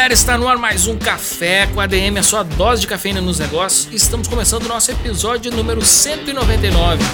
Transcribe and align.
galera, 0.00 0.14
está 0.14 0.38
no 0.38 0.48
ar 0.48 0.56
mais 0.56 0.86
um 0.86 0.96
Café 0.96 1.66
com 1.66 1.78
a 1.78 1.84
ADM, 1.84 2.16
a 2.18 2.22
sua 2.22 2.42
dose 2.42 2.80
de 2.80 2.86
cafeína 2.86 3.20
nos 3.20 3.38
negócios. 3.38 3.86
Estamos 3.92 4.26
começando 4.28 4.64
o 4.64 4.68
nosso 4.68 4.90
episódio 4.90 5.52
número 5.52 5.84
199. 5.84 7.04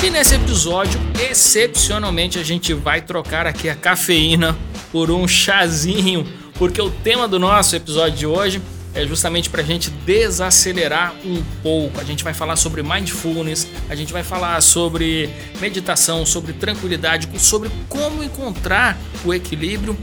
E 0.00 0.10
nesse 0.10 0.36
episódio, 0.36 1.00
excepcionalmente, 1.28 2.38
a 2.38 2.44
gente 2.44 2.72
vai 2.72 3.00
trocar 3.00 3.48
aqui 3.48 3.68
a 3.68 3.74
cafeína 3.74 4.56
por 4.92 5.10
um 5.10 5.26
chazinho, 5.26 6.24
porque 6.56 6.80
o 6.80 6.88
tema 6.88 7.26
do 7.26 7.40
nosso 7.40 7.74
episódio 7.74 8.16
de 8.16 8.26
hoje 8.26 8.62
é 8.94 9.04
justamente 9.04 9.50
para 9.50 9.60
a 9.60 9.64
gente 9.64 9.90
desacelerar 9.90 11.14
um 11.24 11.42
pouco. 11.64 12.00
A 12.00 12.04
gente 12.04 12.22
vai 12.22 12.32
falar 12.32 12.54
sobre 12.54 12.80
mindfulness, 12.80 13.66
a 13.88 13.96
gente 13.96 14.12
vai 14.12 14.22
falar 14.22 14.60
sobre 14.60 15.28
meditação, 15.60 16.24
sobre 16.24 16.52
tranquilidade, 16.52 17.28
sobre 17.40 17.72
como 17.88 18.22
encontrar 18.22 18.96
o 19.24 19.34
equilíbrio 19.34 19.98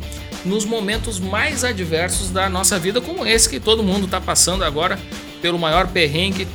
nos 0.46 0.66
momentos 0.66 1.20
mais 1.20 1.64
adversos 1.64 2.30
da 2.30 2.50
nossa 2.50 2.80
vida, 2.80 3.00
como 3.02 3.26
esse 3.26 3.50
que 3.50 3.60
todo 3.60 3.84
mundo 3.84 4.06
está 4.06 4.20
passando 4.20 4.64
agora 4.64 5.00
pelo 5.42 5.58
maior 5.58 5.88
perrengue 5.88 6.48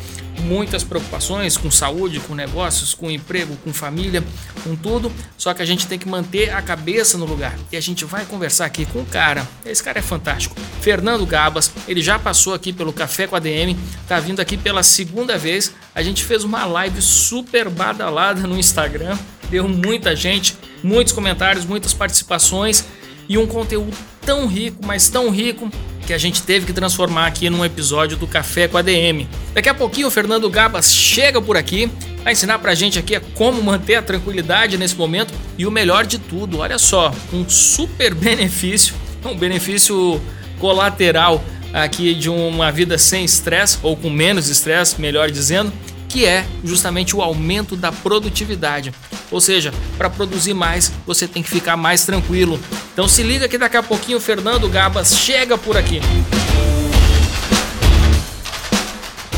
muitas 0.42 0.84
preocupações 0.84 1.56
com 1.56 1.70
saúde, 1.70 2.20
com 2.20 2.34
negócios, 2.34 2.94
com 2.94 3.10
emprego, 3.10 3.56
com 3.64 3.72
família, 3.72 4.22
com 4.62 4.76
tudo. 4.76 5.12
Só 5.36 5.52
que 5.54 5.62
a 5.62 5.64
gente 5.64 5.86
tem 5.86 5.98
que 5.98 6.08
manter 6.08 6.50
a 6.50 6.62
cabeça 6.62 7.18
no 7.18 7.24
lugar. 7.24 7.54
E 7.70 7.76
a 7.76 7.80
gente 7.80 8.04
vai 8.04 8.24
conversar 8.24 8.66
aqui 8.66 8.86
com 8.86 9.00
o 9.00 9.06
cara. 9.06 9.46
Esse 9.64 9.82
cara 9.82 9.98
é 9.98 10.02
fantástico. 10.02 10.54
Fernando 10.80 11.26
Gabas, 11.26 11.72
ele 11.88 12.02
já 12.02 12.18
passou 12.18 12.54
aqui 12.54 12.72
pelo 12.72 12.92
Café 12.92 13.26
com 13.26 13.36
a 13.36 13.38
DM, 13.38 13.76
tá 14.06 14.20
vindo 14.20 14.40
aqui 14.40 14.56
pela 14.56 14.82
segunda 14.82 15.36
vez. 15.36 15.72
A 15.94 16.02
gente 16.02 16.24
fez 16.24 16.44
uma 16.44 16.64
live 16.64 17.00
super 17.02 17.68
badalada 17.68 18.46
no 18.46 18.58
Instagram. 18.58 19.16
Deu 19.50 19.68
muita 19.68 20.14
gente, 20.16 20.56
muitos 20.82 21.12
comentários, 21.12 21.64
muitas 21.64 21.94
participações 21.94 22.84
e 23.28 23.38
um 23.38 23.46
conteúdo 23.46 23.96
tão 24.24 24.46
rico, 24.46 24.84
mas 24.84 25.08
tão 25.08 25.30
rico 25.30 25.70
que 26.06 26.12
a 26.12 26.18
gente 26.18 26.42
teve 26.42 26.66
que 26.66 26.72
transformar 26.72 27.26
aqui 27.26 27.50
num 27.50 27.64
episódio 27.64 28.16
do 28.16 28.26
Café 28.26 28.68
com 28.68 28.78
a 28.78 28.82
DM. 28.82 29.28
Daqui 29.52 29.68
a 29.68 29.74
pouquinho 29.74 30.06
o 30.06 30.10
Fernando 30.10 30.48
Gabas 30.48 30.94
chega 30.94 31.42
por 31.42 31.56
aqui, 31.56 31.90
vai 32.22 32.32
ensinar 32.32 32.58
pra 32.60 32.74
gente 32.74 32.98
aqui 32.98 33.18
como 33.34 33.62
manter 33.62 33.96
a 33.96 34.02
tranquilidade 34.02 34.78
nesse 34.78 34.94
momento 34.94 35.34
e 35.58 35.66
o 35.66 35.70
melhor 35.70 36.06
de 36.06 36.18
tudo, 36.18 36.58
olha 36.58 36.78
só, 36.78 37.12
um 37.32 37.48
super 37.48 38.14
benefício, 38.14 38.94
um 39.24 39.36
benefício 39.36 40.20
colateral 40.60 41.42
aqui 41.72 42.14
de 42.14 42.30
uma 42.30 42.70
vida 42.70 42.96
sem 42.96 43.24
estresse 43.24 43.78
ou 43.82 43.96
com 43.96 44.08
menos 44.08 44.48
estresse, 44.48 45.00
melhor 45.00 45.30
dizendo, 45.30 45.72
que 46.16 46.24
é 46.24 46.46
justamente 46.64 47.14
o 47.14 47.20
aumento 47.20 47.76
da 47.76 47.92
produtividade. 47.92 48.90
Ou 49.30 49.38
seja, 49.38 49.70
para 49.98 50.08
produzir 50.08 50.54
mais, 50.54 50.90
você 51.06 51.28
tem 51.28 51.42
que 51.42 51.50
ficar 51.50 51.76
mais 51.76 52.06
tranquilo. 52.06 52.58
Então 52.94 53.06
se 53.06 53.22
liga 53.22 53.46
que 53.46 53.58
daqui 53.58 53.76
a 53.76 53.82
pouquinho 53.82 54.16
o 54.16 54.20
Fernando 54.20 54.66
Gabas 54.66 55.14
chega 55.14 55.58
por 55.58 55.76
aqui. 55.76 56.00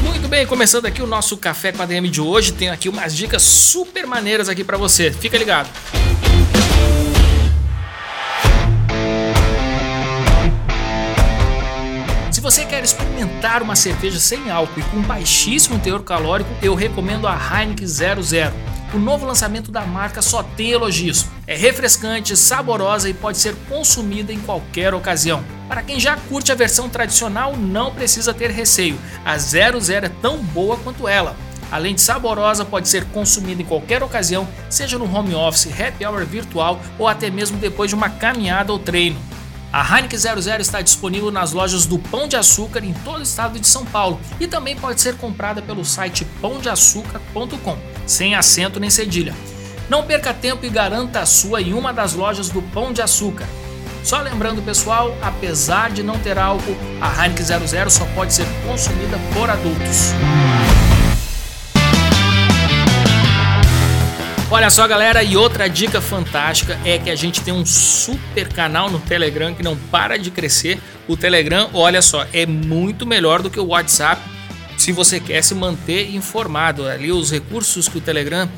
Muito 0.01 0.29
bem, 0.29 0.47
começando 0.47 0.87
aqui 0.87 1.03
o 1.03 1.07
nosso 1.09 1.37
café 1.37 1.73
com 1.73 1.83
a 1.83 1.87
DM 1.87 2.09
de 2.09 2.21
hoje, 2.21 2.53
tenho 2.53 2.73
aqui 2.73 2.89
umas 2.89 3.13
dicas 3.13 3.43
super 3.43 4.07
maneiras 4.07 4.49
aqui 4.49 4.63
para 4.63 4.77
você. 4.77 5.11
Fica 5.11 5.37
ligado. 5.37 5.69
Você 12.51 12.65
quer 12.65 12.83
experimentar 12.83 13.63
uma 13.63 13.77
cerveja 13.77 14.19
sem 14.19 14.51
álcool 14.51 14.81
e 14.81 14.83
com 14.85 15.03
baixíssimo 15.03 15.79
teor 15.79 16.03
calórico, 16.03 16.49
eu 16.63 16.75
recomendo 16.75 17.27
a 17.27 17.35
Heineken 17.35 17.87
00. 17.87 18.23
O 18.95 18.97
novo 18.97 19.27
lançamento 19.27 19.71
da 19.71 19.83
marca 19.83 20.23
só 20.23 20.43
tem 20.43 20.71
elogios. 20.71 21.27
É 21.47 21.55
refrescante, 21.55 22.35
saborosa 22.39 23.07
e 23.07 23.13
pode 23.13 23.37
ser 23.37 23.55
consumida 23.69 24.33
em 24.33 24.41
qualquer 24.41 24.95
ocasião. 24.95 25.45
Para 25.69 25.83
quem 25.83 26.01
já 26.01 26.17
curte 26.17 26.51
a 26.51 26.55
versão 26.55 26.89
tradicional, 26.89 27.55
não 27.55 27.93
precisa 27.93 28.33
ter 28.33 28.51
receio. 28.51 28.99
A 29.27 29.37
00 29.37 29.79
é 30.03 30.09
tão 30.09 30.39
boa 30.39 30.79
quanto 30.79 31.07
ela. 31.07 31.37
Além 31.71 31.95
de 31.95 32.01
saborosa, 32.01 32.65
pode 32.65 32.89
ser 32.89 33.05
consumida 33.09 33.61
em 33.61 33.67
qualquer 33.67 34.03
ocasião, 34.03 34.49
seja 34.71 34.97
no 34.97 35.05
home 35.15 35.35
office, 35.35 35.69
happy 35.79 36.07
hour 36.07 36.25
virtual 36.25 36.81
ou 36.99 37.07
até 37.07 37.29
mesmo 37.29 37.59
depois 37.59 37.91
de 37.91 37.95
uma 37.95 38.09
caminhada 38.09 38.73
ou 38.73 38.79
treino. 38.79 39.21
A 39.71 39.83
Heineken 39.83 40.19
00 40.19 40.61
está 40.61 40.81
disponível 40.81 41.31
nas 41.31 41.53
lojas 41.53 41.85
do 41.85 41.99
Pão 41.99 42.27
de 42.27 42.37
Açúcar 42.37 42.83
em 42.83 42.95
todo 43.05 43.19
o 43.19 43.23
estado 43.23 43.61
de 43.61 43.67
São 43.67 43.85
Paulo 43.85 44.19
e 44.41 44.47
também 44.47 44.75
pode 44.75 45.01
ser 45.01 45.17
comprada 45.17 45.61
pelo 45.61 45.85
site 45.85 46.25
pãodeaçucar.com, 46.41 47.79
sem 48.07 48.35
acento 48.35 48.81
nem 48.81 48.89
cedilha. 48.89 49.35
Não 49.89 50.07
perca 50.07 50.33
tempo 50.33 50.65
e 50.65 50.71
garanta 50.71 51.21
a 51.21 51.27
sua 51.27 51.61
em 51.61 51.75
uma 51.75 51.93
das 51.93 52.15
lojas 52.15 52.49
do 52.49 52.63
Pão 52.63 52.93
de 52.93 53.03
Açúcar. 53.03 53.47
Só 54.03 54.21
lembrando, 54.23 54.63
pessoal, 54.63 55.15
apesar 55.21 55.91
de 55.91 56.03
não 56.03 56.19
ter 56.19 56.39
álcool, 56.39 56.77
a 57.01 57.25
Heineken 57.25 57.45
00 57.45 57.91
só 57.91 58.07
pode 58.15 58.33
ser 58.33 58.47
consumida 58.67 59.19
por 59.35 59.51
adultos. 59.51 60.15
Olha 64.51 64.71
só, 64.71 64.89
galera, 64.89 65.23
e 65.23 65.37
outra 65.37 65.69
dica 65.69 66.01
fantástica 66.01 66.79
é 66.83 66.97
que 66.97 67.11
a 67.11 67.15
gente 67.15 67.43
tem 67.43 67.53
um 67.53 67.67
super 67.67 68.49
canal 68.49 68.89
no 68.89 68.99
Telegram 68.99 69.55
que 69.55 69.63
não 69.63 69.77
para 69.77 70.19
de 70.19 70.31
crescer. 70.31 70.81
O 71.07 71.19
Telegram, 71.19 71.69
olha 71.75 72.01
só, 72.01 72.27
é 72.33 72.47
muito 72.47 73.05
melhor 73.05 73.43
do 73.43 73.51
que 73.51 73.61
o 73.61 73.67
WhatsApp 73.67 74.23
se 74.79 74.91
você 74.91 75.21
quer 75.21 75.43
se 75.43 75.55
manter 75.55 76.15
informado. 76.15 76.89
Ali, 76.89 77.13
os 77.13 77.31
recursos 77.31 77.91
que 77.91 77.99
o 77.99 78.01
Telegram 78.01 78.49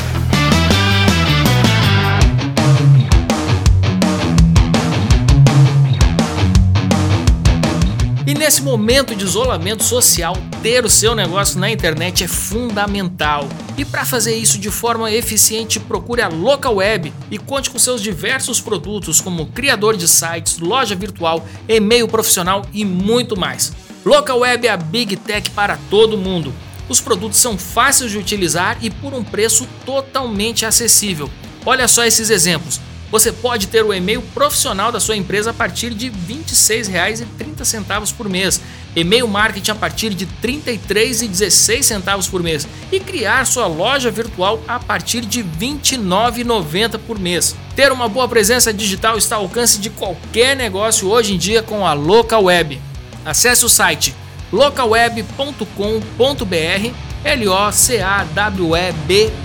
E 8.26 8.34
nesse 8.34 8.60
momento 8.60 9.14
de 9.14 9.24
isolamento 9.24 9.84
social, 9.84 10.36
ter 10.60 10.84
o 10.84 10.90
seu 10.90 11.14
negócio 11.14 11.60
na 11.60 11.70
internet 11.70 12.24
é 12.24 12.26
fundamental. 12.26 13.48
E 13.78 13.84
para 13.84 14.04
fazer 14.04 14.34
isso 14.34 14.58
de 14.58 14.68
forma 14.68 15.12
eficiente, 15.12 15.78
procure 15.78 16.22
a 16.22 16.28
Local 16.28 16.74
Web 16.74 17.12
e 17.30 17.38
conte 17.38 17.70
com 17.70 17.78
seus 17.78 18.02
diversos 18.02 18.60
produtos 18.60 19.20
como 19.20 19.46
criador 19.46 19.96
de 19.96 20.08
sites, 20.08 20.58
loja 20.58 20.96
virtual, 20.96 21.46
e-mail 21.68 22.08
profissional 22.08 22.66
e 22.72 22.84
muito 22.84 23.38
mais. 23.38 23.72
Local 24.04 24.40
Web 24.40 24.66
é 24.66 24.70
a 24.70 24.76
Big 24.76 25.14
Tech 25.16 25.48
para 25.50 25.78
todo 25.88 26.18
mundo. 26.18 26.52
Os 26.88 27.00
produtos 27.00 27.38
são 27.38 27.58
fáceis 27.58 28.12
de 28.12 28.18
utilizar 28.18 28.78
e 28.80 28.90
por 28.90 29.12
um 29.12 29.24
preço 29.24 29.66
totalmente 29.84 30.64
acessível. 30.64 31.28
Olha 31.64 31.88
só 31.88 32.04
esses 32.04 32.30
exemplos. 32.30 32.80
Você 33.10 33.30
pode 33.30 33.68
ter 33.68 33.84
o 33.84 33.94
e-mail 33.94 34.20
profissional 34.34 34.90
da 34.90 34.98
sua 34.98 35.16
empresa 35.16 35.50
a 35.50 35.54
partir 35.54 35.94
de 35.94 36.08
R$ 36.08 36.14
26,30 36.28 38.12
por 38.14 38.28
mês, 38.28 38.60
e-mail 38.96 39.28
marketing 39.28 39.70
a 39.70 39.74
partir 39.76 40.12
de 40.12 40.24
R$ 40.24 40.30
33,16 40.42 42.30
por 42.30 42.42
mês 42.42 42.66
e 42.90 42.98
criar 42.98 43.46
sua 43.46 43.66
loja 43.66 44.10
virtual 44.10 44.60
a 44.66 44.80
partir 44.80 45.20
de 45.20 45.42
R$ 45.42 45.48
29,90 45.58 46.98
por 46.98 47.18
mês. 47.18 47.54
Ter 47.76 47.92
uma 47.92 48.08
boa 48.08 48.28
presença 48.28 48.72
digital 48.72 49.16
está 49.16 49.36
ao 49.36 49.42
alcance 49.42 49.78
de 49.78 49.90
qualquer 49.90 50.56
negócio 50.56 51.08
hoje 51.08 51.34
em 51.34 51.38
dia 51.38 51.62
com 51.62 51.86
a 51.86 51.92
Local 51.92 52.44
Web. 52.44 52.80
Acesse 53.24 53.64
o 53.64 53.68
site 53.68 54.14
localweb.com.br 54.52 57.06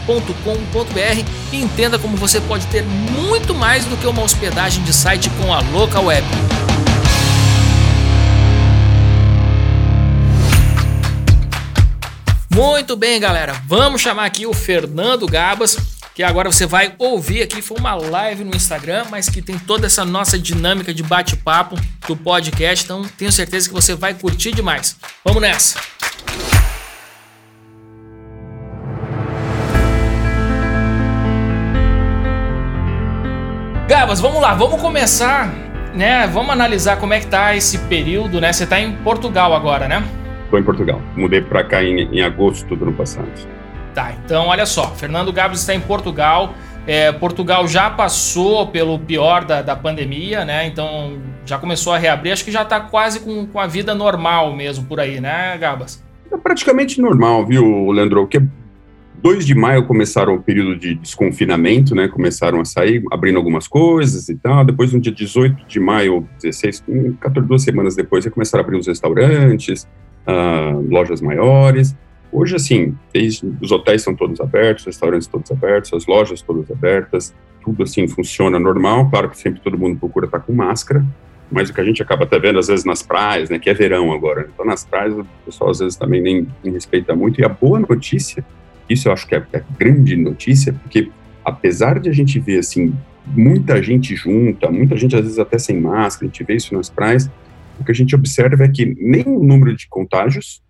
locaweb.com.br 0.02 1.26
e 1.52 1.62
entenda 1.62 1.98
como 1.98 2.16
você 2.16 2.40
pode 2.42 2.68
ter 2.68 2.84
muito 2.84 3.56
mais 3.56 3.86
do 3.86 3.98
que 3.98 4.06
uma 4.06 4.22
hospedagem 4.22 4.84
de 4.84 4.94
site 4.94 5.30
com 5.32 5.54
a 5.54 5.62
Local 5.62 6.06
Web. 6.06 6.28
Muito 12.54 12.96
bem, 12.96 13.20
galera. 13.20 13.56
Vamos 13.66 14.02
chamar 14.02 14.26
aqui 14.26 14.46
o 14.46 14.54
Fernando 14.54 15.26
Gabas, 15.26 15.78
que 16.14 16.24
agora 16.24 16.52
você 16.52 16.66
vai 16.66 16.94
ouvir 16.98 17.42
aqui. 17.42 17.62
Foi 17.62 17.78
uma 17.78 17.96
live 17.96 18.44
no 18.44 18.56
Instagram, 18.56 19.06
mas 19.10 19.30
que 19.30 19.42
tem 19.42 19.58
toda 19.58 19.88
essa 19.88 20.04
nossa 20.04 20.38
dinâmica 20.38 20.94
de 20.94 21.04
bate-papo 21.04 21.76
do 22.08 22.16
podcast. 22.16 22.86
Então, 22.86 23.04
tenho 23.18 23.32
certeza 23.32 23.68
que 23.68 23.74
você 23.74 23.96
vai 23.96 24.14
curtir 24.14 24.52
demais. 24.52 24.98
Vamos 25.24 25.42
nessa! 25.42 25.80
Gabas, 33.88 34.22
vamos 34.22 34.42
lá, 34.42 34.54
vamos 34.54 34.82
começar, 34.82 35.54
né? 35.94 36.26
Vamos 36.26 36.52
analisar 36.52 36.96
como 36.96 37.14
é 37.14 37.20
que 37.20 37.28
tá 37.28 37.56
esse 37.58 37.78
período, 37.78 38.40
né? 38.40 38.54
Você 38.54 38.66
tá 38.66 38.80
em 38.80 38.96
Portugal 39.04 39.54
agora, 39.54 39.86
né? 39.86 40.02
Estou 40.46 40.58
em 40.58 40.64
Portugal. 40.64 41.02
Mudei 41.16 41.42
para 41.42 41.62
cá 41.64 41.84
em, 41.84 42.04
em, 42.04 42.22
agosto 42.22 42.74
do 42.74 42.86
ano 42.86 42.94
passado. 42.94 43.28
Tá, 43.94 44.14
então 44.24 44.48
olha 44.48 44.66
só. 44.66 44.88
Fernando 44.92 45.32
Gabs 45.34 45.60
está 45.60 45.74
em 45.74 45.82
Portugal. 45.82 46.54
É, 46.88 47.12
Portugal 47.12 47.68
já 47.68 47.90
passou 47.90 48.68
pelo 48.68 48.98
pior 48.98 49.46
da, 49.46 49.62
da 49.62 49.76
pandemia, 49.76 50.44
né? 50.44 50.66
Então 50.66 51.20
já 51.46 51.58
começou 51.58 51.94
a 51.94 51.98
reabrir. 51.98 52.32
Acho 52.32 52.46
que 52.46 52.52
já 52.52 52.64
está 52.64 52.80
quase 52.80 53.20
com, 53.20 53.46
com 53.46 53.60
a 53.60 53.68
vida 53.68 53.94
normal 53.94 54.56
mesmo 54.56 54.86
por 54.86 55.00
aí, 55.00 55.20
né, 55.20 55.58
Gabas? 55.58 56.04
É 56.32 56.38
praticamente 56.38 57.00
normal, 57.02 57.46
viu, 57.46 57.92
Leandro? 57.92 58.26
Que 58.26 58.42
2 59.22 59.46
de 59.46 59.54
maio 59.54 59.86
começaram 59.86 60.34
o 60.34 60.42
período 60.42 60.76
de 60.76 60.96
desconfinamento, 60.96 61.94
né? 61.94 62.08
Começaram 62.08 62.60
a 62.60 62.66
sair, 62.66 63.04
abrindo 63.12 63.38
algumas 63.38 63.68
coisas 63.68 64.30
e 64.30 64.36
tal. 64.36 64.66
Depois, 64.66 64.92
no 64.92 65.00
dia 65.00 65.12
18 65.12 65.68
de 65.68 65.80
maio, 65.80 66.28
16, 66.42 66.84
14, 67.20 67.48
duas 67.48 67.62
semanas 67.62 67.96
depois, 67.96 68.28
começaram 68.30 68.64
a 68.64 68.66
abrir 68.66 68.78
os 68.78 68.88
restaurantes, 68.88 69.88
uh, 70.28 70.82
lojas 70.90 71.22
maiores. 71.22 71.96
Hoje, 72.32 72.56
assim, 72.56 72.96
desde, 73.14 73.46
os 73.62 73.72
hotéis 73.72 74.02
estão 74.02 74.16
todos 74.16 74.40
abertos, 74.40 74.84
os 74.84 74.88
restaurantes 74.88 75.28
todos 75.28 75.52
abertos, 75.52 75.94
as 75.94 76.06
lojas 76.06 76.42
todas 76.42 76.70
abertas, 76.72 77.34
tudo 77.64 77.84
assim 77.84 78.08
funciona 78.08 78.58
normal. 78.60 79.10
Claro 79.10 79.30
que 79.30 79.38
sempre 79.38 79.60
todo 79.62 79.78
mundo 79.78 80.00
procura 80.00 80.26
estar 80.26 80.40
com 80.40 80.54
máscara, 80.54 81.06
mas 81.52 81.70
o 81.70 81.74
que 81.74 81.82
a 81.82 81.84
gente 81.84 82.02
acaba 82.02 82.24
até 82.24 82.40
vendo 82.40 82.60
às 82.60 82.68
vezes 82.68 82.86
nas 82.86 83.04
praias, 83.04 83.50
né, 83.50 83.60
que 83.60 83.70
é 83.70 83.74
verão 83.74 84.12
agora, 84.14 84.50
então 84.54 84.66
nas 84.66 84.86
praias 84.86 85.14
o 85.14 85.26
pessoal 85.46 85.70
às 85.72 85.80
vezes 85.80 85.98
também 85.98 86.22
nem, 86.22 86.48
nem 86.64 86.74
respeita 86.74 87.14
muito. 87.16 87.42
E 87.42 87.46
a 87.46 87.50
boa 87.50 87.80
notícia, 87.80 88.46
isso 88.90 89.10
eu 89.10 89.14
acho 89.14 89.28
que 89.28 89.36
é, 89.36 89.46
é 89.52 89.64
grande 89.78 90.16
notícia, 90.16 90.74
porque 90.74 91.12
apesar 91.44 92.00
de 92.00 92.10
a 92.10 92.14
gente 92.14 92.40
ver 92.40 92.60
assim 92.60 92.94
muita 93.26 93.82
gente 93.84 94.16
junta, 94.16 94.72
muita 94.72 94.96
gente 94.96 95.16
às 95.16 95.22
vezes 95.22 95.40
até 95.40 95.60
sem 95.60 95.80
máscara, 95.80 96.26
a 96.26 96.32
gente 96.32 96.44
vê 96.44 96.56
isso 96.56 96.74
nas 96.74 96.90
praias, 96.90 97.30
o 97.80 97.84
que 97.84 97.92
a 97.92 97.96
gente 97.96 98.16
observa 98.16 98.64
é 98.64 98.68
que 98.68 98.86
nem 98.86 99.24
o 99.28 99.44
número 99.44 99.76
de 99.76 99.88
contágios, 99.88 100.62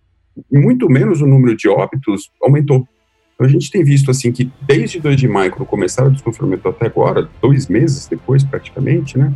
muito 0.50 0.88
menos 0.88 1.20
o 1.20 1.26
número 1.26 1.56
de 1.56 1.68
óbitos 1.68 2.30
aumentou. 2.42 2.86
Então 3.34 3.46
a 3.46 3.48
gente 3.48 3.70
tem 3.70 3.82
visto 3.82 4.10
assim 4.10 4.30
que 4.30 4.50
desde 4.62 5.00
2 5.00 5.16
de 5.16 5.28
maio, 5.28 5.50
quando 5.50 5.66
começaram 5.66 6.08
o 6.08 6.12
desconfinamento 6.12 6.68
até 6.68 6.86
agora, 6.86 7.28
dois 7.40 7.68
meses 7.68 8.06
depois 8.06 8.44
praticamente, 8.44 9.18
né, 9.18 9.32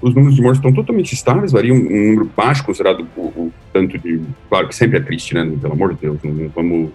os 0.00 0.14
números 0.14 0.34
de 0.34 0.42
mortes 0.42 0.58
estão 0.58 0.72
totalmente 0.72 1.12
estáveis, 1.12 1.52
variam 1.52 1.76
um 1.76 1.80
número 1.80 2.30
baixo 2.34 2.64
considerado 2.64 3.06
o, 3.16 3.20
o 3.20 3.52
tanto 3.72 3.98
de, 3.98 4.22
claro 4.48 4.68
que 4.68 4.74
sempre 4.74 4.98
é 4.98 5.00
triste, 5.00 5.34
né, 5.34 5.44
pelo 5.60 5.74
amor 5.74 5.94
de 5.94 6.00
Deus, 6.00 6.18
não, 6.22 6.32
não 6.32 6.48
vamos 6.48 6.90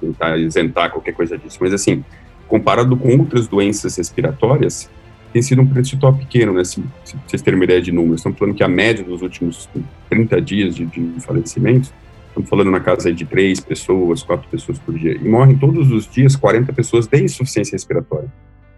tentar 0.00 0.36
isentar 0.36 0.90
qualquer 0.90 1.12
coisa 1.12 1.38
disso, 1.38 1.58
mas 1.60 1.72
assim, 1.72 2.04
comparado 2.46 2.94
com 2.96 3.16
outras 3.16 3.48
doenças 3.48 3.96
respiratórias, 3.96 4.90
tem 5.32 5.40
sido 5.40 5.62
um 5.62 5.66
percentual 5.66 6.12
pequeno, 6.12 6.52
né? 6.52 6.62
Se, 6.62 6.84
se, 7.04 7.16
vocês 7.26 7.40
terem 7.40 7.58
uma 7.58 7.64
ideia 7.64 7.80
de 7.80 7.90
números, 7.90 8.20
estamos 8.20 8.38
falando 8.38 8.54
que 8.54 8.62
a 8.62 8.68
média 8.68 9.02
dos 9.02 9.22
últimos 9.22 9.68
30 10.10 10.40
dias 10.42 10.74
de, 10.76 10.84
de 10.84 11.20
falecimentos, 11.20 11.90
estamos 12.32 12.48
falando 12.48 12.70
na 12.70 12.80
casa 12.80 13.12
de 13.12 13.24
três 13.24 13.60
pessoas, 13.60 14.22
quatro 14.22 14.48
pessoas 14.48 14.78
por 14.78 14.98
dia, 14.98 15.12
e 15.12 15.28
morrem 15.28 15.56
todos 15.56 15.90
os 15.92 16.10
dias 16.10 16.34
40 16.34 16.72
pessoas 16.72 17.06
de 17.06 17.22
insuficiência 17.22 17.74
respiratória. 17.74 18.32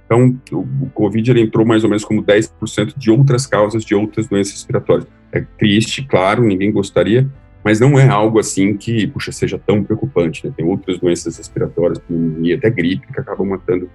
Então, 0.05 0.37
o, 0.53 0.91
Covid 0.91 1.31
ele 1.31 1.41
entrou 1.41 1.65
mais 1.65 1.83
ou 1.83 1.89
menos 1.89 2.05
como 2.05 2.23
10% 2.23 2.95
de 2.97 3.11
outras 3.11 3.47
causas 3.47 3.85
de 3.85 3.95
outras 3.95 4.27
doenças 4.29 4.55
respiratórias. 4.55 5.07
É 5.33 5.41
triste, 5.59 6.05
claro, 6.05 6.43
ninguém 6.43 6.71
gostaria, 6.71 7.27
mas 7.65 7.81
não 7.81 7.99
é 7.99 8.07
algo 8.07 8.39
assim 8.39 8.77
que, 8.77 9.07
puxa, 9.07 9.33
seja 9.33 9.59
tão 9.59 9.83
preocupante, 9.83 10.47
né? 10.47 10.53
Tem 10.55 10.67
outras 10.67 10.99
doenças 10.99 11.39
respiratórias, 11.39 11.99
pneumonia, 11.99 12.57
até 12.57 12.69
gripe, 12.69 13.07
que 13.11 13.19
acabam 13.19 13.49
matando 13.49 13.89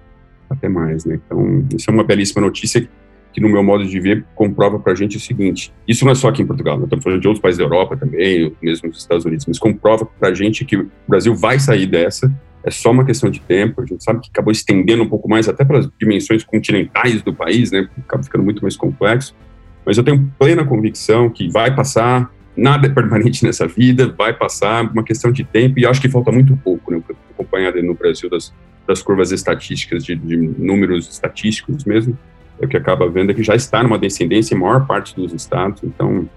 até 0.48 0.68
mais, 0.68 1.04
né? 1.04 1.20
Então, 1.24 1.64
isso 1.74 1.88
é 1.88 1.94
uma 1.94 2.02
belíssima 2.02 2.42
notícia 2.42 2.88
que, 3.32 3.40
no 3.40 3.48
meu 3.48 3.62
modo 3.62 3.84
de 3.84 4.00
ver, 4.00 4.24
comprova 4.34 4.78
para 4.78 4.92
a 4.92 4.96
gente 4.96 5.16
o 5.16 5.20
seguinte: 5.20 5.72
isso 5.86 6.04
não 6.04 6.12
é 6.12 6.14
só 6.14 6.28
aqui 6.28 6.42
em 6.42 6.46
Portugal, 6.46 6.76
nós 6.76 6.84
estamos 6.84 7.04
falando 7.04 7.20
de 7.20 7.28
outros 7.28 7.42
países 7.42 7.58
da 7.58 7.64
Europa 7.64 7.96
também, 7.96 8.52
mesmo 8.62 8.88
nos 8.88 8.98
Estados 8.98 9.24
Unidos, 9.24 9.46
mas 9.46 9.58
comprova 9.58 10.04
para 10.04 10.28
a 10.28 10.34
gente 10.34 10.64
que 10.64 10.76
o 10.76 10.90
Brasil 11.08 11.34
vai 11.34 11.58
sair 11.58 11.86
dessa. 11.86 12.32
É 12.62 12.70
só 12.70 12.90
uma 12.90 13.04
questão 13.04 13.30
de 13.30 13.40
tempo. 13.40 13.80
A 13.80 13.86
gente 13.86 14.04
sabe 14.04 14.20
que 14.20 14.28
acabou 14.30 14.52
estendendo 14.52 15.02
um 15.02 15.08
pouco 15.08 15.28
mais, 15.28 15.48
até 15.48 15.64
pelas 15.64 15.88
dimensões 15.98 16.44
continentais 16.44 17.22
do 17.22 17.32
país, 17.32 17.70
né? 17.70 17.88
Acaba 17.98 18.22
ficando 18.22 18.44
muito 18.44 18.60
mais 18.60 18.76
complexo. 18.76 19.34
Mas 19.84 19.96
eu 19.96 20.04
tenho 20.04 20.30
plena 20.38 20.64
convicção 20.64 21.30
que 21.30 21.48
vai 21.48 21.74
passar. 21.74 22.30
Nada 22.54 22.86
é 22.86 22.90
permanente 22.90 23.44
nessa 23.46 23.66
vida, 23.66 24.14
vai 24.16 24.34
passar, 24.34 24.82
uma 24.92 25.02
questão 25.02 25.32
de 25.32 25.44
tempo, 25.44 25.78
e 25.78 25.86
acho 25.86 26.00
que 26.00 26.08
falta 26.08 26.30
muito 26.30 26.54
pouco, 26.58 26.92
né? 26.92 27.02
Acompanhar 27.30 27.72
no 27.76 27.94
Brasil 27.94 28.28
das, 28.28 28.52
das 28.86 29.02
curvas 29.02 29.32
estatísticas, 29.32 30.04
de, 30.04 30.14
de, 30.16 30.36
números 30.36 31.08
estatísticos 31.08 31.84
mesmo, 31.84 32.18
é 32.60 32.66
o 32.66 32.68
que 32.68 32.76
acaba 32.76 33.08
vendo 33.08 33.30
é 33.30 33.34
que 33.34 33.42
já 33.42 33.54
está 33.54 33.82
numa 33.82 33.98
descendência 33.98 34.54
em 34.54 34.58
maior 34.58 34.86
parte 34.86 35.14
dos 35.16 35.32
estados, 35.32 35.82
então 35.82 36.28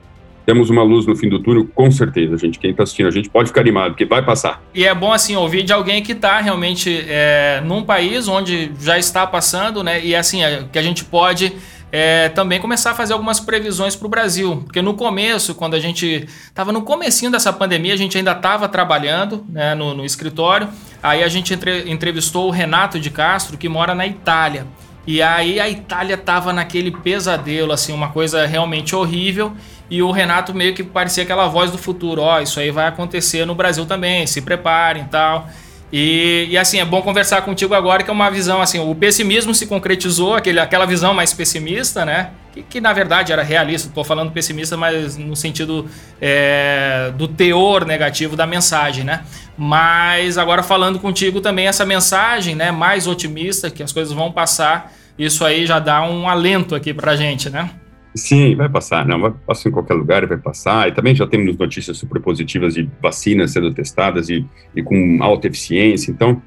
temos 0.46 0.70
uma 0.70 0.84
luz 0.84 1.06
no 1.06 1.16
fim 1.16 1.30
do 1.30 1.40
túnel, 1.40 1.68
com 1.74 1.90
certeza, 1.90 2.38
gente. 2.38 2.60
Quem 2.60 2.72
está 2.72 2.84
assistindo 2.84 3.08
a 3.08 3.12
gente 3.12 3.30
pode 3.30 3.48
ficar 3.48 3.62
animado, 3.62 3.92
porque 3.92 4.06
vai 4.06 4.22
passar. 4.22 4.62
E 4.74 4.84
é 4.84 4.94
bom, 4.94 5.14
assim, 5.14 5.36
ouvir 5.36 5.64
de 5.64 5.72
alguém 5.72 6.04
que 6.04 6.12
está 6.12 6.40
realmente 6.42 7.06
é, 7.08 7.62
num 7.66 7.84
país 7.84 8.28
onde 8.28 8.72
já 8.80 8.98
está 8.98 9.25
passando, 9.25 9.84
né? 9.84 10.04
E, 10.04 10.14
assim, 10.14 10.44
é, 10.44 10.66
que 10.70 10.78
a 10.78 10.81
gente 10.81 11.06
pode 11.06 11.54
é, 11.94 12.28
também 12.30 12.60
começar 12.60 12.92
a 12.92 12.94
fazer 12.94 13.14
algumas 13.14 13.40
previsões 13.40 13.96
para 13.96 14.06
o 14.06 14.10
Brasil. 14.10 14.64
Porque 14.66 14.81
no 14.81 14.96
começo, 14.96 15.56
quando 15.56 15.75
a 15.75 15.80
gente 15.80 16.28
estava 16.46 16.74
no 16.74 16.81
comecinho 16.81 17.31
dessa 17.31 17.54
pandemia, 17.54 17.94
a 17.94 17.98
gente 17.98 18.18
ainda 18.18 18.34
estava 18.34 18.68
trabalhando 18.68 19.46
né, 19.48 19.74
no, 19.75 19.94
no, 19.94 20.04
escritório. 20.04 20.68
Aí 21.02 21.24
a 21.24 21.28
gente 21.30 21.54
entre, 21.54 21.90
entrevistou 21.90 22.48
o 22.48 22.52
Renato 22.52 23.00
de 23.00 23.10
Castro, 23.10 23.58
que 23.58 23.70
mora 23.70 23.96
na 23.96 24.06
Itália. 24.06 24.68
E 25.06 25.22
aí 25.22 25.60
a 25.60 25.70
Itália 25.70 26.16
estava 26.16 26.54
naquele 26.54 26.90
pesadelo, 26.92 27.74
assim, 27.74 27.92
uma 27.92 28.10
coisa 28.10 28.46
realmente 28.46 28.96
horrível. 28.96 29.54
E 29.90 30.02
o 30.02 30.12
Renato 30.12 30.54
meio 30.54 30.74
que 30.74 30.84
parecia 30.84 31.24
aquela 31.24 31.48
voz 31.48 31.70
do 31.72 31.78
futuro, 31.78 32.22
ó, 32.22 32.38
oh, 32.38 32.42
isso 32.42 32.60
aí 32.60 32.72
vai 32.72 32.88
acontecer 32.88 33.46
no 33.46 33.54
Brasil 33.54 33.86
também, 33.86 34.26
se 34.26 34.42
preparem 34.42 35.04
e 35.04 35.08
tal. 35.08 35.48
E, 35.96 36.48
e, 36.50 36.58
assim, 36.58 36.80
é 36.80 36.86
bom 36.86 37.04
conversar 37.04 37.44
contigo 37.44 37.75
agora, 37.75 38.01
que 38.01 38.10
é 38.10 38.13
uma 38.13 38.32
visão 38.32 38.60
assim, 38.60 38.80
o 38.80 38.96
pessimismo 38.96 39.54
se 39.54 39.68
concretizou, 39.68 40.34
aquele, 40.34 40.60
aquela 40.60 40.88
visão 40.88 41.13
mais 41.13 41.34
pessimista, 41.34 42.04
né? 42.04 42.32
Que, 42.51 42.63
que 42.63 42.82
na 42.82 42.92
verdade 42.92 43.32
era 43.32 43.44
realista, 43.44 43.89
estou 43.89 44.04
falando 44.04 44.32
pessimista, 44.32 44.75
mas 44.75 45.18
no 45.18 45.36
sentido 45.36 45.88
é, 46.20 47.12
do 47.16 47.27
teor 47.27 47.86
negativo 47.86 48.36
da 48.36 48.48
mensagem, 48.48 49.04
né? 49.04 49.22
Mas 49.56 50.39
agora 50.39 50.63
falando 50.63 50.98
contigo 50.98 51.39
também 51.42 51.68
essa 51.68 51.86
mensagem, 51.86 52.56
né, 52.56 52.72
mais 52.72 53.06
otimista, 53.06 53.70
que 53.70 53.84
as 53.84 53.92
coisas 53.92 54.12
vão 54.12 54.32
passar, 54.32 54.92
isso 55.17 55.46
aí 55.46 55.65
já 55.65 55.79
dá 55.79 56.08
um 56.08 56.27
alento 56.27 56.75
aqui 56.75 56.93
pra 56.93 57.15
gente, 57.15 57.50
né? 57.50 57.70
Sim, 58.15 58.55
vai 58.55 58.70
passar, 58.70 59.08
não, 59.08 59.20
vai 59.20 59.32
passar 59.32 59.70
em 59.70 59.72
qualquer 59.72 59.96
lugar, 59.96 60.25
vai 60.27 60.38
passar, 60.38 60.88
e 60.88 60.91
também 60.91 61.15
já 61.15 61.25
temos 61.25 61.58
notícias 61.58 61.98
super 61.98 62.22
positivas 62.22 62.75
de 62.75 62.88
vacinas 63.01 63.51
sendo 63.51 63.74
testadas 63.74 64.29
e, 64.29 64.46
e 64.75 64.84
com 64.84 65.17
alta 65.22 65.48
eficiência, 65.48 66.12
então, 66.12 66.39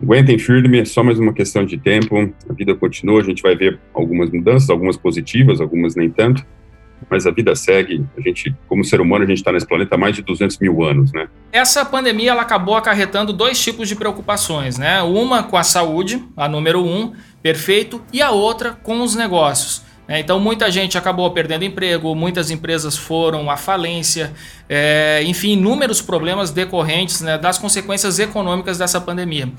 aguentem 0.00 0.38
firme, 0.38 0.78
é 0.78 0.84
só 0.84 1.02
mais 1.02 1.18
uma 1.18 1.32
questão 1.32 1.64
de 1.64 1.76
tempo, 1.76 2.32
a 2.48 2.52
vida 2.52 2.72
continua, 2.76 3.20
a 3.20 3.24
gente 3.24 3.42
vai 3.42 3.56
ver 3.56 3.80
algumas 3.92 4.30
mudanças, 4.30 4.70
algumas 4.70 4.96
positivas, 4.96 5.60
algumas 5.60 5.96
nem 5.96 6.08
tanto, 6.08 6.46
mas 7.10 7.26
a 7.26 7.30
vida 7.30 7.54
segue, 7.54 8.04
a 8.16 8.20
gente, 8.20 8.54
como 8.66 8.84
ser 8.84 9.00
humano, 9.00 9.24
a 9.24 9.26
gente 9.26 9.38
está 9.38 9.52
nesse 9.52 9.66
planeta 9.66 9.94
há 9.94 9.98
mais 9.98 10.14
de 10.14 10.22
200 10.22 10.58
mil 10.58 10.82
anos, 10.82 11.12
né? 11.12 11.28
Essa 11.52 11.84
pandemia, 11.84 12.30
ela 12.30 12.42
acabou 12.42 12.76
acarretando 12.76 13.32
dois 13.32 13.62
tipos 13.62 13.88
de 13.88 13.96
preocupações, 13.96 14.78
né? 14.78 15.02
Uma 15.02 15.42
com 15.42 15.56
a 15.56 15.62
saúde, 15.62 16.22
a 16.36 16.48
número 16.48 16.84
um, 16.84 17.12
perfeito, 17.42 18.02
e 18.12 18.20
a 18.20 18.30
outra 18.30 18.72
com 18.82 19.00
os 19.02 19.14
negócios. 19.14 19.82
É, 20.08 20.18
então, 20.18 20.40
muita 20.40 20.70
gente 20.70 20.96
acabou 20.96 21.30
perdendo 21.32 21.64
emprego, 21.64 22.14
muitas 22.14 22.50
empresas 22.50 22.96
foram 22.96 23.50
à 23.50 23.58
falência, 23.58 24.32
é, 24.66 25.22
enfim, 25.26 25.50
inúmeros 25.50 26.00
problemas 26.00 26.50
decorrentes 26.50 27.20
né, 27.20 27.36
das 27.36 27.58
consequências 27.58 28.18
econômicas 28.18 28.78
dessa 28.78 28.98
pandemia. 28.98 29.52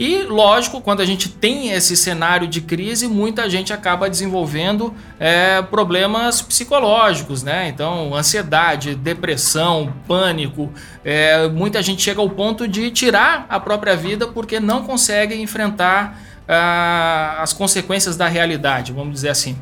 E, 0.00 0.22
lógico, 0.22 0.80
quando 0.80 1.02
a 1.02 1.04
gente 1.04 1.28
tem 1.28 1.72
esse 1.72 1.94
cenário 1.94 2.48
de 2.48 2.62
crise, 2.62 3.06
muita 3.06 3.50
gente 3.50 3.70
acaba 3.70 4.08
desenvolvendo 4.08 4.94
é, 5.18 5.60
problemas 5.60 6.40
psicológicos, 6.40 7.42
né? 7.42 7.68
Então, 7.68 8.14
ansiedade, 8.14 8.94
depressão, 8.94 9.92
pânico. 10.08 10.72
É, 11.04 11.46
muita 11.48 11.82
gente 11.82 12.00
chega 12.00 12.18
ao 12.18 12.30
ponto 12.30 12.66
de 12.66 12.90
tirar 12.90 13.44
a 13.46 13.60
própria 13.60 13.94
vida 13.94 14.26
porque 14.26 14.58
não 14.58 14.84
consegue 14.84 15.34
enfrentar 15.34 16.18
ah, 16.48 17.36
as 17.42 17.52
consequências 17.52 18.16
da 18.16 18.26
realidade, 18.26 18.92
vamos 18.92 19.12
dizer 19.12 19.28
assim. 19.28 19.54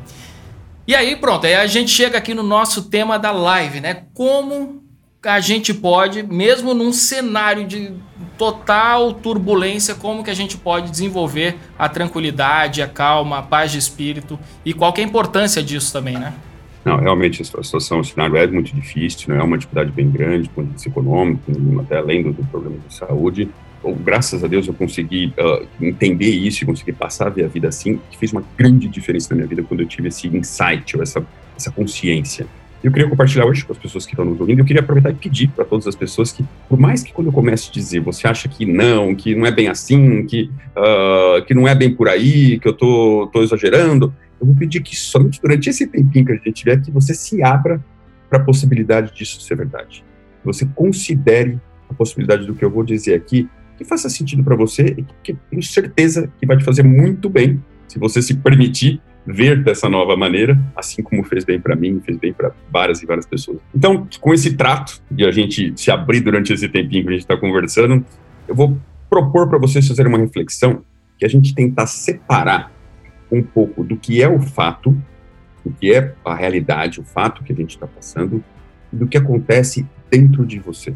E 0.87 0.95
aí, 0.95 1.17
pronto, 1.17 1.47
aí 1.47 1.55
a 1.55 1.67
gente 1.67 1.91
chega 1.91 2.17
aqui 2.17 2.33
no 2.33 2.43
nosso 2.43 2.83
tema 2.83 3.19
da 3.19 3.31
live, 3.33 3.81
né? 3.81 4.03
Como 4.13 4.81
a 5.21 5.41
gente 5.41 5.73
pode, 5.73 6.23
mesmo 6.23 6.73
num 6.73 6.93
cenário 6.93 7.67
de 7.67 7.93
total 8.39 9.13
turbulência, 9.13 9.93
como 9.93 10.23
que 10.23 10.29
a 10.29 10.33
gente 10.33 10.57
pode 10.57 10.89
desenvolver 10.89 11.57
a 11.77 11.89
tranquilidade, 11.89 12.81
a 12.81 12.87
calma, 12.87 13.39
a 13.39 13.41
paz 13.41 13.73
de 13.73 13.77
espírito 13.77 14.39
e 14.63 14.73
qual 14.73 14.93
é 14.97 15.01
a 15.01 15.03
importância 15.03 15.61
disso 15.61 15.91
também, 15.91 16.17
né? 16.17 16.33
Não, 16.85 16.95
realmente 16.95 17.41
a 17.41 17.45
situação, 17.45 17.99
o 17.99 18.03
cenário 18.03 18.37
é 18.37 18.47
muito 18.47 18.73
difícil, 18.73 19.25
não 19.27 19.41
é 19.41 19.43
uma 19.43 19.57
atividade 19.57 19.91
bem 19.91 20.09
grande, 20.09 20.47
com 20.49 20.61
índice 20.61 20.87
econômico, 20.87 21.51
até 21.81 21.97
além 21.97 22.23
do, 22.23 22.31
do 22.31 22.45
problema 22.45 22.77
de 22.87 22.93
saúde. 22.93 23.49
Ou, 23.83 23.93
graças 23.93 24.41
a 24.41 24.47
Deus 24.47 24.65
eu 24.67 24.73
consegui 24.73 25.33
uh, 25.37 25.67
entender 25.81 26.29
isso 26.29 26.63
e 26.63 26.65
consegui 26.65 26.93
passar 26.93 27.27
a 27.27 27.29
ver 27.29 27.43
a 27.43 27.47
vida 27.49 27.67
assim, 27.67 27.99
que 28.09 28.17
fez 28.17 28.31
uma 28.31 28.43
grande 28.57 28.87
diferença 28.87 29.27
na 29.31 29.35
minha 29.35 29.47
vida 29.47 29.63
quando 29.63 29.81
eu 29.81 29.85
tive 29.85 30.07
esse 30.07 30.27
insight, 30.27 30.95
ou 30.95 31.03
essa, 31.03 31.25
essa 31.57 31.71
consciência. 31.71 32.47
Eu 32.81 32.91
queria 32.91 33.09
compartilhar 33.09 33.45
hoje 33.45 33.65
com 33.65 33.73
as 33.73 33.77
pessoas 33.77 34.05
que 34.05 34.13
estão 34.13 34.23
nos 34.23 34.39
ouvindo. 34.39 34.59
Eu 34.59 34.65
queria 34.65 34.81
aproveitar 34.81 35.09
e 35.09 35.13
pedir 35.13 35.49
para 35.49 35.65
todas 35.65 35.85
as 35.85 35.95
pessoas 35.95 36.31
que, 36.31 36.45
por 36.67 36.79
mais 36.79 37.03
que 37.03 37.11
quando 37.11 37.27
eu 37.27 37.33
comece 37.33 37.69
a 37.69 37.73
dizer, 37.73 37.99
você 37.99 38.25
acha 38.25 38.47
que 38.47 38.65
não, 38.65 39.13
que 39.13 39.35
não 39.35 39.45
é 39.45 39.51
bem 39.51 39.67
assim, 39.67 40.25
que, 40.25 40.49
uh, 40.77 41.43
que 41.45 41.53
não 41.53 41.67
é 41.67 41.75
bem 41.75 41.93
por 41.93 42.07
aí, 42.07 42.57
que 42.57 42.67
eu 42.67 42.73
tô, 42.73 43.29
tô 43.33 43.43
exagerando, 43.43 44.13
eu 44.39 44.47
vou 44.47 44.55
pedir 44.55 44.81
que 44.81 44.95
somente 44.95 45.41
durante 45.41 45.69
esse 45.69 45.85
tempinho 45.87 46.25
que 46.25 46.31
a 46.31 46.35
gente 46.35 46.53
tiver, 46.53 46.81
que 46.81 46.89
você 46.89 47.13
se 47.13 47.43
abra 47.43 47.83
para 48.29 48.39
a 48.39 48.43
possibilidade 48.43 49.13
disso 49.13 49.41
ser 49.41 49.55
verdade. 49.55 50.05
Que 50.39 50.45
você 50.45 50.65
considere 50.65 51.59
a 51.89 51.93
possibilidade 51.93 52.45
do 52.45 52.53
que 52.53 52.63
eu 52.63 52.69
vou 52.69 52.83
dizer 52.83 53.13
aqui, 53.13 53.49
que 53.77 53.83
faça 53.83 54.09
sentido 54.09 54.41
para 54.41 54.55
você 54.55 54.95
e 54.97 55.05
que 55.21 55.33
tenho 55.49 55.63
certeza 55.63 56.31
que 56.39 56.45
vai 56.45 56.55
te 56.55 56.63
fazer 56.63 56.83
muito 56.83 57.29
bem 57.29 57.61
se 57.89 57.99
você 57.99 58.21
se 58.21 58.35
permitir 58.35 59.01
ver 59.25 59.63
dessa 59.63 59.89
nova 59.89 60.15
maneira, 60.15 60.57
assim 60.75 61.03
como 61.03 61.23
fez 61.23 61.43
bem 61.43 61.59
para 61.59 61.75
mim, 61.75 62.01
fez 62.03 62.17
bem 62.17 62.33
para 62.33 62.51
várias 62.71 63.01
e 63.01 63.05
várias 63.05 63.25
pessoas. 63.25 63.59
Então, 63.75 64.07
com 64.19 64.33
esse 64.33 64.55
trato 64.55 65.01
de 65.09 65.25
a 65.25 65.31
gente 65.31 65.73
se 65.75 65.91
abrir 65.91 66.21
durante 66.21 66.53
esse 66.53 66.67
tempinho 66.67 67.03
que 67.03 67.09
a 67.09 67.11
gente 67.13 67.21
está 67.21 67.37
conversando, 67.37 68.03
eu 68.47 68.55
vou 68.55 68.77
propor 69.09 69.47
para 69.47 69.57
vocês 69.57 69.87
fazerem 69.87 70.11
uma 70.11 70.19
reflexão 70.19 70.83
que 71.17 71.25
a 71.25 71.27
gente 71.27 71.53
tentar 71.53 71.85
separar 71.85 72.71
um 73.31 73.43
pouco 73.43 73.83
do 73.83 73.97
que 73.97 74.21
é 74.21 74.27
o 74.27 74.39
fato, 74.39 74.91
do 75.63 75.71
que 75.71 75.93
é 75.93 76.13
a 76.25 76.33
realidade, 76.33 76.99
o 76.99 77.03
fato 77.03 77.43
que 77.43 77.51
a 77.51 77.55
gente 77.55 77.71
está 77.71 77.85
passando, 77.85 78.43
do 78.91 79.05
que 79.05 79.17
acontece 79.17 79.85
dentro 80.09 80.45
de 80.45 80.59
você. 80.59 80.95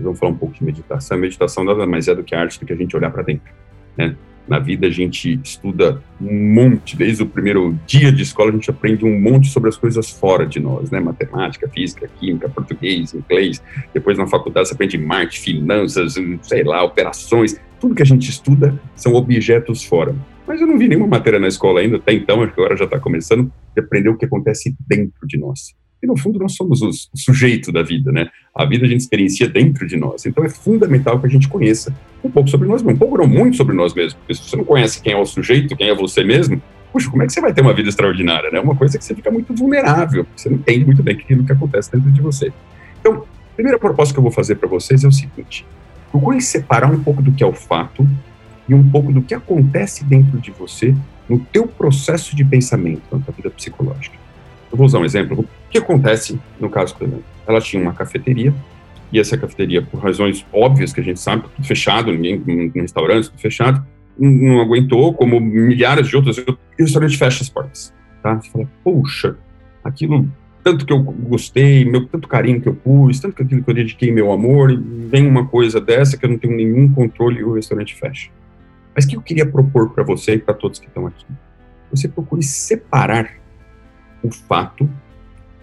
Vamos 0.00 0.18
falar 0.18 0.32
um 0.32 0.36
pouco 0.36 0.54
de 0.54 0.64
meditação. 0.64 1.18
Meditação 1.18 1.64
nada 1.64 1.86
mais 1.86 2.06
é 2.08 2.14
do 2.14 2.22
que 2.22 2.34
a 2.34 2.40
arte 2.40 2.60
do 2.60 2.66
que 2.66 2.72
a 2.72 2.76
gente 2.76 2.96
olhar 2.96 3.10
para 3.10 3.22
dentro, 3.22 3.52
né? 3.96 4.16
Na 4.48 4.58
vida 4.58 4.86
a 4.86 4.90
gente 4.90 5.38
estuda 5.44 6.02
um 6.20 6.54
monte, 6.54 6.96
desde 6.96 7.22
o 7.22 7.26
primeiro 7.26 7.78
dia 7.86 8.10
de 8.10 8.22
escola 8.22 8.50
a 8.50 8.52
gente 8.52 8.70
aprende 8.70 9.04
um 9.04 9.20
monte 9.20 9.48
sobre 9.48 9.68
as 9.68 9.76
coisas 9.76 10.10
fora 10.10 10.46
de 10.46 10.58
nós, 10.58 10.90
né? 10.90 10.98
Matemática, 11.00 11.68
física, 11.68 12.08
química, 12.18 12.48
português, 12.48 13.12
inglês. 13.12 13.62
Depois 13.92 14.16
na 14.16 14.26
faculdade 14.26 14.68
você 14.68 14.74
aprende 14.74 14.96
marketing, 14.96 15.58
finanças, 15.58 16.14
sei 16.42 16.64
lá, 16.64 16.82
operações. 16.82 17.60
Tudo 17.78 17.94
que 17.94 18.02
a 18.02 18.06
gente 18.06 18.30
estuda 18.30 18.80
são 18.96 19.14
objetos 19.14 19.84
fora. 19.84 20.14
Mas 20.46 20.62
eu 20.62 20.66
não 20.66 20.78
vi 20.78 20.88
nenhuma 20.88 21.06
matéria 21.06 21.38
na 21.38 21.46
escola 21.46 21.80
ainda, 21.80 21.96
até 21.96 22.14
então, 22.14 22.42
acho 22.42 22.54
que 22.54 22.60
agora 22.60 22.74
já 22.74 22.86
está 22.86 22.98
começando, 22.98 23.52
de 23.74 23.82
aprender 23.82 24.08
o 24.08 24.16
que 24.16 24.24
acontece 24.24 24.74
dentro 24.88 25.26
de 25.26 25.36
nós. 25.36 25.74
E 26.02 26.06
no 26.06 26.16
fundo 26.16 26.38
nós 26.38 26.54
somos 26.54 26.80
o 26.82 26.90
sujeito 27.14 27.72
da 27.72 27.82
vida, 27.82 28.12
né? 28.12 28.28
A 28.54 28.64
vida 28.64 28.86
a 28.86 28.88
gente 28.88 29.00
experiencia 29.00 29.48
dentro 29.48 29.86
de 29.86 29.96
nós. 29.96 30.24
Então 30.26 30.44
é 30.44 30.48
fundamental 30.48 31.18
que 31.18 31.26
a 31.26 31.30
gente 31.30 31.48
conheça 31.48 31.94
um 32.22 32.30
pouco 32.30 32.48
sobre 32.48 32.68
nós 32.68 32.82
mesmos, 32.82 32.94
um 32.94 32.98
pouco 32.98 33.18
não 33.18 33.26
muito 33.26 33.56
sobre 33.56 33.74
nós 33.74 33.94
mesmos. 33.94 34.14
Porque 34.14 34.34
se 34.34 34.48
você 34.48 34.56
não 34.56 34.64
conhece 34.64 35.02
quem 35.02 35.12
é 35.12 35.16
o 35.16 35.26
sujeito, 35.26 35.76
quem 35.76 35.88
é 35.88 35.94
você 35.94 36.22
mesmo, 36.22 36.60
puxa, 36.92 37.10
como 37.10 37.22
é 37.22 37.26
que 37.26 37.32
você 37.32 37.40
vai 37.40 37.52
ter 37.52 37.62
uma 37.62 37.74
vida 37.74 37.88
extraordinária, 37.88 38.50
né? 38.50 38.58
É 38.58 38.62
uma 38.62 38.76
coisa 38.76 38.96
que 38.96 39.04
você 39.04 39.14
fica 39.14 39.30
muito 39.30 39.54
vulnerável, 39.54 40.26
você 40.36 40.48
não 40.48 40.56
entende 40.56 40.84
muito 40.84 41.02
bem 41.02 41.14
aquilo 41.14 41.44
que 41.44 41.52
acontece 41.52 41.90
dentro 41.92 42.10
de 42.10 42.20
você. 42.20 42.52
Então, 43.00 43.24
a 43.52 43.54
primeira 43.54 43.78
proposta 43.78 44.14
que 44.14 44.18
eu 44.18 44.22
vou 44.22 44.32
fazer 44.32 44.56
para 44.56 44.68
vocês 44.68 45.04
é 45.04 45.08
o 45.08 45.12
seguinte: 45.12 45.66
procure 46.10 46.40
separar 46.40 46.92
um 46.92 47.02
pouco 47.02 47.22
do 47.22 47.32
que 47.32 47.42
é 47.42 47.46
o 47.46 47.52
fato 47.52 48.06
e 48.68 48.74
um 48.74 48.88
pouco 48.88 49.12
do 49.12 49.22
que 49.22 49.34
acontece 49.34 50.04
dentro 50.04 50.38
de 50.38 50.50
você 50.50 50.94
no 51.28 51.38
teu 51.38 51.66
processo 51.66 52.34
de 52.34 52.44
pensamento, 52.44 53.02
na 53.12 53.18
tua 53.18 53.34
vida 53.34 53.50
psicológica. 53.50 54.17
Vou 54.70 54.86
usar 54.86 54.98
um 54.98 55.04
exemplo. 55.04 55.40
O 55.40 55.70
que 55.70 55.78
acontece 55.78 56.38
no 56.60 56.68
caso 56.68 56.94
da? 56.98 57.18
Ela 57.46 57.60
tinha 57.60 57.82
uma 57.82 57.94
cafeteria, 57.94 58.54
e 59.10 59.18
essa 59.18 59.36
cafeteria, 59.38 59.80
por 59.80 60.00
razões 60.00 60.44
óbvias 60.52 60.92
que 60.92 61.00
a 61.00 61.04
gente 61.04 61.18
sabe, 61.18 61.44
tudo 61.54 61.66
fechado, 61.66 62.12
ninguém, 62.12 62.42
um 62.76 62.80
restaurante, 62.80 63.30
tudo 63.30 63.40
fechado, 63.40 63.84
não 64.18 64.60
aguentou, 64.60 65.14
como 65.14 65.40
milhares 65.40 66.08
de 66.08 66.16
outros, 66.16 66.38
e 66.38 66.42
o 66.42 66.58
restaurante 66.78 67.16
fecha 67.16 67.42
as 67.42 67.48
portas. 67.48 67.94
Tá? 68.22 68.34
Você 68.34 68.50
fala, 68.50 68.68
poxa, 68.84 69.36
aquilo, 69.82 70.28
tanto 70.62 70.84
que 70.84 70.92
eu 70.92 71.02
gostei, 71.02 71.84
meu, 71.84 72.06
tanto 72.06 72.28
carinho 72.28 72.60
que 72.60 72.68
eu 72.68 72.74
pus, 72.74 73.20
tanto 73.20 73.34
que 73.36 73.42
aquilo 73.42 73.62
que 73.62 73.70
eu 73.70 73.74
dediquei 73.74 74.12
meu 74.12 74.30
amor, 74.30 74.76
vem 74.78 75.26
uma 75.26 75.46
coisa 75.46 75.80
dessa 75.80 76.18
que 76.18 76.26
eu 76.26 76.30
não 76.30 76.38
tenho 76.38 76.54
nenhum 76.54 76.92
controle 76.92 77.40
e 77.40 77.44
o 77.44 77.54
restaurante 77.54 77.94
fecha. 77.94 78.30
Mas 78.94 79.04
o 79.04 79.08
que 79.08 79.16
eu 79.16 79.22
queria 79.22 79.46
propor 79.46 79.90
para 79.90 80.04
você 80.04 80.34
e 80.34 80.38
para 80.38 80.52
todos 80.52 80.78
que 80.78 80.86
estão 80.86 81.06
aqui? 81.06 81.24
Você 81.90 82.08
procure 82.08 82.42
separar 82.42 83.30
o 84.22 84.30
fato 84.30 84.88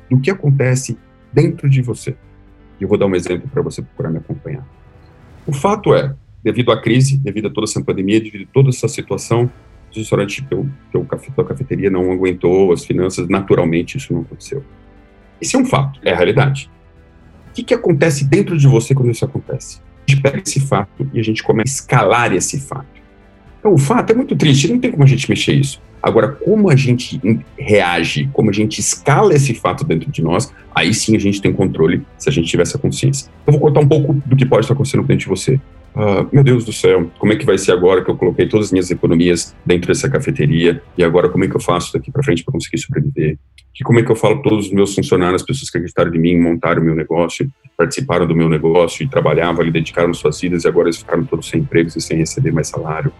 do 0.09 0.19
que 0.19 0.29
acontece 0.29 0.97
dentro 1.31 1.69
de 1.69 1.81
você. 1.81 2.15
Eu 2.79 2.87
vou 2.87 2.97
dar 2.97 3.05
um 3.05 3.15
exemplo 3.15 3.49
para 3.49 3.61
você 3.61 3.81
procurar 3.81 4.09
me 4.09 4.17
acompanhar. 4.17 4.67
O 5.47 5.53
fato 5.53 5.93
é, 5.93 6.13
devido 6.43 6.71
à 6.71 6.81
crise, 6.81 7.17
devido 7.17 7.47
a 7.47 7.49
toda 7.49 7.65
essa 7.65 7.81
pandemia, 7.81 8.19
devido 8.19 8.43
a 8.43 8.53
toda 8.53 8.69
essa 8.69 8.87
situação, 8.87 9.49
o 9.95 9.99
restaurante 9.99 10.43
que 10.43 10.53
eu, 10.53 10.69
que 10.91 10.97
eu 10.97 11.07
a 11.09 11.43
cafeteria 11.45 11.89
não 11.89 12.11
aguentou, 12.11 12.73
as 12.73 12.83
finanças, 12.83 13.29
naturalmente 13.29 13.97
isso 13.97 14.13
não 14.13 14.21
aconteceu. 14.21 14.63
Esse 15.39 15.55
é 15.55 15.59
um 15.59 15.65
fato, 15.65 15.99
é 16.03 16.11
a 16.11 16.15
realidade. 16.15 16.69
O 17.49 17.53
que, 17.53 17.63
que 17.63 17.73
acontece 17.73 18.25
dentro 18.25 18.57
de 18.57 18.67
você 18.67 18.93
quando 18.93 19.11
isso 19.11 19.23
acontece? 19.23 19.79
A 20.07 20.11
gente 20.11 20.21
pega 20.21 20.41
esse 20.45 20.59
fato 20.59 21.09
e 21.13 21.19
a 21.19 21.23
gente 21.23 21.41
começa 21.41 21.71
a 21.71 21.75
escalar 21.75 22.33
esse 22.33 22.59
fato. 22.59 23.01
Então, 23.59 23.73
o 23.73 23.77
fato 23.77 24.11
é 24.11 24.13
muito 24.15 24.35
triste, 24.35 24.67
não 24.67 24.79
tem 24.79 24.91
como 24.91 25.03
a 25.03 25.07
gente 25.07 25.29
mexer 25.29 25.53
isso. 25.53 25.81
Agora, 26.05 26.27
como 26.27 26.69
a 26.69 26.75
gente 26.75 27.19
reage, 27.57 28.29
como 28.31 28.51
a 28.51 28.53
gente 28.53 28.79
escala 28.79 29.33
esse 29.33 29.55
fato 29.55 29.83
dentro 29.83 30.11
de 30.11 30.21
nós, 30.21 30.53
aí 30.75 30.93
sim 30.93 31.15
a 31.15 31.19
gente 31.19 31.41
tem 31.41 31.51
controle 31.51 32.05
se 32.15 32.29
a 32.29 32.31
gente 32.31 32.47
tiver 32.47 32.61
essa 32.61 32.77
consciência. 32.77 33.27
Eu 33.47 33.53
vou 33.53 33.59
contar 33.59 33.79
um 33.79 33.87
pouco 33.87 34.13
do 34.23 34.35
que 34.35 34.45
pode 34.45 34.65
estar 34.65 34.75
acontecendo 34.75 35.01
dentro 35.01 35.23
de 35.23 35.27
você. 35.27 35.59
Uh, 35.95 36.29
meu 36.31 36.43
Deus 36.43 36.63
do 36.63 36.71
céu, 36.71 37.09
como 37.17 37.33
é 37.33 37.35
que 37.35 37.43
vai 37.43 37.57
ser 37.57 37.71
agora 37.71 38.03
que 38.03 38.11
eu 38.11 38.15
coloquei 38.15 38.47
todas 38.47 38.67
as 38.67 38.71
minhas 38.71 38.91
economias 38.91 39.55
dentro 39.65 39.87
dessa 39.87 40.07
cafeteria 40.07 40.79
e 40.95 41.03
agora 41.03 41.27
como 41.27 41.43
é 41.43 41.47
que 41.47 41.55
eu 41.55 41.59
faço 41.59 41.91
daqui 41.93 42.11
para 42.11 42.21
frente 42.21 42.43
para 42.43 42.51
conseguir 42.51 42.77
sobreviver? 42.77 43.39
Que 43.73 43.83
como 43.83 43.97
é 43.97 44.03
que 44.03 44.11
eu 44.11 44.15
falo 44.15 44.41
para 44.43 44.51
todos 44.51 44.67
os 44.67 44.71
meus 44.71 44.93
funcionários, 44.93 45.41
as 45.41 45.47
pessoas 45.47 45.71
que 45.71 45.77
acreditaram 45.79 46.13
em 46.13 46.19
mim, 46.19 46.39
montaram 46.39 46.83
o 46.83 46.85
meu 46.85 46.93
negócio, 46.93 47.49
participaram 47.77 48.25
do 48.25 48.35
meu 48.35 48.49
negócio 48.49 49.03
e 49.03 49.07
trabalhavam 49.07 49.65
e 49.65 49.71
dedicaram 49.71 50.13
suas 50.13 50.39
vidas 50.39 50.63
e 50.63 50.67
agora 50.67 50.87
eles 50.87 50.97
ficaram 50.97 51.23
todos 51.25 51.47
sem 51.47 51.61
empregos 51.61 51.95
e 51.95 52.01
sem 52.01 52.17
receber 52.17 52.51
mais 52.51 52.67
salário? 52.67 53.11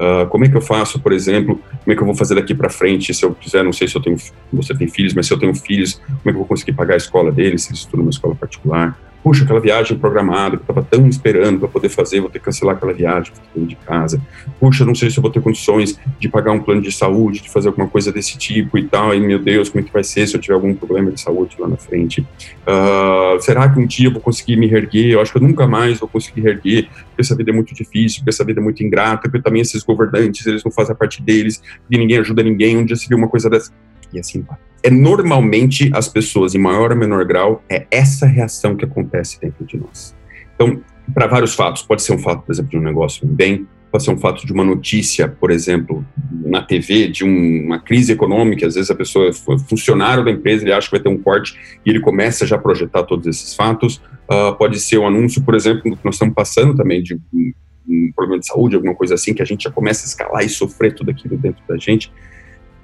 Uh, 0.00 0.26
como 0.28 0.44
é 0.44 0.48
que 0.48 0.56
eu 0.56 0.62
faço, 0.62 0.98
por 0.98 1.12
exemplo, 1.12 1.60
como 1.84 1.92
é 1.92 1.94
que 1.94 2.00
eu 2.00 2.06
vou 2.06 2.14
fazer 2.14 2.34
daqui 2.34 2.54
para 2.54 2.70
frente 2.70 3.12
se 3.12 3.22
eu 3.22 3.34
quiser, 3.34 3.62
não 3.62 3.72
sei 3.72 3.86
se 3.86 3.96
eu 3.96 4.00
tenho, 4.00 4.16
você 4.52 4.74
tem 4.74 4.88
filhos, 4.88 5.12
mas 5.12 5.26
se 5.26 5.32
eu 5.34 5.38
tenho 5.38 5.54
filhos, 5.54 5.94
como 5.94 6.20
é 6.20 6.22
que 6.24 6.30
eu 6.30 6.34
vou 6.34 6.46
conseguir 6.46 6.72
pagar 6.72 6.94
a 6.94 6.96
escola 6.96 7.30
deles, 7.30 7.62
se 7.62 7.70
eles 7.70 7.80
estudam 7.80 8.00
numa 8.00 8.10
escola 8.10 8.34
particular? 8.34 8.98
Puxa, 9.22 9.44
aquela 9.44 9.60
viagem 9.60 9.98
programada 9.98 10.56
que 10.56 10.62
eu 10.62 10.72
estava 10.72 10.82
tão 10.82 11.06
esperando 11.06 11.58
para 11.58 11.68
poder 11.68 11.88
fazer, 11.90 12.20
vou 12.20 12.30
ter 12.30 12.38
que 12.38 12.44
cancelar 12.46 12.76
aquela 12.76 12.92
viagem, 12.92 13.32
vou 13.54 13.66
de 13.66 13.76
casa. 13.76 14.20
Puxa, 14.58 14.84
não 14.84 14.94
sei 14.94 15.10
se 15.10 15.18
eu 15.18 15.22
vou 15.22 15.30
ter 15.30 15.42
condições 15.42 15.98
de 16.18 16.28
pagar 16.28 16.52
um 16.52 16.60
plano 16.60 16.80
de 16.80 16.90
saúde, 16.90 17.40
de 17.40 17.50
fazer 17.50 17.68
alguma 17.68 17.86
coisa 17.86 18.10
desse 18.10 18.38
tipo 18.38 18.78
e 18.78 18.84
tal. 18.84 19.14
E 19.14 19.20
meu 19.20 19.38
Deus, 19.38 19.68
como 19.68 19.84
é 19.84 19.86
que 19.86 19.92
vai 19.92 20.02
ser 20.02 20.26
se 20.26 20.34
eu 20.34 20.40
tiver 20.40 20.54
algum 20.54 20.74
problema 20.74 21.10
de 21.10 21.20
saúde 21.20 21.56
lá 21.58 21.68
na 21.68 21.76
frente? 21.76 22.20
Uh, 22.66 23.40
será 23.40 23.68
que 23.68 23.78
um 23.78 23.86
dia 23.86 24.08
eu 24.08 24.12
vou 24.12 24.22
conseguir 24.22 24.56
me 24.56 24.66
reerguer? 24.66 25.12
Eu 25.12 25.20
acho 25.20 25.32
que 25.32 25.38
eu 25.38 25.42
nunca 25.42 25.66
mais 25.66 25.98
vou 25.98 26.08
conseguir 26.08 26.40
reerguer, 26.40 26.84
porque 26.84 27.20
essa 27.20 27.36
vida 27.36 27.50
é 27.50 27.54
muito 27.54 27.74
difícil, 27.74 28.20
porque 28.20 28.30
essa 28.30 28.44
vida 28.44 28.60
é 28.60 28.64
muito 28.64 28.82
ingrata, 28.82 29.28
porque 29.28 29.42
também 29.42 29.60
esses 29.60 29.82
governantes, 29.82 30.46
eles 30.46 30.64
não 30.64 30.72
fazem 30.72 30.92
a 30.92 30.96
parte 30.96 31.22
deles, 31.22 31.62
e 31.90 31.98
ninguém 31.98 32.18
ajuda 32.18 32.42
ninguém. 32.42 32.76
Um 32.76 32.84
dia 32.84 32.96
se 32.96 33.06
viu 33.06 33.18
uma 33.18 33.28
coisa 33.28 33.50
dessa. 33.50 33.70
E 34.12 34.18
assim 34.18 34.42
vai 34.42 34.69
é 34.82 34.90
normalmente 34.90 35.90
as 35.94 36.08
pessoas, 36.08 36.54
em 36.54 36.58
maior 36.58 36.90
ou 36.90 36.96
menor 36.96 37.24
grau, 37.24 37.62
é 37.68 37.86
essa 37.90 38.26
reação 38.26 38.76
que 38.76 38.84
acontece 38.84 39.40
dentro 39.40 39.64
de 39.64 39.76
nós. 39.76 40.14
Então, 40.54 40.80
para 41.12 41.26
vários 41.26 41.54
fatos, 41.54 41.82
pode 41.82 42.02
ser 42.02 42.12
um 42.12 42.18
fato, 42.18 42.42
por 42.42 42.52
exemplo, 42.52 42.70
de 42.70 42.78
um 42.78 42.82
negócio 42.82 43.26
bem, 43.26 43.66
pode 43.90 44.04
ser 44.04 44.10
um 44.12 44.18
fato 44.18 44.46
de 44.46 44.52
uma 44.52 44.64
notícia, 44.64 45.28
por 45.28 45.50
exemplo, 45.50 46.04
na 46.44 46.62
TV, 46.62 47.08
de 47.08 47.24
um, 47.24 47.64
uma 47.66 47.80
crise 47.80 48.12
econômica, 48.12 48.66
às 48.66 48.74
vezes 48.74 48.90
a 48.90 48.94
pessoa 48.94 49.32
foi 49.32 49.58
funcionário 49.58 50.24
da 50.24 50.30
empresa, 50.30 50.64
ele 50.64 50.72
acha 50.72 50.88
que 50.88 50.92
vai 50.92 51.00
ter 51.00 51.08
um 51.08 51.18
corte 51.18 51.58
e 51.84 51.90
ele 51.90 52.00
começa 52.00 52.46
já 52.46 52.56
a 52.56 52.58
projetar 52.58 53.02
todos 53.02 53.26
esses 53.26 53.54
fatos. 53.54 54.00
Uh, 54.30 54.54
pode 54.56 54.78
ser 54.78 54.98
um 54.98 55.06
anúncio, 55.06 55.42
por 55.42 55.54
exemplo, 55.54 55.82
que 55.82 56.04
nós 56.04 56.14
estamos 56.14 56.34
passando 56.34 56.74
também 56.74 57.02
de 57.02 57.14
um, 57.14 57.52
um 57.88 58.12
problema 58.14 58.38
de 58.38 58.46
saúde, 58.46 58.76
alguma 58.76 58.94
coisa 58.94 59.14
assim, 59.14 59.34
que 59.34 59.42
a 59.42 59.44
gente 59.44 59.64
já 59.64 59.70
começa 59.70 60.04
a 60.04 60.08
escalar 60.08 60.44
e 60.44 60.48
sofrer 60.48 60.94
tudo 60.94 61.10
aquilo 61.10 61.36
dentro 61.36 61.62
da 61.68 61.76
gente. 61.76 62.12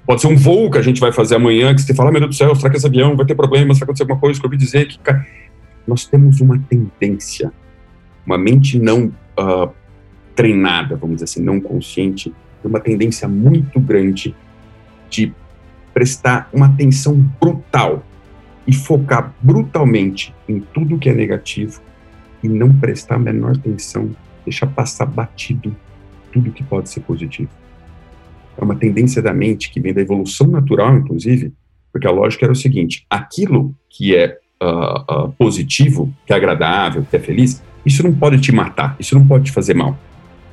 Pode 0.07 0.21
ser 0.21 0.27
um 0.27 0.37
voo 0.37 0.71
que 0.71 0.77
a 0.77 0.81
gente 0.81 0.99
vai 0.99 1.11
fazer 1.11 1.35
amanhã, 1.35 1.75
que 1.75 1.81
você 1.81 1.93
fala, 1.93 2.09
ah, 2.09 2.11
meu 2.11 2.21
Deus 2.21 2.35
do 2.35 2.37
céu, 2.37 2.55
será 2.55 2.69
que 2.69 2.77
esse 2.77 2.87
avião 2.87 3.15
vai 3.15 3.25
ter 3.25 3.35
problemas, 3.35 3.77
vai 3.77 3.83
acontecer 3.83 4.03
alguma 4.03 4.19
coisa 4.19 4.39
que 4.39 4.45
eu 4.45 4.47
ouvi 4.47 4.57
dizer 4.57 4.87
que... 4.87 4.97
Nós 5.85 6.05
temos 6.05 6.41
uma 6.41 6.59
tendência, 6.59 7.51
uma 8.25 8.37
mente 8.37 8.77
não 8.77 9.05
uh, 9.39 9.69
treinada, 10.35 10.97
vamos 10.97 11.17
dizer 11.17 11.25
assim, 11.25 11.41
não 11.41 11.61
consciente, 11.61 12.33
uma 12.63 12.79
tendência 12.79 13.27
muito 13.27 13.79
grande 13.79 14.35
de 15.09 15.33
prestar 15.93 16.49
uma 16.51 16.65
atenção 16.65 17.15
brutal 17.39 18.03
e 18.65 18.73
focar 18.73 19.33
brutalmente 19.41 20.35
em 20.47 20.59
tudo 20.59 20.97
que 20.97 21.09
é 21.09 21.13
negativo 21.13 21.81
e 22.43 22.49
não 22.49 22.73
prestar 22.73 23.15
a 23.15 23.19
menor 23.19 23.51
atenção 23.51 24.13
deixar 24.47 24.67
passar 24.67 25.05
batido 25.05 25.75
tudo 26.31 26.51
que 26.51 26.63
pode 26.63 26.89
ser 26.89 27.01
positivo. 27.01 27.49
É 28.57 28.63
uma 28.63 28.75
tendência 28.75 29.21
da 29.21 29.33
mente 29.33 29.69
que 29.69 29.79
vem 29.79 29.93
da 29.93 30.01
evolução 30.01 30.47
natural, 30.47 30.97
inclusive, 30.97 31.53
porque 31.91 32.07
a 32.07 32.11
lógica 32.11 32.45
era 32.45 32.53
o 32.53 32.55
seguinte: 32.55 33.05
aquilo 33.09 33.75
que 33.89 34.15
é 34.15 34.37
uh, 34.61 35.25
uh, 35.25 35.31
positivo, 35.37 36.13
que 36.25 36.33
é 36.33 36.35
agradável, 36.35 37.05
que 37.09 37.15
é 37.15 37.19
feliz, 37.19 37.61
isso 37.85 38.03
não 38.03 38.13
pode 38.13 38.39
te 38.39 38.51
matar, 38.51 38.95
isso 38.99 39.15
não 39.15 39.25
pode 39.25 39.45
te 39.45 39.51
fazer 39.51 39.73
mal. 39.73 39.97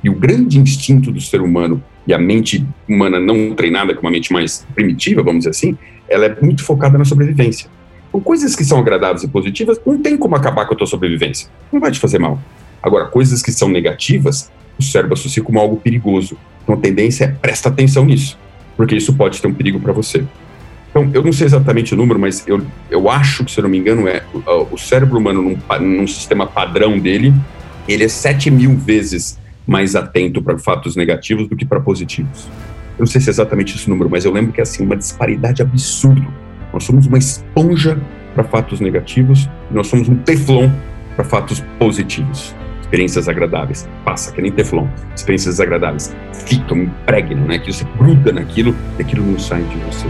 E 0.03 0.09
o 0.09 0.13
grande 0.13 0.59
instinto 0.59 1.11
do 1.11 1.19
ser 1.19 1.41
humano 1.41 1.83
e 2.05 2.13
a 2.13 2.19
mente 2.19 2.65
humana 2.87 3.19
não 3.19 3.55
treinada, 3.55 3.91
que 3.93 3.97
é 3.97 4.01
uma 4.01 4.11
mente 4.11 4.31
mais 4.31 4.65
primitiva, 4.75 5.23
vamos 5.23 5.39
dizer 5.39 5.49
assim, 5.49 5.77
ela 6.07 6.25
é 6.25 6.41
muito 6.41 6.63
focada 6.63 6.97
na 6.97 7.05
sobrevivência. 7.05 7.67
Então, 8.09 8.21
coisas 8.21 8.55
que 8.55 8.63
são 8.63 8.79
agradáveis 8.79 9.23
e 9.23 9.27
positivas 9.27 9.79
não 9.85 10.01
tem 10.01 10.15
como 10.15 10.35
acabar 10.35 10.65
com 10.65 10.73
a 10.73 10.77
tua 10.77 10.87
sobrevivência. 10.87 11.49
Não 11.71 11.79
vai 11.79 11.91
te 11.91 11.99
fazer 11.99 12.19
mal. 12.19 12.39
Agora, 12.81 13.07
coisas 13.07 13.41
que 13.41 13.51
são 13.51 13.67
negativas, 13.67 14.51
o 14.79 14.83
cérebro 14.83 15.15
associa 15.15 15.43
como 15.43 15.59
algo 15.59 15.77
perigoso. 15.77 16.37
Então, 16.65 16.75
a 16.75 16.77
tendência 16.77 17.25
é 17.25 17.27
presta 17.27 17.69
atenção 17.69 18.05
nisso, 18.05 18.37
porque 18.75 18.95
isso 18.95 19.13
pode 19.13 19.39
ter 19.39 19.47
um 19.47 19.53
perigo 19.53 19.79
para 19.79 19.93
você. 19.93 20.25
Então, 20.89 21.09
eu 21.13 21.23
não 21.23 21.31
sei 21.31 21.45
exatamente 21.45 21.93
o 21.93 21.97
número, 21.97 22.19
mas 22.19 22.43
eu, 22.47 22.65
eu 22.89 23.09
acho 23.09 23.45
que, 23.45 23.51
se 23.51 23.59
eu 23.59 23.63
não 23.63 23.69
me 23.69 23.77
engano, 23.77 24.07
é 24.07 24.23
o, 24.33 24.73
o 24.73 24.77
cérebro 24.77 25.19
humano, 25.19 25.41
num, 25.41 25.57
num 25.79 26.07
sistema 26.07 26.47
padrão 26.47 26.97
dele, 26.97 27.33
ele 27.87 28.03
é 28.03 28.07
7 28.07 28.49
mil 28.49 28.75
vezes 28.75 29.37
mais 29.67 29.95
atento 29.95 30.41
para 30.41 30.57
fatos 30.57 30.95
negativos 30.95 31.47
do 31.47 31.55
que 31.55 31.65
para 31.65 31.79
positivos. 31.79 32.47
Eu 32.97 32.99
não 32.99 33.05
sei 33.05 33.21
se 33.21 33.29
é 33.29 33.31
exatamente 33.31 33.75
esse 33.75 33.89
número, 33.89 34.09
mas 34.09 34.25
eu 34.25 34.31
lembro 34.31 34.51
que 34.51 34.59
é 34.59 34.63
assim, 34.63 34.83
uma 34.83 34.95
disparidade 34.95 35.61
absurda. 35.61 36.25
Nós 36.73 36.83
somos 36.83 37.05
uma 37.05 37.17
esponja 37.17 37.99
para 38.33 38.43
fatos 38.43 38.79
negativos, 38.79 39.49
nós 39.69 39.87
somos 39.87 40.09
um 40.09 40.15
teflon 40.15 40.71
para 41.15 41.25
fatos 41.25 41.63
positivos. 41.77 42.55
Experiências 42.85 43.27
agradáveis, 43.27 43.89
passa, 44.05 44.31
que 44.31 44.39
nem 44.39 44.51
teflon. 44.51 44.87
Experiências 45.15 45.55
desagradáveis 45.55 46.15
ficam, 46.45 46.83
impregnam, 46.83 47.47
né? 47.47 47.57
Que 47.57 47.73
você 47.73 47.83
gruda 47.97 48.31
naquilo 48.31 48.75
e 48.99 49.01
aquilo 49.01 49.25
não 49.25 49.39
sai 49.39 49.63
de 49.63 49.77
você. 49.77 50.05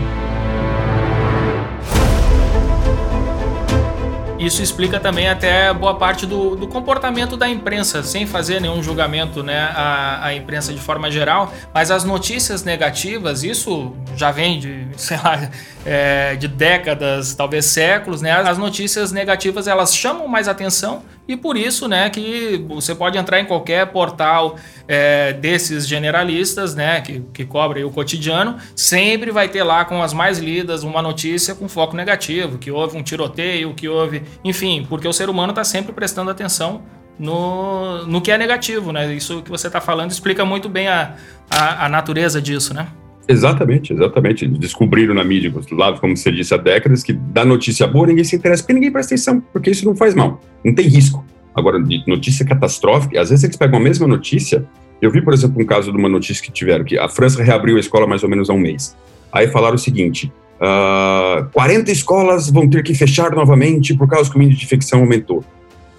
Isso 4.38 4.62
explica 4.62 5.00
também 5.00 5.30
até 5.30 5.74
boa 5.74 5.96
parte 5.96 6.26
do, 6.26 6.56
do, 6.56 6.68
comportamento 6.68 7.38
da 7.38 7.48
imprensa, 7.48 8.04
sem 8.04 8.28
fazer 8.28 8.60
nenhum 8.60 8.84
julgamento 8.84 9.42
né, 9.42 9.72
a 9.74 10.34
imprensa 10.36 10.74
de 10.74 10.80
forma 10.80 11.10
geral, 11.10 11.52
mas 11.74 11.90
as 11.90 12.04
notícias 12.04 12.64
negativas, 12.64 13.44
isso 13.44 13.96
já 14.16 14.32
vem 14.32 14.60
de, 14.60 14.86
sei 14.98 15.18
lá, 15.18 15.50
é, 15.86 16.36
de 16.36 16.50
décadas, 16.50 17.34
talvez 17.34 17.66
séculos, 17.66 18.22
né? 18.22 18.32
As 18.32 18.58
notícias 18.58 19.14
negativas 19.14 19.68
elas 19.68 19.96
chamam 19.96 20.28
mais 20.28 20.50
atenção 20.50 21.02
e 21.28 21.36
por 21.36 21.58
isso, 21.58 21.88
né, 21.88 22.10
que 22.10 22.64
você 22.68 22.94
pode 22.94 23.18
entrar 23.18 23.40
em 23.40 23.46
qualquer 23.46 23.88
portal 23.88 24.58
é, 24.88 25.34
desses 25.34 25.88
generalistas, 25.88 26.76
né, 26.76 27.02
que, 27.02 27.22
que 27.34 27.46
cobre 27.46 27.84
o 27.84 27.90
cotidiano, 27.90 28.58
sempre 28.76 29.32
vai 29.32 29.48
ter 29.50 29.64
lá 29.64 29.86
com 29.86 30.04
as 30.04 30.14
mais 30.14 30.38
lidas 30.38 30.84
uma 30.84 31.02
notícia 31.02 31.56
com 31.56 31.68
foco 31.68 31.96
negativo, 31.96 32.58
que 32.58 32.70
houve 32.70 32.98
um 32.98 33.04
tiroteio, 33.04 33.74
que 33.74 33.90
houve, 33.90 34.24
enfim, 34.44 34.86
porque 34.88 35.08
o 35.08 35.14
ser 35.14 35.30
humano 35.30 35.52
está 35.52 35.64
sempre 35.64 35.94
prestando 35.94 36.30
atenção 36.30 36.84
no, 37.18 38.06
no 38.06 38.22
que 38.22 38.32
é 38.32 38.38
negativo, 38.38 38.92
né? 38.92 39.14
Isso 39.14 39.42
que 39.42 39.50
você 39.50 39.68
está 39.68 39.80
falando 39.80 40.12
explica 40.12 40.46
muito 40.46 40.68
bem 40.68 40.88
a, 40.88 41.16
a, 41.50 41.86
a 41.86 41.90
natureza 41.90 42.42
disso, 42.42 42.74
né? 42.74 42.88
Exatamente, 43.28 43.94
exatamente. 43.94 44.48
Descobriram 44.48 45.14
na 45.14 45.24
mídia, 45.24 45.52
lá, 45.72 45.98
como 46.00 46.16
você 46.16 46.32
disse, 46.32 46.54
há 46.54 46.58
décadas, 46.58 47.04
que 47.04 47.14
dá 47.14 47.44
notícia 47.44 47.88
boa, 47.88 48.08
ninguém 48.08 48.24
se 48.24 48.36
interessa, 48.36 48.64
porque 48.64 48.74
ninguém 48.74 48.92
presta 48.92 49.16
atenção, 49.16 49.42
porque 49.52 49.72
isso 49.72 49.86
não 49.86 49.96
faz 49.96 50.14
mal, 50.14 50.40
não 50.64 50.74
tem 50.74 50.88
risco. 50.88 51.26
Agora, 51.56 51.82
de 51.82 52.04
notícia 52.06 52.46
catastrófica, 52.46 53.20
às 53.20 53.30
vezes 53.30 53.44
eles 53.44 53.56
pegam 53.56 53.80
a 53.80 53.82
mesma 53.82 54.08
notícia. 54.08 54.66
Eu 55.02 55.10
vi, 55.10 55.22
por 55.22 55.34
exemplo, 55.34 55.62
um 55.62 55.66
caso 55.66 55.92
de 55.92 55.98
uma 55.98 56.10
notícia 56.10 56.44
que 56.44 56.52
tiveram, 56.52 56.84
que 56.84 56.98
a 56.98 57.08
França 57.08 57.42
reabriu 57.42 57.78
a 57.78 57.80
escola 57.80 58.06
mais 58.06 58.24
ou 58.24 58.30
menos 58.30 58.50
há 58.50 58.54
um 58.54 58.60
mês. 58.60 58.96
Aí 59.32 59.48
falaram 59.48 59.76
o 59.76 59.80
seguinte: 59.80 60.28
uh, 60.60 61.46
ah, 61.46 61.50
40 61.54 61.92
escolas 61.92 62.50
vão 62.50 62.70
ter 62.70 62.84
que 62.84 62.94
fechar 62.94 63.32
novamente 63.32 63.96
por 63.96 64.08
causa 64.08 64.30
que 64.30 64.38
o 64.38 64.42
índice 64.42 64.60
de 64.60 64.66
infecção 64.66 65.00
aumentou. 65.00 65.44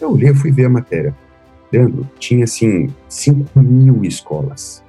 Eu 0.00 0.12
olhei, 0.12 0.34
fui 0.34 0.50
ver 0.50 0.66
a 0.66 0.70
matéria. 0.70 1.14
Leandro, 1.72 2.06
tinha 2.18 2.44
assim 2.44 2.88
5 3.08 3.60
mil 3.60 4.04
escolas 4.04 4.84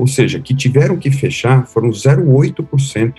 ou 0.00 0.06
seja, 0.06 0.40
que 0.40 0.54
tiveram 0.54 0.96
que 0.96 1.10
fechar 1.10 1.66
foram 1.66 1.90
0,8%. 1.90 3.16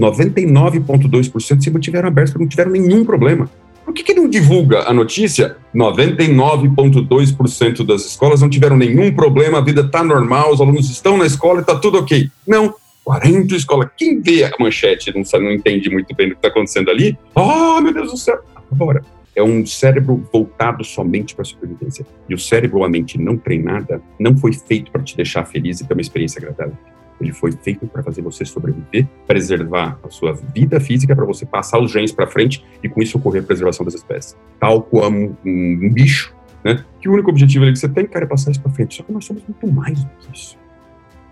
99,2% 0.00 1.62
se 1.62 1.70
mantiveram 1.70 2.08
abertos, 2.08 2.32
não 2.34 2.48
tiveram 2.48 2.70
nenhum 2.70 3.04
problema. 3.04 3.50
Por 3.84 3.92
que, 3.92 4.02
que 4.02 4.14
não 4.14 4.26
divulga 4.26 4.88
a 4.88 4.94
notícia? 4.94 5.58
99,2% 5.74 7.84
das 7.84 8.06
escolas 8.06 8.40
não 8.40 8.48
tiveram 8.48 8.78
nenhum 8.78 9.14
problema, 9.14 9.58
a 9.58 9.60
vida 9.60 9.82
está 9.82 10.02
normal, 10.02 10.54
os 10.54 10.62
alunos 10.62 10.90
estão 10.90 11.18
na 11.18 11.26
escola 11.26 11.58
e 11.58 11.60
está 11.60 11.78
tudo 11.78 11.98
ok. 11.98 12.30
Não, 12.48 12.74
40 13.04 13.54
escolas. 13.54 13.90
Quem 13.94 14.22
vê 14.22 14.44
a 14.44 14.52
manchete 14.58 15.14
não, 15.14 15.24
sabe, 15.24 15.44
não 15.44 15.52
entende 15.52 15.90
muito 15.90 16.16
bem 16.16 16.28
o 16.28 16.30
que 16.30 16.36
está 16.36 16.48
acontecendo 16.48 16.90
ali? 16.90 17.18
Oh, 17.34 17.82
meu 17.82 17.92
Deus 17.92 18.12
do 18.12 18.16
céu! 18.16 18.38
Agora, 18.72 19.04
é 19.36 19.42
um 19.42 19.66
cérebro 19.66 20.26
voltado 20.32 20.84
somente 20.84 21.34
para 21.34 21.42
a 21.42 21.44
sobrevivência. 21.44 22.06
E 22.28 22.34
o 22.34 22.38
cérebro 22.38 22.78
ou 22.78 22.84
a 22.84 22.88
mente 22.88 23.18
não 23.18 23.36
treinada 23.36 24.00
não 24.18 24.36
foi 24.36 24.52
feito 24.52 24.90
para 24.90 25.02
te 25.02 25.16
deixar 25.16 25.44
feliz 25.44 25.80
e 25.80 25.86
ter 25.86 25.94
uma 25.94 26.00
experiência 26.00 26.38
agradável. 26.38 26.76
Ele 27.20 27.32
foi 27.32 27.52
feito 27.52 27.86
para 27.86 28.02
fazer 28.02 28.22
você 28.22 28.44
sobreviver, 28.44 29.06
preservar 29.26 29.98
a 30.02 30.10
sua 30.10 30.32
vida 30.32 30.80
física, 30.80 31.14
para 31.14 31.24
você 31.24 31.46
passar 31.46 31.80
os 31.80 31.90
genes 31.90 32.12
para 32.12 32.26
frente 32.26 32.64
e 32.82 32.88
com 32.88 33.00
isso 33.00 33.18
ocorrer 33.18 33.42
a 33.42 33.46
preservação 33.46 33.84
das 33.84 33.94
espécies. 33.94 34.36
Tal 34.58 34.82
como 34.82 35.36
um, 35.44 35.80
um, 35.82 35.92
bicho, 35.92 36.34
né? 36.64 36.84
Que 37.00 37.08
o 37.08 37.12
único 37.12 37.30
objetivo 37.30 37.64
que 37.66 37.76
você 37.76 37.88
tem, 37.88 38.06
cara, 38.06 38.24
é 38.24 38.28
passar 38.28 38.50
isso 38.50 38.60
para 38.60 38.72
frente. 38.72 38.96
Só 38.96 39.02
que 39.02 39.12
nós 39.12 39.24
somos 39.24 39.42
muito 39.46 39.66
mais 39.72 40.02
do 40.02 40.10
que 40.18 40.36
isso. 40.36 40.58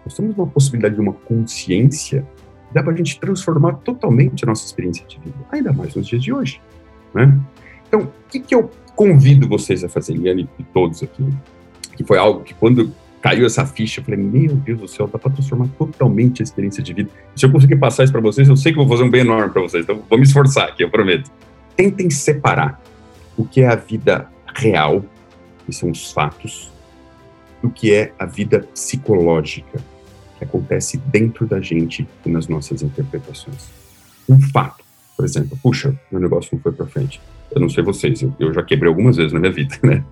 Nós 0.05 0.15
temos 0.17 0.37
uma 0.37 0.47
possibilidade 0.47 0.95
de 0.95 1.01
uma 1.01 1.12
consciência 1.12 2.27
que 2.69 2.75
dá 2.75 2.83
para 2.83 2.93
a 2.93 2.97
gente 2.97 3.19
transformar 3.19 3.75
totalmente 3.75 4.45
a 4.45 4.47
nossa 4.47 4.65
experiência 4.65 5.07
de 5.07 5.19
vida, 5.21 5.37
ainda 5.51 5.73
mais 5.73 5.95
nos 5.95 6.07
dias 6.07 6.23
de 6.23 6.33
hoje, 6.33 6.61
né? 7.15 7.38
Então, 7.92 8.07
o 8.07 8.31
que, 8.31 8.40
que 8.40 8.55
eu 8.55 8.70
convido 8.96 9.46
vocês 9.46 9.85
a 9.85 9.88
fazer, 9.88 10.14
Liane 10.14 10.48
e 10.59 10.62
todos 10.64 11.02
aqui? 11.02 11.22
Que 11.94 12.02
foi 12.02 12.16
algo 12.16 12.42
que 12.42 12.55
quando 12.55 12.90
caiu 13.20 13.44
essa 13.44 13.66
ficha, 13.66 14.00
eu 14.00 14.05
falei, 14.05 14.18
meu 14.18 14.57
Deus 14.57 14.81
do 14.81 14.88
céu, 14.88 15.07
dá 15.07 15.18
para 15.18 15.31
transformar 15.31 15.68
totalmente 15.76 16.40
a 16.40 16.42
experiência 16.42 16.83
de 16.83 16.94
vida. 16.94 17.11
Se 17.37 17.44
eu 17.44 17.52
conseguir 17.52 17.76
passar 17.76 18.05
isso 18.05 18.12
para 18.12 18.22
vocês, 18.22 18.48
eu 18.48 18.57
sei 18.57 18.72
que 18.72 18.78
vou 18.78 18.88
fazer 18.88 19.02
um 19.02 19.11
bem 19.11 19.20
enorme 19.20 19.52
para 19.52 19.61
vocês, 19.61 19.85
então 19.85 20.02
vou 20.09 20.18
me 20.18 20.24
esforçar 20.24 20.70
aqui, 20.70 20.83
eu 20.83 20.90
prometo. 20.90 21.31
Tentem 21.76 22.09
separar 22.09 22.81
o 23.37 23.44
que 23.44 23.61
é 23.61 23.68
a 23.68 23.76
vida 23.76 24.26
real, 24.55 25.05
que 25.66 25.72
são 25.74 25.90
os 25.90 26.11
fatos, 26.11 26.72
do 27.62 27.68
que 27.68 27.92
é 27.92 28.14
a 28.18 28.24
vida 28.24 28.61
psicológica, 28.72 29.81
que 30.38 30.44
acontece 30.44 30.96
dentro 30.96 31.46
da 31.46 31.61
gente 31.61 32.09
e 32.24 32.31
nas 32.31 32.48
nossas 32.48 32.81
interpretações. 32.81 33.68
Um 34.26 34.40
fato, 34.40 34.83
por 35.14 35.26
exemplo, 35.26 35.59
puxa, 35.62 35.94
meu 36.11 36.22
negócio 36.22 36.48
não 36.55 36.62
foi 36.62 36.72
para 36.72 36.87
frente 36.87 37.20
eu 37.55 37.61
não 37.61 37.69
sei 37.69 37.83
vocês, 37.83 38.23
eu, 38.23 38.33
eu, 38.38 38.53
já 38.53 38.62
quebrei 38.62 38.88
algumas 38.88 39.17
vezes 39.17 39.33
na 39.33 39.41
minha 39.41 39.53
vida, 39.53 39.77
né? 39.83 40.05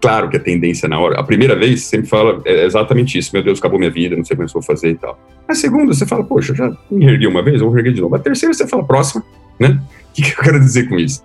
Claro 0.00 0.28
que 0.28 0.36
a 0.36 0.40
tendência 0.40 0.88
na 0.88 0.98
hora, 0.98 1.18
a 1.18 1.22
primeira 1.22 1.56
vez 1.56 1.84
sempre 1.84 2.06
fala 2.08 2.42
é 2.44 2.64
exatamente 2.64 3.18
isso, 3.18 3.30
meu 3.32 3.42
Deus, 3.42 3.58
acabou 3.58 3.78
minha 3.78 3.90
vida, 3.90 4.16
não 4.16 4.24
sei 4.24 4.36
como 4.36 4.48
eu 4.48 4.52
vou 4.52 4.62
fazer 4.62 4.90
e 4.90 4.94
tal. 4.94 5.18
A 5.48 5.54
segunda, 5.54 5.94
você 5.94 6.06
fala, 6.06 6.24
poxa, 6.24 6.54
já 6.54 6.70
me 6.90 7.06
ergui 7.06 7.26
uma 7.26 7.42
vez, 7.42 7.60
eu 7.60 7.68
vou 7.68 7.78
erguer 7.78 7.94
de 7.94 8.00
novo. 8.00 8.14
A 8.14 8.18
terceira, 8.18 8.52
você 8.52 8.66
fala, 8.66 8.84
próxima, 8.84 9.24
né? 9.58 9.80
O 10.10 10.12
que, 10.12 10.22
que 10.22 10.30
eu 10.30 10.44
quero 10.44 10.60
dizer 10.60 10.88
com 10.88 10.98
isso? 10.98 11.22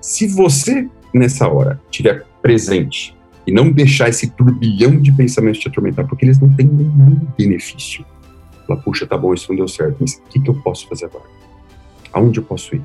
Se 0.00 0.26
você, 0.26 0.88
nessa 1.14 1.48
hora, 1.48 1.80
estiver 1.90 2.24
presente 2.42 3.16
e 3.46 3.52
não 3.52 3.70
deixar 3.70 4.08
esse 4.08 4.30
turbilhão 4.30 5.00
de 5.00 5.12
pensamentos 5.12 5.60
te 5.60 5.68
atormentar, 5.68 6.06
porque 6.06 6.24
eles 6.24 6.38
não 6.38 6.48
têm 6.54 6.66
nenhum 6.66 7.18
benefício. 7.36 8.04
Fala, 8.66 8.80
puxa, 8.80 9.06
tá 9.06 9.16
bom, 9.16 9.34
isso 9.34 9.46
não 9.48 9.56
deu 9.56 9.68
certo, 9.68 9.96
mas 10.00 10.14
o 10.14 10.28
que, 10.28 10.40
que 10.40 10.48
eu 10.48 10.54
posso 10.54 10.86
fazer 10.88 11.06
agora? 11.06 11.24
Aonde 12.12 12.38
eu 12.38 12.44
posso 12.44 12.74
ir? 12.76 12.82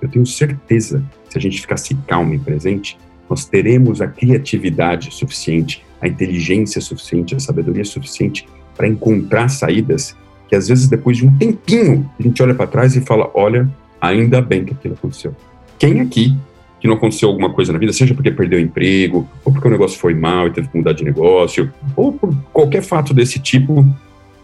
Eu 0.00 0.08
tenho 0.08 0.26
certeza, 0.26 1.04
se 1.28 1.38
a 1.38 1.40
gente 1.40 1.60
ficasse 1.60 1.94
calmo 2.06 2.34
e 2.34 2.38
presente, 2.38 2.98
nós 3.28 3.44
teremos 3.44 4.00
a 4.00 4.08
criatividade 4.08 5.14
suficiente, 5.14 5.84
a 6.00 6.08
inteligência 6.08 6.80
suficiente, 6.80 7.34
a 7.34 7.40
sabedoria 7.40 7.84
suficiente 7.84 8.46
para 8.76 8.88
encontrar 8.88 9.48
saídas 9.48 10.16
que 10.48 10.56
às 10.56 10.66
vezes 10.66 10.88
depois 10.88 11.16
de 11.16 11.26
um 11.26 11.36
tempinho 11.36 12.10
a 12.18 12.22
gente 12.22 12.42
olha 12.42 12.54
para 12.54 12.66
trás 12.66 12.96
e 12.96 13.00
fala, 13.00 13.30
olha, 13.34 13.70
ainda 14.00 14.40
bem 14.40 14.64
que 14.64 14.72
aquilo 14.72 14.94
aconteceu. 14.94 15.34
Quem 15.78 16.00
aqui 16.00 16.36
que 16.80 16.88
não 16.88 16.94
aconteceu 16.94 17.28
alguma 17.28 17.52
coisa 17.52 17.72
na 17.72 17.78
vida, 17.78 17.92
seja 17.92 18.14
porque 18.14 18.30
perdeu 18.30 18.58
o 18.58 18.62
emprego, 18.62 19.28
ou 19.44 19.52
porque 19.52 19.68
o 19.68 19.70
negócio 19.70 19.98
foi 19.98 20.14
mal 20.14 20.48
e 20.48 20.50
teve 20.50 20.68
que 20.68 20.78
mudar 20.78 20.94
de 20.94 21.04
negócio, 21.04 21.70
ou 21.94 22.12
por 22.12 22.34
qualquer 22.52 22.82
fato 22.82 23.12
desse 23.12 23.38
tipo, 23.38 23.86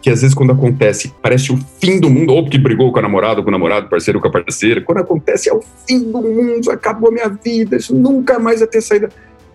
que 0.07 0.11
às 0.11 0.21
vezes 0.21 0.37
quando 0.37 0.53
acontece 0.53 1.12
parece 1.21 1.51
o 1.51 1.59
fim 1.81 1.99
do 1.99 2.09
mundo, 2.09 2.33
ou 2.33 2.45
porque 2.45 2.57
brigou 2.57 2.92
com 2.92 3.01
a 3.01 3.03
namorada, 3.03 3.42
com 3.42 3.49
o 3.49 3.51
namorado, 3.51 3.88
parceiro 3.88 4.21
com 4.21 4.29
a 4.29 4.31
parceira, 4.31 4.81
quando 4.81 4.99
acontece 4.99 5.51
é 5.51 5.53
o 5.53 5.61
fim 5.85 5.99
do 5.99 6.23
mundo, 6.23 6.71
acabou 6.71 7.09
a 7.09 7.12
minha 7.12 7.29
vida, 7.29 7.77
isso 7.77 7.92
nunca 7.92 8.38
mais 8.38 8.61
vai 8.61 8.69
ter 8.69 8.81
saída. 8.81 9.09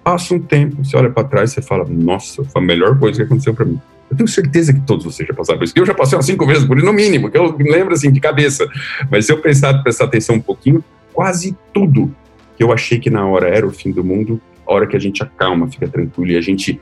Passa 0.03 0.35
um 0.35 0.41
tempo, 0.41 0.83
você 0.83 0.97
olha 0.97 1.09
para 1.09 1.23
trás 1.23 1.55
e 1.55 1.61
fala, 1.61 1.85
nossa, 1.87 2.43
foi 2.43 2.61
a 2.61 2.65
melhor 2.65 2.99
coisa 2.99 3.19
que 3.19 3.23
aconteceu 3.23 3.53
para 3.53 3.63
mim. 3.63 3.79
Eu 4.09 4.17
tenho 4.17 4.27
certeza 4.27 4.73
que 4.73 4.81
todos 4.81 5.05
vocês 5.05 5.25
já 5.25 5.33
passaram 5.33 5.57
por 5.57 5.63
isso. 5.63 5.73
Eu 5.73 5.85
já 5.85 5.93
passei 5.93 6.17
umas 6.17 6.25
cinco 6.25 6.45
vezes 6.45 6.65
por 6.65 6.75
isso, 6.75 6.85
no 6.85 6.91
mínimo, 6.91 7.31
que 7.31 7.37
eu 7.37 7.57
me 7.57 7.71
lembro 7.71 7.93
assim 7.93 8.11
de 8.11 8.19
cabeça. 8.19 8.67
Mas 9.09 9.27
se 9.27 9.31
eu 9.31 9.37
prestar, 9.37 9.81
prestar 9.81 10.03
atenção 10.03 10.35
um 10.35 10.41
pouquinho, 10.41 10.83
quase 11.13 11.55
tudo 11.73 12.13
que 12.57 12.63
eu 12.63 12.73
achei 12.73 12.99
que 12.99 13.09
na 13.09 13.25
hora 13.25 13.47
era 13.47 13.65
o 13.65 13.71
fim 13.71 13.89
do 13.89 14.03
mundo, 14.03 14.41
a 14.67 14.73
hora 14.73 14.85
que 14.85 14.97
a 14.97 14.99
gente 14.99 15.23
acalma, 15.23 15.71
fica 15.71 15.87
tranquilo 15.87 16.31
e 16.31 16.35
a 16.35 16.41
gente 16.41 16.77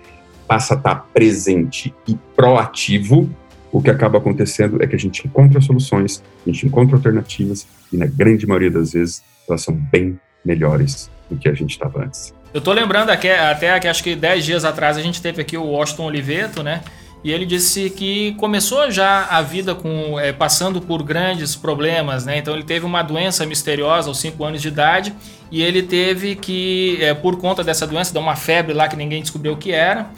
passa 0.47 0.73
a 0.73 0.77
estar 0.77 1.07
presente 1.13 1.93
e 2.07 2.17
proativo, 2.35 3.29
o 3.71 3.81
que 3.81 3.89
acaba 3.89 4.17
acontecendo 4.17 4.81
é 4.81 4.87
que 4.87 4.95
a 4.95 4.99
gente 4.99 5.27
encontra 5.27 5.61
soluções, 5.61 6.23
a 6.45 6.51
gente 6.51 6.65
encontra 6.65 6.95
alternativas 6.95 7.67
e, 7.91 7.97
na 7.97 8.05
grande 8.05 8.47
maioria 8.47 8.71
das 8.71 8.93
vezes, 8.93 9.23
elas 9.47 9.61
são 9.61 9.73
bem 9.73 10.19
melhores 10.43 11.09
do 11.29 11.37
que 11.37 11.47
a 11.47 11.53
gente 11.53 11.71
estava 11.71 12.03
antes. 12.03 12.33
Eu 12.53 12.61
tô 12.61 12.73
lembrando 12.73 13.11
aqui, 13.11 13.29
até 13.29 13.79
que 13.79 13.87
acho 13.87 14.03
que 14.03 14.15
10 14.15 14.43
dias 14.43 14.65
atrás 14.65 14.97
a 14.97 15.01
gente 15.01 15.21
teve 15.21 15.41
aqui 15.41 15.55
o 15.55 15.63
Washington 15.63 16.05
Oliveto, 16.05 16.63
né? 16.63 16.81
E 17.23 17.31
ele 17.31 17.45
disse 17.45 17.89
que 17.89 18.33
começou 18.35 18.89
já 18.89 19.25
a 19.25 19.41
vida 19.41 19.75
com 19.75 20.17
é, 20.19 20.31
passando 20.31 20.81
por 20.81 21.03
grandes 21.03 21.55
problemas, 21.55 22.25
né? 22.25 22.37
Então 22.37 22.55
ele 22.55 22.63
teve 22.63 22.85
uma 22.85 23.03
doença 23.03 23.45
misteriosa 23.45 24.07
aos 24.07 24.19
5 24.19 24.43
anos 24.43 24.61
de 24.61 24.69
idade 24.69 25.13
e 25.51 25.61
ele 25.61 25.83
teve 25.83 26.35
que, 26.35 26.97
é, 27.01 27.13
por 27.13 27.37
conta 27.37 27.63
dessa 27.63 27.85
doença, 27.85 28.13
dar 28.13 28.21
uma 28.21 28.37
febre 28.37 28.73
lá 28.73 28.87
que 28.87 28.95
ninguém 28.95 29.21
descobriu 29.21 29.53
o 29.53 29.57
que 29.57 29.71
era 29.71 30.09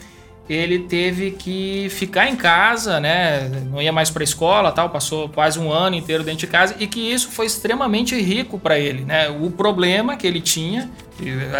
ele 0.48 0.80
teve 0.80 1.30
que 1.30 1.88
ficar 1.90 2.28
em 2.28 2.36
casa, 2.36 2.98
né? 2.98 3.48
Não 3.70 3.80
ia 3.80 3.92
mais 3.92 4.10
para 4.10 4.22
a 4.22 4.24
escola, 4.24 4.72
tal, 4.72 4.90
passou 4.90 5.28
quase 5.28 5.58
um 5.58 5.72
ano 5.72 5.96
inteiro 5.96 6.24
dentro 6.24 6.40
de 6.40 6.46
casa 6.46 6.74
e 6.78 6.86
que 6.86 7.00
isso 7.00 7.30
foi 7.30 7.46
extremamente 7.46 8.20
rico 8.20 8.58
para 8.58 8.78
ele, 8.78 9.04
né? 9.04 9.28
O 9.30 9.50
problema 9.50 10.16
que 10.16 10.26
ele 10.26 10.40
tinha, 10.40 10.90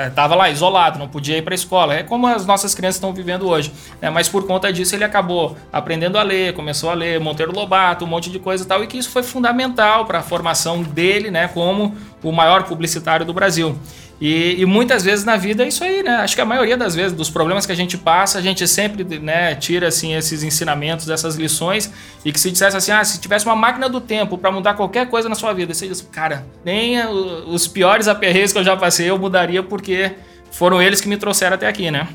estava 0.08 0.34
é, 0.34 0.36
lá 0.36 0.50
isolado, 0.50 0.98
não 0.98 1.06
podia 1.06 1.38
ir 1.38 1.42
para 1.42 1.54
a 1.54 1.56
escola, 1.56 1.94
é 1.94 2.02
como 2.02 2.26
as 2.26 2.44
nossas 2.44 2.74
crianças 2.74 2.96
estão 2.96 3.12
vivendo 3.12 3.48
hoje, 3.48 3.72
né? 4.00 4.10
Mas 4.10 4.28
por 4.28 4.46
conta 4.46 4.72
disso 4.72 4.96
ele 4.96 5.04
acabou 5.04 5.56
aprendendo 5.72 6.18
a 6.18 6.22
ler, 6.22 6.52
começou 6.52 6.90
a 6.90 6.94
ler 6.94 7.20
Monteiro 7.20 7.52
Lobato, 7.52 8.04
um 8.04 8.08
monte 8.08 8.30
de 8.30 8.40
coisa 8.40 8.64
e 8.64 8.66
tal, 8.66 8.82
e 8.82 8.88
que 8.88 8.98
isso 8.98 9.10
foi 9.10 9.22
fundamental 9.22 10.06
para 10.06 10.18
a 10.18 10.22
formação 10.22 10.82
dele, 10.82 11.30
né? 11.30 11.48
Como 11.48 11.94
o 12.22 12.32
maior 12.32 12.64
publicitário 12.64 13.24
do 13.24 13.32
Brasil. 13.32 13.78
E, 14.20 14.60
e, 14.60 14.64
muitas 14.64 15.02
vezes 15.02 15.24
na 15.24 15.36
vida 15.36 15.64
é 15.64 15.68
isso 15.68 15.82
aí, 15.82 16.02
né? 16.02 16.16
Acho 16.16 16.36
que 16.36 16.40
a 16.40 16.44
maioria 16.44 16.76
das 16.76 16.94
vezes, 16.94 17.12
dos 17.12 17.28
problemas 17.28 17.66
que 17.66 17.72
a 17.72 17.74
gente 17.74 17.98
passa, 17.98 18.38
a 18.38 18.42
gente 18.42 18.66
sempre 18.68 19.02
né, 19.18 19.54
tira 19.56 19.88
assim, 19.88 20.14
esses 20.14 20.44
ensinamentos, 20.44 21.08
essas 21.08 21.34
lições, 21.34 21.92
e 22.24 22.30
que 22.30 22.38
se 22.38 22.50
dissesse 22.52 22.76
assim, 22.76 22.92
ah, 22.92 23.02
se 23.02 23.20
tivesse 23.20 23.44
uma 23.44 23.56
máquina 23.56 23.88
do 23.88 24.00
tempo 24.00 24.38
para 24.38 24.52
mudar 24.52 24.74
qualquer 24.74 25.08
coisa 25.08 25.28
na 25.28 25.34
sua 25.34 25.52
vida, 25.52 25.74
você 25.74 25.88
diz, 25.88 26.00
cara, 26.12 26.46
nem 26.64 27.04
os 27.46 27.66
piores 27.66 28.06
aperreios 28.06 28.52
que 28.52 28.58
eu 28.58 28.64
já 28.64 28.76
passei 28.76 29.10
eu 29.10 29.18
mudaria 29.18 29.62
porque 29.62 30.12
foram 30.52 30.80
eles 30.80 31.00
que 31.00 31.08
me 31.08 31.16
trouxeram 31.16 31.54
até 31.54 31.66
aqui, 31.66 31.90
né? 31.90 32.06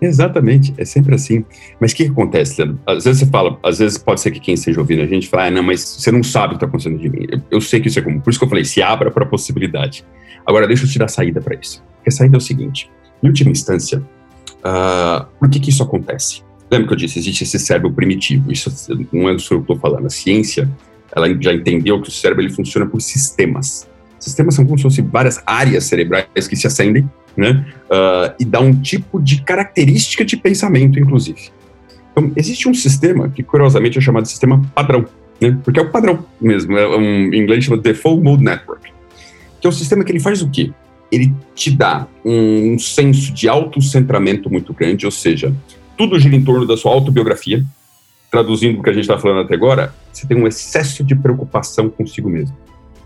Exatamente, 0.00 0.74
é 0.76 0.84
sempre 0.84 1.14
assim. 1.14 1.44
Mas 1.80 1.92
o 1.92 1.96
que, 1.96 2.04
acontece, 2.04 2.60
Leandro? 2.60 2.80
Às 2.86 3.04
vezes 3.04 3.20
você 3.20 3.26
fala, 3.26 3.58
às 3.62 3.78
vezes 3.78 3.96
pode 3.96 4.20
ser 4.20 4.30
que 4.30 4.40
quem 4.40 4.54
esteja 4.54 4.80
ouvindo 4.80 5.02
a 5.02 5.06
gente 5.06 5.28
fala, 5.28 5.46
ah, 5.46 5.50
não, 5.50 5.62
mas 5.62 5.80
você 5.80 6.10
não 6.10 6.22
sabe 6.22 6.46
o 6.46 6.50
que 6.50 6.56
está 6.56 6.66
acontecendo 6.66 6.98
de 6.98 7.08
mim. 7.08 7.26
Eu, 7.30 7.40
eu, 7.52 7.60
sei 7.60 7.80
que 7.80 7.88
isso 7.88 7.98
é 7.98 8.02
comum, 8.02 8.20
por 8.20 8.30
isso 8.30 8.38
que 8.38 8.44
eu 8.44 8.48
falei, 8.48 8.64
se 8.64 8.82
abra 8.82 9.10
para 9.10 9.24
a 9.24 9.26
possibilidade. 9.26 10.04
Agora, 10.46 10.66
deixa 10.66 10.84
eu 10.84 10.88
te 10.88 10.98
dar 10.98 11.08
saída 11.08 11.40
para 11.40 11.56
isso. 11.56 11.82
Porque 11.96 12.10
a 12.10 12.12
saída 12.12 12.36
é 12.36 12.38
o 12.38 12.40
seguinte: 12.40 12.90
em 13.22 13.28
última 13.28 13.50
instância, 13.50 14.02
uh, 14.60 15.26
por 15.38 15.48
que, 15.48 15.58
que 15.58 15.70
isso 15.70 15.82
acontece? 15.82 16.42
Lembra 16.70 16.88
que 16.88 16.92
eu 16.94 16.98
disse, 16.98 17.18
existe 17.18 17.44
esse 17.44 17.58
cérebro 17.58 17.92
primitivo. 17.92 18.50
Isso 18.52 18.70
não 19.12 19.28
é 19.28 19.38
só 19.38 19.54
eu 19.54 19.60
estou 19.60 19.78
falando. 19.78 20.06
A 20.06 20.10
ciência, 20.10 20.68
ela 21.14 21.28
já 21.40 21.52
entendeu 21.52 22.00
que 22.00 22.08
o 22.08 22.12
cérebro 22.12 22.42
ele 22.42 22.52
funciona 22.52 22.86
por 22.86 23.00
sistemas. 23.00 23.88
Sistemas 24.18 24.54
são 24.54 24.64
como 24.64 24.78
se 24.78 24.82
fossem 24.82 25.04
várias 25.04 25.42
áreas 25.46 25.84
cerebrais 25.84 26.48
que 26.48 26.56
se 26.56 26.66
acendem, 26.66 27.08
né? 27.36 27.66
Uh, 27.84 28.34
e 28.40 28.44
dá 28.44 28.60
um 28.60 28.74
tipo 28.74 29.20
de 29.20 29.42
característica 29.42 30.24
de 30.24 30.36
pensamento, 30.36 30.98
inclusive. 30.98 31.50
Então, 32.12 32.32
existe 32.36 32.68
um 32.68 32.74
sistema 32.74 33.28
que, 33.28 33.42
curiosamente, 33.42 33.98
é 33.98 34.00
chamado 34.00 34.22
de 34.22 34.30
sistema 34.30 34.62
padrão, 34.74 35.04
né? 35.40 35.58
Porque 35.62 35.78
é 35.78 35.82
o 35.82 35.90
padrão 35.90 36.24
mesmo. 36.40 36.76
É 36.76 36.96
um, 36.96 37.32
em 37.32 37.42
inglês 37.42 37.64
chama 37.64 37.76
Default 37.76 38.22
Mode 38.22 38.42
Network 38.42 38.94
é 39.66 39.70
um 39.70 39.72
sistema 39.72 40.04
que 40.04 40.12
ele 40.12 40.20
faz 40.20 40.42
o 40.42 40.50
quê? 40.50 40.72
Ele 41.10 41.32
te 41.54 41.70
dá 41.70 42.06
um 42.24 42.78
senso 42.78 43.32
de 43.32 43.48
autocentramento 43.48 44.50
muito 44.50 44.72
grande, 44.72 45.06
ou 45.06 45.12
seja, 45.12 45.54
tudo 45.96 46.18
gira 46.18 46.34
em 46.34 46.44
torno 46.44 46.66
da 46.66 46.76
sua 46.76 46.92
autobiografia. 46.92 47.64
Traduzindo 48.30 48.80
o 48.80 48.82
que 48.82 48.90
a 48.90 48.92
gente 48.92 49.02
está 49.02 49.18
falando 49.18 49.44
até 49.44 49.54
agora, 49.54 49.94
você 50.12 50.26
tem 50.26 50.36
um 50.36 50.46
excesso 50.46 51.04
de 51.04 51.14
preocupação 51.14 51.88
consigo 51.88 52.28
mesmo 52.28 52.56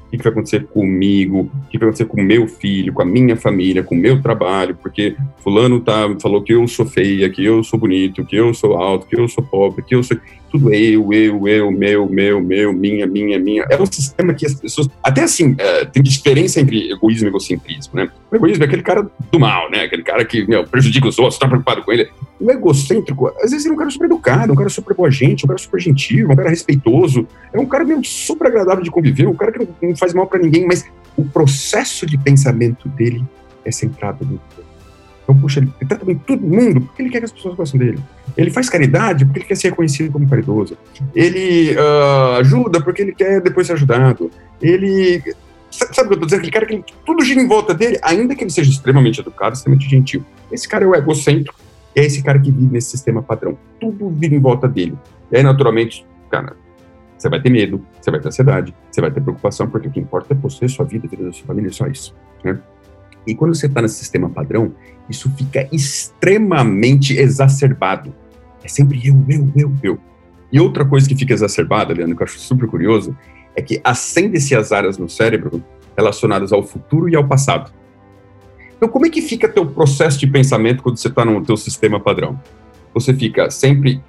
o 0.08 0.10
que, 0.10 0.22
vai 0.22 0.32
acontecer 0.32 0.66
comigo, 0.66 1.40
o 1.40 1.68
que, 1.68 1.78
vai 1.78 1.88
acontecer 1.88 2.06
com 2.06 2.22
meu 2.22 2.48
filho, 2.48 2.92
com 2.92 3.02
a 3.02 3.04
minha 3.04 3.36
família, 3.36 3.82
com 3.82 3.94
o 3.94 3.98
meu 3.98 4.20
trabalho, 4.22 4.74
porque 4.74 5.14
fulano 5.38 5.80
tá, 5.80 6.08
falou 6.20 6.42
que 6.42 6.54
eu 6.54 6.66
sou 6.66 6.86
feia, 6.86 7.28
que 7.28 7.44
eu 7.44 7.62
sou 7.62 7.78
bonito, 7.78 8.24
que 8.24 8.36
eu 8.36 8.54
sou 8.54 8.76
alto, 8.76 9.06
que 9.06 9.18
eu 9.18 9.28
sou 9.28 9.44
pobre, 9.44 9.84
que 9.84 9.94
eu 9.94 10.02
sou... 10.02 10.16
Tudo 10.50 10.72
é 10.72 10.78
eu, 10.78 11.12
eu, 11.12 11.46
eu, 11.46 11.70
meu, 11.70 12.08
meu, 12.08 12.40
meu, 12.40 12.72
minha, 12.72 13.06
minha, 13.06 13.38
minha. 13.38 13.66
É 13.68 13.80
um 13.80 13.84
sistema 13.84 14.32
que 14.32 14.46
as 14.46 14.54
pessoas... 14.54 14.88
Até 15.02 15.22
assim, 15.24 15.54
é, 15.58 15.84
tem 15.84 16.02
diferença 16.02 16.58
entre 16.58 16.90
egoísmo 16.90 17.26
e 17.26 17.28
egocentrismo, 17.28 17.92
né? 17.96 18.10
O 18.32 18.36
egoísmo 18.36 18.64
é 18.64 18.66
aquele 18.66 18.82
cara 18.82 19.06
do 19.30 19.38
mal, 19.38 19.70
né? 19.70 19.82
Aquele 19.82 20.02
cara 20.02 20.24
que, 20.24 20.48
meu, 20.48 20.64
prejudica 20.64 21.06
os 21.06 21.18
outros, 21.18 21.38
tá 21.38 21.46
preocupado 21.46 21.82
com 21.82 21.92
ele. 21.92 22.08
O 22.40 22.50
egocêntrico, 22.50 23.28
às 23.42 23.50
vezes, 23.50 23.66
é 23.66 23.72
um 23.72 23.76
cara 23.76 23.90
super 23.90 24.06
educado, 24.06 24.52
um 24.52 24.56
cara 24.56 24.68
super 24.68 24.94
boa 24.94 25.10
gente, 25.10 25.44
um 25.44 25.48
cara 25.48 25.58
super 25.58 25.80
gentil, 25.80 26.30
um 26.30 26.36
cara 26.36 26.50
respeitoso. 26.50 27.26
É 27.52 27.58
um 27.58 27.66
cara 27.66 27.84
meio 27.84 28.04
super 28.04 28.46
agradável 28.46 28.82
de 28.82 28.90
conviver, 28.90 29.26
um 29.26 29.34
cara 29.34 29.52
que 29.52 29.58
não, 29.58 29.68
não 29.82 29.96
faz 29.96 30.14
mal 30.14 30.26
para 30.26 30.40
ninguém, 30.40 30.66
mas 30.66 30.84
o 31.16 31.24
processo 31.24 32.06
de 32.06 32.16
pensamento 32.16 32.88
dele 32.88 33.24
é 33.64 33.72
centrado 33.72 34.24
no 34.24 34.40
então, 35.28 35.38
puxa, 35.38 35.60
ele 35.60 35.70
trata 35.86 36.06
bem 36.06 36.16
todo 36.16 36.40
mundo 36.40 36.80
porque 36.80 37.02
ele 37.02 37.10
quer 37.10 37.18
que 37.18 37.26
as 37.26 37.32
pessoas 37.32 37.54
gostem 37.54 37.78
dele. 37.78 37.98
Ele 38.34 38.50
faz 38.50 38.70
caridade 38.70 39.26
porque 39.26 39.40
ele 39.40 39.46
quer 39.46 39.56
ser 39.56 39.68
reconhecido 39.68 40.10
como 40.10 40.26
caridoso. 40.26 40.78
Ele 41.14 41.76
uh, 41.76 42.38
ajuda 42.38 42.80
porque 42.80 43.02
ele 43.02 43.12
quer 43.12 43.38
depois 43.42 43.66
ser 43.66 43.74
ajudado. 43.74 44.30
Ele. 44.62 45.22
Sabe, 45.70 45.94
sabe 45.94 46.06
o 46.06 46.08
que 46.08 46.14
eu 46.14 46.24
estou 46.24 46.24
dizendo? 46.24 46.38
Aquele 46.38 46.52
cara 46.52 46.64
que 46.64 46.94
tudo 47.04 47.22
gira 47.22 47.42
em 47.42 47.46
volta 47.46 47.74
dele, 47.74 47.98
ainda 48.02 48.34
que 48.34 48.42
ele 48.42 48.50
seja 48.50 48.70
extremamente 48.70 49.20
educado, 49.20 49.54
extremamente 49.54 49.86
gentil. 49.90 50.24
Esse 50.50 50.66
cara 50.66 50.86
é 50.86 50.88
o 50.88 50.94
egocêntrico, 50.94 51.60
é 51.98 52.04
esse 52.04 52.22
cara 52.22 52.38
que 52.38 52.50
vive 52.50 52.72
nesse 52.72 52.90
sistema 52.90 53.22
padrão. 53.22 53.58
Tudo 53.80 54.10
vira 54.10 54.34
em 54.34 54.40
volta 54.40 54.68
dele. 54.68 54.96
E 55.30 55.36
aí, 55.36 55.42
naturalmente, 55.42 56.06
cara, 56.30 56.56
você 57.16 57.28
vai 57.28 57.40
ter 57.40 57.50
medo, 57.50 57.84
você 58.00 58.10
vai 58.10 58.20
ter 58.20 58.28
ansiedade, 58.28 58.74
você 58.90 59.00
vai 59.00 59.10
ter 59.10 59.20
preocupação, 59.20 59.68
porque 59.68 59.88
o 59.88 59.90
que 59.90 60.00
importa 60.00 60.34
é 60.34 60.36
você, 60.36 60.68
sua 60.68 60.84
vida, 60.84 61.06
a 61.06 61.10
vida 61.10 61.24
da 61.24 61.32
sua 61.32 61.46
família, 61.46 61.68
é 61.68 61.72
só 61.72 61.86
isso. 61.86 62.14
Né? 62.44 62.58
E 63.26 63.34
quando 63.34 63.54
você 63.54 63.66
está 63.66 63.82
nesse 63.82 63.96
sistema 63.96 64.30
padrão, 64.30 64.72
isso 65.08 65.30
fica 65.36 65.68
extremamente 65.72 67.16
exacerbado. 67.16 68.14
É 68.62 68.68
sempre 68.68 69.00
eu, 69.06 69.24
eu, 69.28 69.52
eu, 69.56 69.72
eu. 69.82 69.98
E 70.52 70.60
outra 70.60 70.84
coisa 70.84 71.08
que 71.08 71.14
fica 71.14 71.34
exacerbada, 71.34 71.92
Leandro, 71.92 72.16
que 72.16 72.22
eu 72.22 72.26
acho 72.26 72.38
super 72.38 72.66
curioso, 72.68 73.16
é 73.54 73.60
que 73.60 73.80
acende-se 73.84 74.54
as 74.54 74.72
áreas 74.72 74.96
no 74.96 75.08
cérebro 75.08 75.62
relacionadas 75.96 76.52
ao 76.52 76.62
futuro 76.62 77.08
e 77.08 77.16
ao 77.16 77.26
passado. 77.26 77.72
Então, 78.78 78.88
como 78.88 79.04
é 79.06 79.10
que 79.10 79.20
fica 79.20 79.48
teu 79.48 79.66
processo 79.66 80.18
de 80.18 80.26
pensamento 80.26 80.82
quando 80.82 80.96
você 80.96 81.08
está 81.08 81.24
no 81.24 81.44
teu 81.44 81.56
sistema 81.56 81.98
padrão? 81.98 82.40
Você 82.94 83.12
fica 83.12 83.50
sempre 83.50 84.00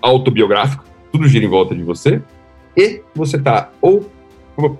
autobiográfico, 0.00 0.84
tudo 1.12 1.28
gira 1.28 1.44
em 1.44 1.48
volta 1.48 1.74
de 1.74 1.84
você, 1.84 2.20
e 2.76 3.02
você 3.14 3.36
está 3.36 3.70
ou 3.80 4.10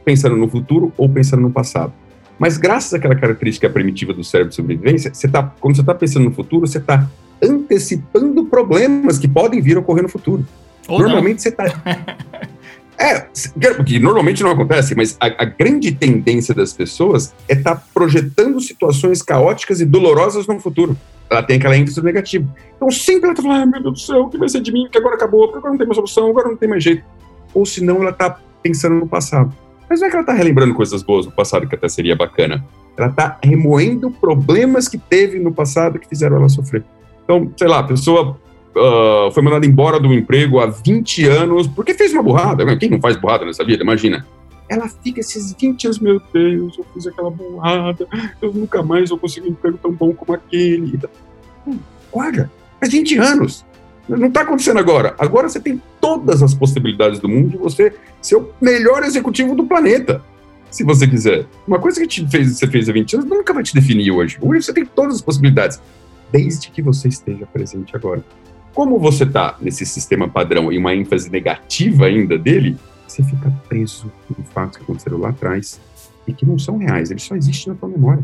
pensando 0.04 0.36
no 0.36 0.48
futuro 0.48 0.90
ou 0.96 1.08
pensando 1.08 1.42
no 1.42 1.50
passado. 1.50 1.92
Mas 2.38 2.56
graças 2.56 2.94
àquela 2.94 3.14
característica 3.14 3.68
primitiva 3.68 4.14
do 4.14 4.24
cérebro 4.24 4.48
de 4.48 4.56
sobrevivência, 4.56 5.12
você 5.12 5.28
tá, 5.28 5.54
quando 5.60 5.76
você 5.76 5.82
está 5.82 5.94
pensando 5.94 6.24
no 6.24 6.32
futuro, 6.32 6.66
você 6.66 6.78
está 6.78 7.06
antecipando 7.42 8.46
problemas 8.46 9.18
que 9.18 9.28
podem 9.28 9.60
vir 9.60 9.76
a 9.76 9.80
ocorrer 9.80 10.02
no 10.02 10.08
futuro. 10.08 10.46
Ou 10.88 10.98
Normalmente 10.98 11.36
não. 11.36 11.42
você 11.42 11.48
está 11.50 11.64
É, 13.00 13.26
que 13.86 13.98
normalmente 13.98 14.42
não 14.42 14.50
acontece, 14.50 14.94
mas 14.94 15.16
a, 15.18 15.26
a 15.26 15.44
grande 15.46 15.90
tendência 15.90 16.54
das 16.54 16.74
pessoas 16.74 17.34
é 17.48 17.54
estar 17.54 17.76
tá 17.76 17.82
projetando 17.94 18.60
situações 18.60 19.22
caóticas 19.22 19.80
e 19.80 19.86
dolorosas 19.86 20.46
no 20.46 20.60
futuro. 20.60 20.94
Ela 21.30 21.42
tem 21.42 21.56
aquela 21.56 21.74
ênfase 21.78 22.02
negativa. 22.02 22.46
Então 22.76 22.90
sempre 22.90 23.24
ela 23.24 23.32
está 23.32 23.42
falando, 23.42 23.62
ah, 23.62 23.66
meu 23.66 23.82
Deus 23.84 23.94
do 23.94 24.00
céu, 24.00 24.22
o 24.24 24.28
que 24.28 24.36
vai 24.36 24.50
ser 24.50 24.60
de 24.60 24.70
mim? 24.70 24.86
Que 24.92 24.98
agora 24.98 25.14
acabou, 25.14 25.46
porque 25.46 25.58
agora 25.58 25.70
não 25.72 25.78
tem 25.78 25.86
mais 25.86 25.96
solução, 25.96 26.28
agora 26.28 26.48
não 26.48 26.56
tem 26.56 26.68
mais 26.68 26.84
jeito. 26.84 27.02
Ou 27.54 27.64
senão 27.64 28.02
ela 28.02 28.10
está 28.10 28.38
pensando 28.62 28.96
no 28.96 29.08
passado. 29.08 29.50
Mas 29.88 30.00
não 30.00 30.06
é 30.06 30.10
que 30.10 30.16
ela 30.16 30.22
está 30.22 30.34
relembrando 30.34 30.74
coisas 30.74 31.02
boas 31.02 31.24
do 31.24 31.32
passado, 31.32 31.66
que 31.66 31.74
até 31.74 31.88
seria 31.88 32.14
bacana. 32.14 32.62
Ela 32.98 33.08
está 33.08 33.38
remoendo 33.42 34.10
problemas 34.10 34.88
que 34.88 34.98
teve 34.98 35.38
no 35.38 35.52
passado 35.52 35.98
que 35.98 36.06
fizeram 36.06 36.36
ela 36.36 36.50
sofrer. 36.50 36.84
Então, 37.24 37.50
sei 37.56 37.66
lá, 37.66 37.78
a 37.78 37.84
pessoa 37.84 38.38
uh, 38.76 39.30
foi 39.32 39.42
mandada 39.42 39.66
embora 39.66 39.98
do 39.98 40.12
emprego 40.12 40.60
há 40.60 40.66
20 40.66 41.26
anos 41.26 41.66
porque 41.66 41.94
fez 41.94 42.12
uma 42.12 42.22
burrada. 42.22 42.76
Quem 42.76 42.90
não 42.90 43.00
faz 43.00 43.16
burrada 43.16 43.44
nessa 43.44 43.64
vida? 43.64 43.82
Imagina. 43.82 44.26
Ela 44.68 44.88
fica 44.88 45.18
esses 45.18 45.52
20 45.52 45.84
anos, 45.86 45.98
meu 45.98 46.22
Deus, 46.32 46.78
eu 46.78 46.86
fiz 46.94 47.04
aquela 47.04 47.28
burrada, 47.28 48.06
eu 48.40 48.52
nunca 48.52 48.82
mais 48.84 49.10
vou 49.10 49.18
conseguir 49.18 49.48
um 49.48 49.50
emprego 49.50 49.76
tão 49.82 49.90
bom 49.90 50.12
como 50.12 50.32
aquele. 50.32 50.96
Guarda, 52.12 52.50
faz 52.78 52.92
20 52.92 53.18
anos. 53.18 53.66
Não 54.08 54.28
está 54.28 54.42
acontecendo 54.42 54.78
agora. 54.78 55.14
Agora 55.18 55.48
você 55.48 55.60
tem 55.60 55.80
todas 56.00 56.42
as 56.42 56.54
possibilidades 56.54 57.18
do 57.20 57.28
mundo 57.28 57.50
de 57.50 57.56
você 57.56 57.92
ser 58.20 58.36
o 58.36 58.50
melhor 58.60 59.02
executivo 59.02 59.54
do 59.54 59.64
planeta, 59.64 60.22
se 60.70 60.84
você 60.84 61.06
quiser. 61.06 61.46
Uma 61.66 61.78
coisa 61.78 62.00
que 62.00 62.06
te 62.06 62.28
fez, 62.28 62.56
você 62.56 62.66
fez 62.66 62.88
há 62.88 62.92
20 62.92 63.16
anos 63.16 63.28
nunca 63.28 63.52
vai 63.52 63.62
te 63.62 63.74
definir 63.74 64.10
hoje. 64.10 64.38
Hoje 64.40 64.62
você 64.62 64.72
tem 64.72 64.84
todas 64.84 65.16
as 65.16 65.20
possibilidades, 65.20 65.80
desde 66.30 66.70
que 66.70 66.80
você 66.80 67.08
esteja 67.08 67.46
presente 67.46 67.94
agora. 67.94 68.24
Como 68.74 68.98
você 68.98 69.24
está 69.24 69.56
nesse 69.60 69.84
sistema 69.84 70.28
padrão 70.28 70.72
e 70.72 70.78
uma 70.78 70.94
ênfase 70.94 71.30
negativa 71.30 72.06
ainda 72.06 72.38
dele, 72.38 72.76
você 73.06 73.22
fica 73.24 73.52
preso 73.68 74.10
por 74.28 74.36
fatos 74.44 74.76
que 74.76 74.84
aconteceram 74.84 75.18
lá 75.18 75.30
atrás 75.30 75.80
e 76.26 76.32
que 76.32 76.46
não 76.46 76.58
são 76.58 76.78
reais, 76.78 77.10
eles 77.10 77.22
só 77.22 77.34
existem 77.34 77.72
na 77.72 77.78
tua 77.78 77.88
memória. 77.88 78.22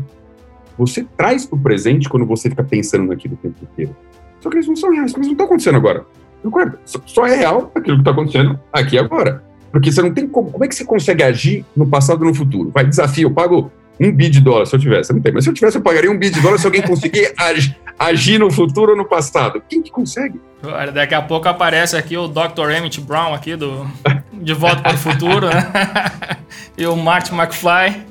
você 0.77 1.05
traz 1.17 1.45
para 1.45 1.57
o 1.57 1.61
presente 1.61 2.07
quando 2.07 2.25
você 2.25 2.49
fica 2.49 2.63
pensando 2.63 3.05
naquilo 3.05 3.33
o 3.33 3.37
tempo 3.37 3.57
inteiro. 3.63 3.95
Só 4.39 4.49
que 4.49 4.57
eles 4.57 4.67
não 4.67 4.75
são 4.75 4.91
reais, 4.91 5.13
eles 5.13 5.27
não 5.27 5.33
estão 5.33 5.45
acontecendo 5.45 5.75
agora. 5.75 6.05
Concorda? 6.43 6.79
Só 6.85 7.25
é 7.25 7.35
real 7.35 7.71
aquilo 7.75 7.97
que 7.97 8.01
está 8.01 8.11
acontecendo 8.11 8.59
aqui 8.71 8.97
agora. 8.97 9.43
Porque 9.71 9.91
você 9.91 10.01
não 10.01 10.13
tem 10.13 10.27
como. 10.27 10.51
Como 10.51 10.63
é 10.63 10.67
que 10.67 10.75
você 10.75 10.85
consegue 10.85 11.23
agir 11.23 11.65
no 11.75 11.87
passado 11.87 12.23
e 12.23 12.27
no 12.27 12.33
futuro? 12.33 12.71
Vai, 12.73 12.85
desafio, 12.85 13.27
eu 13.27 13.33
pago 13.33 13.71
um 13.99 14.11
bi 14.11 14.29
de 14.29 14.39
dólar 14.39 14.65
se 14.65 14.75
eu 14.75 14.79
tivesse. 14.79 15.13
Não 15.13 15.21
tem, 15.21 15.31
mas 15.31 15.43
se 15.43 15.49
eu 15.49 15.53
tivesse, 15.53 15.77
eu 15.77 15.81
pagaria 15.81 16.11
um 16.11 16.17
bi 16.17 16.29
de 16.29 16.39
dólar 16.41 16.57
se 16.57 16.65
alguém 16.65 16.81
conseguir 16.81 17.33
agir, 17.37 17.77
agir 17.97 18.39
no 18.39 18.51
futuro 18.51 18.91
ou 18.91 18.97
no 18.97 19.05
passado. 19.05 19.61
Quem 19.67 19.81
que 19.81 19.91
consegue? 19.91 20.39
Olha, 20.63 20.91
daqui 20.91 21.13
a 21.13 21.21
pouco 21.21 21.47
aparece 21.47 21.95
aqui 21.95 22.17
o 22.17 22.27
Dr. 22.27 22.71
Emmett 22.75 22.99
Brown 23.01 23.33
aqui 23.33 23.55
do 23.55 23.85
De 24.33 24.53
Volta 24.53 24.81
para 24.81 24.95
o 24.95 24.97
Futuro, 24.97 25.47
né? 25.47 25.71
e 26.77 26.85
o 26.85 26.95
Martin 26.95 27.35
McFly. 27.35 28.05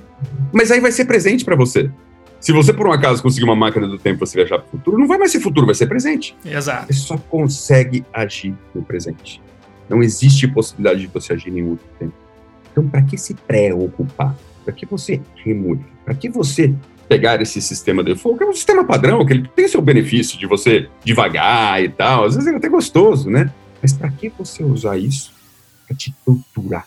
Mas 0.52 0.70
aí 0.70 0.80
vai 0.80 0.92
ser 0.92 1.04
presente 1.04 1.44
para 1.44 1.56
você. 1.56 1.90
Se 2.40 2.52
você, 2.52 2.72
por 2.72 2.86
um 2.86 2.92
acaso, 2.92 3.22
conseguir 3.22 3.44
uma 3.44 3.56
máquina 3.56 3.88
do 3.88 3.98
tempo 3.98 4.18
para 4.18 4.26
você 4.26 4.36
viajar 4.36 4.58
para 4.58 4.68
o 4.68 4.70
futuro, 4.70 4.98
não 4.98 5.08
vai 5.08 5.18
mais 5.18 5.32
ser 5.32 5.40
futuro, 5.40 5.66
vai 5.66 5.74
ser 5.74 5.86
presente. 5.86 6.36
Exato. 6.44 6.86
Você 6.86 7.00
só 7.00 7.16
consegue 7.16 8.04
agir 8.12 8.54
no 8.74 8.82
presente. 8.82 9.42
Não 9.88 10.02
existe 10.02 10.46
possibilidade 10.46 11.00
de 11.00 11.06
você 11.08 11.32
agir 11.32 11.50
em 11.50 11.68
outro 11.68 11.86
tempo. 11.98 12.14
Então, 12.70 12.86
para 12.86 13.02
que 13.02 13.16
se 13.16 13.34
preocupar? 13.34 14.36
Para 14.66 14.74
que 14.74 14.84
você 14.84 15.20
remover? 15.44 15.86
Para 16.04 16.12
que 16.12 16.28
você 16.28 16.74
pegar 17.08 17.40
esse 17.40 17.62
sistema 17.62 18.02
default, 18.02 18.36
que 18.36 18.44
é 18.44 18.48
um 18.48 18.52
sistema 18.52 18.84
padrão, 18.84 19.24
que 19.24 19.32
ele 19.32 19.48
tem 19.54 19.68
seu 19.68 19.80
benefício 19.80 20.36
de 20.36 20.44
você 20.44 20.88
devagar 21.04 21.80
e 21.80 21.88
tal, 21.88 22.24
às 22.24 22.34
vezes 22.34 22.52
é 22.52 22.56
até 22.56 22.68
gostoso, 22.68 23.30
né? 23.30 23.48
Mas 23.80 23.92
para 23.92 24.10
que 24.10 24.28
você 24.28 24.64
usar 24.64 24.96
isso 24.96 25.32
para 25.86 25.96
te 25.96 26.12
torturar, 26.24 26.84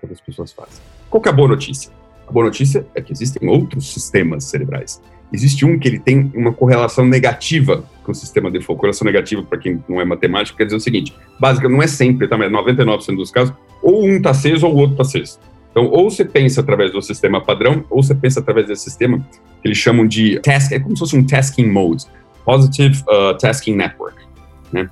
como 0.00 0.12
as 0.12 0.20
pessoas 0.20 0.52
fazem? 0.52 0.82
Qual 1.08 1.20
que 1.20 1.28
é 1.28 1.32
a 1.32 1.34
boa 1.34 1.46
notícia? 1.46 1.92
A 2.26 2.32
boa 2.32 2.46
notícia 2.46 2.84
é 2.96 3.00
que 3.00 3.12
existem 3.12 3.48
outros 3.48 3.92
sistemas 3.92 4.42
cerebrais. 4.42 5.00
Existe 5.32 5.64
um 5.64 5.78
que 5.78 5.86
ele 5.86 6.00
tem 6.00 6.32
uma 6.34 6.52
correlação 6.52 7.06
negativa 7.06 7.84
com 8.02 8.10
o 8.10 8.14
sistema 8.14 8.50
default. 8.50 8.80
Correlação 8.80 9.04
negativa, 9.04 9.40
para 9.44 9.58
quem 9.58 9.82
não 9.88 10.00
é 10.00 10.04
matemático, 10.04 10.58
quer 10.58 10.64
dizer 10.64 10.76
o 10.76 10.80
seguinte: 10.80 11.14
básica 11.38 11.68
não 11.68 11.80
é 11.80 11.86
sempre, 11.86 12.26
tá? 12.26 12.36
mas 12.36 12.50
99% 12.50 13.14
dos 13.14 13.30
casos, 13.30 13.54
ou 13.80 14.04
um 14.04 14.16
está 14.16 14.30
aceso 14.30 14.66
ou 14.66 14.74
o 14.74 14.78
outro 14.78 14.94
está 14.94 15.02
aceso. 15.02 15.38
Então, 15.74 15.86
ou 15.90 16.08
você 16.08 16.24
pensa 16.24 16.60
através 16.60 16.92
do 16.92 17.02
sistema 17.02 17.40
padrão, 17.40 17.84
ou 17.90 18.00
você 18.00 18.14
pensa 18.14 18.38
através 18.38 18.68
desse 18.68 18.84
sistema 18.84 19.18
que 19.18 19.66
eles 19.66 19.76
chamam 19.76 20.06
de 20.06 20.38
task, 20.38 20.70
é 20.70 20.78
como 20.78 20.94
se 20.94 21.00
fosse 21.00 21.16
um 21.16 21.26
tasking 21.26 21.68
mode, 21.68 22.06
Positive 22.44 23.02
uh, 23.08 23.36
Tasking 23.36 23.74
Network, 23.74 24.16
né? 24.72 24.88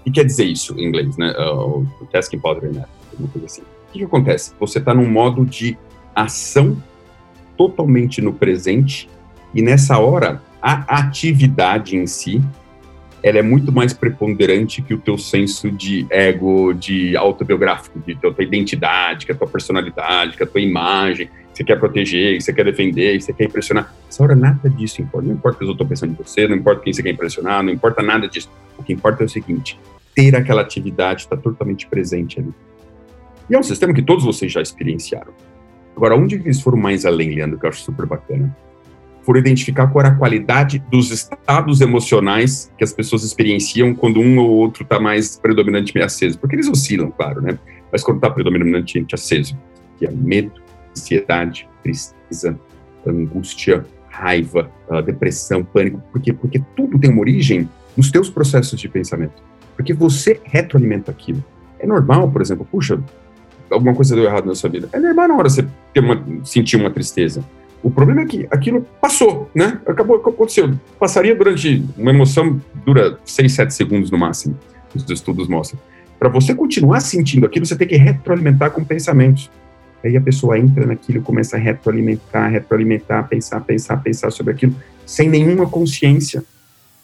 O 0.00 0.04
que 0.04 0.10
quer 0.10 0.24
dizer 0.24 0.44
isso 0.44 0.78
em 0.78 0.88
inglês, 0.88 1.16
né? 1.16 1.32
Uh, 1.38 1.86
Tasking 2.12 2.38
Positive 2.38 2.74
Network, 2.74 2.92
alguma 3.12 3.28
coisa 3.30 3.46
assim. 3.46 3.62
O 3.62 3.92
que, 3.92 3.98
que 4.00 4.04
acontece? 4.04 4.52
Você 4.60 4.78
está 4.78 4.92
num 4.92 5.08
modo 5.08 5.46
de 5.46 5.78
ação 6.14 6.76
totalmente 7.56 8.20
no 8.20 8.34
presente 8.34 9.08
e 9.54 9.62
nessa 9.62 9.98
hora 9.98 10.42
a 10.60 10.98
atividade 10.98 11.96
em 11.96 12.06
si 12.06 12.42
ela 13.22 13.38
é 13.38 13.42
muito 13.42 13.72
mais 13.72 13.92
preponderante 13.92 14.82
que 14.82 14.94
o 14.94 14.98
teu 14.98 15.18
senso 15.18 15.70
de 15.70 16.06
ego, 16.10 16.72
de 16.72 17.16
autobiográfico, 17.16 17.98
de 18.00 18.14
tua 18.16 18.34
identidade, 18.40 19.26
que 19.26 19.32
a 19.32 19.34
tua 19.34 19.48
personalidade, 19.48 20.36
que 20.36 20.42
a 20.42 20.46
tua 20.46 20.60
imagem, 20.60 21.26
que 21.26 21.32
você 21.54 21.64
quer 21.64 21.78
proteger, 21.78 22.36
que 22.36 22.42
você 22.42 22.52
quer 22.52 22.64
defender, 22.64 23.16
que 23.18 23.24
você 23.24 23.32
quer 23.32 23.44
impressionar. 23.44 23.94
Essa 24.08 24.22
hora 24.22 24.34
nada 24.34 24.68
disso 24.68 25.00
importa. 25.02 25.26
Não 25.26 25.34
importa 25.34 25.56
o 25.56 25.58
que 25.58 25.64
outros 25.64 25.74
estão 25.74 25.88
pensando 25.88 26.16
de 26.16 26.22
você, 26.22 26.46
não 26.46 26.56
importa 26.56 26.82
quem 26.82 26.92
você 26.92 27.02
quer 27.02 27.10
impressionar, 27.10 27.62
não 27.62 27.72
importa 27.72 28.02
nada 28.02 28.28
disso. 28.28 28.50
O 28.78 28.82
que 28.82 28.92
importa 28.92 29.24
é 29.24 29.26
o 29.26 29.28
seguinte, 29.28 29.78
ter 30.14 30.36
aquela 30.36 30.62
atividade 30.62 31.22
está 31.22 31.36
totalmente 31.36 31.86
presente 31.86 32.38
ali. 32.38 32.52
E 33.48 33.54
é 33.54 33.58
um 33.58 33.62
sistema 33.62 33.94
que 33.94 34.02
todos 34.02 34.24
vocês 34.24 34.52
já 34.52 34.60
experienciaram. 34.60 35.32
Agora, 35.96 36.14
onde 36.14 36.34
eles 36.34 36.60
foram 36.60 36.76
mais 36.76 37.06
além, 37.06 37.34
Leandro, 37.34 37.58
que 37.58 37.64
eu 37.64 37.70
acho 37.70 37.80
super 37.80 38.06
bacana? 38.06 38.54
Foram 39.26 39.40
identificar 39.40 39.88
qual 39.88 40.04
era 40.04 40.14
a 40.14 40.16
qualidade 40.16 40.78
dos 40.88 41.10
estados 41.10 41.80
emocionais 41.80 42.72
que 42.78 42.84
as 42.84 42.92
pessoas 42.92 43.24
experienciam 43.24 43.92
quando 43.92 44.20
um 44.20 44.38
ou 44.38 44.48
outro 44.50 44.84
está 44.84 45.00
mais 45.00 45.36
predominantemente 45.36 46.06
aceso. 46.06 46.38
Porque 46.38 46.54
eles 46.54 46.68
oscilam, 46.68 47.10
claro, 47.10 47.42
né? 47.42 47.58
Mas 47.90 48.04
quando 48.04 48.18
está 48.18 48.30
predominantemente 48.30 49.16
aceso, 49.16 49.58
que 49.98 50.06
é 50.06 50.10
medo, 50.12 50.62
ansiedade, 50.92 51.68
tristeza, 51.82 52.56
angústia, 53.04 53.84
raiva, 54.08 54.70
ah, 54.88 55.00
depressão, 55.00 55.64
pânico. 55.64 56.00
Por 56.12 56.20
quê? 56.20 56.32
Porque 56.32 56.62
tudo 56.76 56.96
tem 56.96 57.10
uma 57.10 57.20
origem 57.20 57.68
nos 57.96 58.12
teus 58.12 58.30
processos 58.30 58.78
de 58.78 58.88
pensamento. 58.88 59.42
Porque 59.74 59.92
você 59.92 60.40
retroalimenta 60.44 61.10
aquilo. 61.10 61.44
É 61.80 61.86
normal, 61.86 62.30
por 62.30 62.40
exemplo, 62.40 62.64
puxa, 62.70 63.02
alguma 63.70 63.92
coisa 63.92 64.14
deu 64.14 64.24
errado 64.24 64.46
na 64.46 64.54
sua 64.54 64.70
vida. 64.70 64.88
É 64.92 65.00
normal 65.00 65.28
na 65.28 65.36
hora 65.36 65.48
você 65.48 65.66
ter 65.92 66.00
uma, 66.00 66.22
sentir 66.44 66.76
uma 66.76 66.90
tristeza. 66.90 67.44
O 67.86 67.90
problema 67.92 68.22
é 68.22 68.26
que 68.26 68.48
aquilo 68.50 68.84
passou, 69.00 69.48
né? 69.54 69.80
Acabou, 69.86 70.16
aconteceu. 70.16 70.74
Passaria 70.98 71.36
durante. 71.36 71.84
Uma 71.96 72.10
emoção 72.10 72.60
dura 72.84 73.16
6, 73.24 73.52
7 73.52 73.72
segundos 73.72 74.10
no 74.10 74.18
máximo, 74.18 74.58
os 74.92 75.08
estudos 75.08 75.46
mostram. 75.46 75.78
Para 76.18 76.28
você 76.28 76.52
continuar 76.52 76.98
sentindo 76.98 77.46
aquilo, 77.46 77.64
você 77.64 77.76
tem 77.76 77.86
que 77.86 77.94
retroalimentar 77.94 78.72
com 78.72 78.82
pensamentos. 78.82 79.48
Aí 80.02 80.16
a 80.16 80.20
pessoa 80.20 80.58
entra 80.58 80.84
naquilo, 80.84 81.22
começa 81.22 81.56
a 81.56 81.60
retroalimentar, 81.60 82.50
retroalimentar, 82.50 83.28
pensar, 83.28 83.60
pensar, 83.60 83.98
pensar 83.98 84.32
sobre 84.32 84.52
aquilo, 84.52 84.74
sem 85.06 85.28
nenhuma 85.28 85.68
consciência 85.68 86.42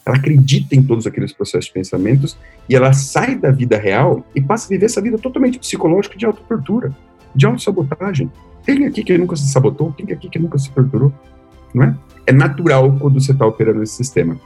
ela 0.05 0.17
acredita 0.17 0.75
em 0.75 0.83
todos 0.83 1.07
aqueles 1.07 1.33
processos 1.33 1.67
de 1.67 1.75
pensamentos 1.75 2.37
e 2.69 2.75
ela 2.75 2.93
sai 2.93 3.37
da 3.37 3.53
vida 3.53 3.79
real 3.79 4.27
e 4.35 4.41
passa 4.41 4.67
a 4.67 4.71
viver 4.71 4.87
essa 4.87 5.01
vida 5.01 5.17
totalmente 5.17 5.61
psicológica 5.61 6.19
de 6.19 6.27
autotortura, 6.27 6.93
de 7.35 7.47
autossabotagem. 7.47 8.31
Tem 8.65 8.87
aqui 8.87 9.03
que 9.03 9.17
nunca 9.19 9.37
se 9.37 9.49
sabotou, 9.49 9.93
tem 9.93 10.13
aqui 10.13 10.29
que 10.29 10.39
nunca 10.39 10.59
se 10.59 10.71
torturou, 10.71 11.13
não 11.75 11.85
é? 11.85 11.95
É 12.27 12.33
natural 12.33 12.97
quando 13.01 13.21
você 13.21 13.33
está 13.33 13.47
operando 13.47 13.83
esse 13.83 13.97
sistema. 13.97 14.39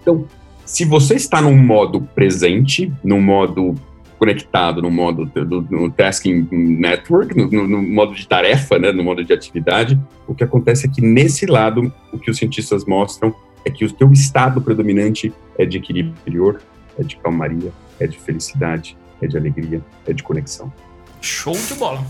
Então, 0.00 0.24
se 0.64 0.84
você 0.84 1.14
está 1.14 1.40
num 1.42 1.56
modo 1.56 2.00
presente, 2.00 2.92
num 3.04 3.20
modo 3.20 3.74
conectado, 4.18 4.80
no 4.80 4.90
modo 4.90 5.26
do, 5.26 5.62
no 5.62 5.90
tasking 5.90 6.48
network, 6.50 7.36
no, 7.36 7.50
no, 7.50 7.68
no, 7.68 7.82
modo 7.82 8.14
de 8.14 8.26
tarefa, 8.26 8.78
né, 8.78 8.90
no 8.90 9.04
modo 9.04 9.22
de 9.22 9.32
atividade, 9.32 10.00
o 10.26 10.34
que 10.34 10.42
acontece 10.42 10.86
é 10.86 10.90
que 10.90 11.02
nesse 11.02 11.46
lado, 11.46 11.92
o 12.12 12.18
que 12.18 12.30
os 12.30 12.38
cientistas 12.38 12.84
mostram 12.86 13.34
é 13.64 13.70
que 13.70 13.84
o 13.84 13.92
teu 13.92 14.10
estado 14.12 14.60
predominante 14.60 15.32
é 15.58 15.66
de 15.66 15.76
equilíbrio 15.76 16.14
interior, 16.20 16.60
é 16.98 17.02
de 17.02 17.16
calmaria, 17.16 17.72
é 18.00 18.06
de 18.06 18.18
felicidade, 18.18 18.96
é 19.20 19.26
de 19.26 19.36
alegria, 19.36 19.82
é 20.06 20.12
de 20.12 20.22
conexão. 20.22 20.72
Show 21.20 21.54
de 21.54 21.74
bola. 21.74 22.04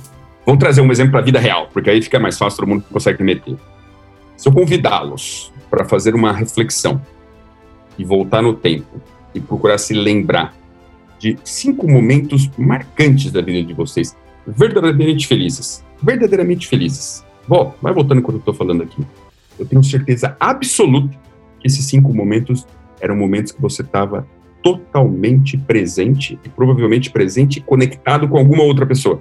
Vamos 0.45 0.61
trazer 0.61 0.81
um 0.81 0.91
exemplo 0.91 1.13
para 1.13 1.21
a 1.21 1.25
vida 1.25 1.39
real, 1.39 1.69
porque 1.73 1.91
aí 1.91 2.01
fica 2.01 2.19
mais 2.21 2.39
fácil, 2.39 2.61
todo 2.61 2.69
mundo 2.69 2.85
consegue 2.91 3.23
meter. 3.23 3.57
Se 4.37 4.49
eu 4.49 4.53
convidá-los 4.53 5.53
para 5.71 5.85
fazer 5.85 6.15
uma 6.15 6.33
reflexão 6.33 7.01
e 7.99 8.05
voltar 8.05 8.43
no 8.43 8.55
tempo 8.55 9.01
e 9.35 9.41
procurar 9.41 9.79
se 9.79 9.95
lembrar 9.95 10.55
de 11.19 11.39
cinco 11.45 11.91
momentos 11.91 12.51
marcantes 12.57 13.33
da 13.33 13.41
vida 13.41 13.67
de 13.67 13.75
vocês, 13.75 14.17
verdadeiramente 14.47 15.27
felizes, 15.27 15.85
verdadeiramente 16.03 16.69
felizes. 16.69 17.25
Bom, 17.49 17.75
vai 17.81 17.93
voltando 17.93 18.23
quando 18.23 18.37
eu 18.37 18.41
estou 18.41 18.55
falando 18.55 18.83
aqui. 18.83 19.05
Eu 19.59 19.67
tenho 19.67 19.83
certeza 19.83 20.37
absoluta 20.39 21.27
esses 21.67 21.85
cinco 21.87 22.15
momentos 22.15 22.67
eram 23.01 23.17
momentos 23.17 23.53
que 23.53 23.61
você 23.61 23.83
estava 23.83 24.27
totalmente 24.63 25.57
presente 25.57 26.39
e 26.45 26.49
provavelmente 26.49 27.11
presente 27.11 27.59
e 27.59 27.63
conectado 27.63 28.29
com 28.29 28.37
alguma 28.37 28.63
outra 28.63 28.85
pessoa. 28.85 29.21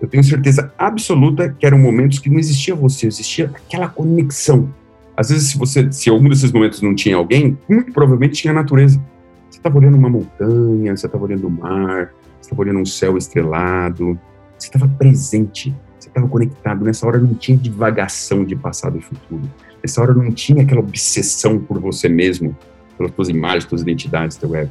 Eu 0.00 0.08
tenho 0.08 0.22
certeza 0.22 0.72
absoluta 0.78 1.48
que 1.48 1.66
eram 1.66 1.78
momentos 1.78 2.18
que 2.18 2.30
não 2.30 2.38
existia 2.38 2.74
você, 2.74 3.06
existia 3.06 3.46
aquela 3.46 3.88
conexão. 3.88 4.72
Às 5.16 5.30
vezes, 5.30 5.50
se 5.50 5.58
você, 5.58 5.90
se 5.90 6.08
algum 6.08 6.28
desses 6.28 6.52
momentos 6.52 6.80
não 6.80 6.94
tinha 6.94 7.16
alguém, 7.16 7.58
muito 7.68 7.92
provavelmente 7.92 8.40
tinha 8.40 8.52
a 8.52 8.54
natureza. 8.54 9.02
Você 9.50 9.58
estava 9.58 9.76
olhando 9.76 9.96
uma 9.96 10.08
montanha, 10.08 10.96
você 10.96 11.06
estava 11.06 11.24
olhando 11.24 11.48
o 11.48 11.50
mar, 11.50 12.12
você 12.40 12.42
estava 12.42 12.62
olhando 12.62 12.78
um 12.78 12.86
céu 12.86 13.18
estrelado, 13.18 14.18
você 14.56 14.68
estava 14.68 14.86
presente, 14.86 15.74
você 15.98 16.08
estava 16.08 16.28
conectado. 16.28 16.84
Nessa 16.84 17.04
hora 17.06 17.18
não 17.18 17.34
tinha 17.34 17.58
divagação 17.58 18.44
de 18.44 18.54
passado 18.54 18.96
e 18.98 19.00
futuro. 19.00 19.42
Nessa 19.82 20.00
hora 20.00 20.14
não 20.14 20.30
tinha 20.30 20.62
aquela 20.62 20.80
obsessão 20.80 21.58
por 21.58 21.80
você 21.80 22.08
mesmo, 22.08 22.56
pelas 22.98 23.12
tuas 23.12 23.28
imagens, 23.28 23.64
tuas 23.64 23.80
identidades, 23.80 24.36
teu 24.36 24.54
ego. 24.54 24.70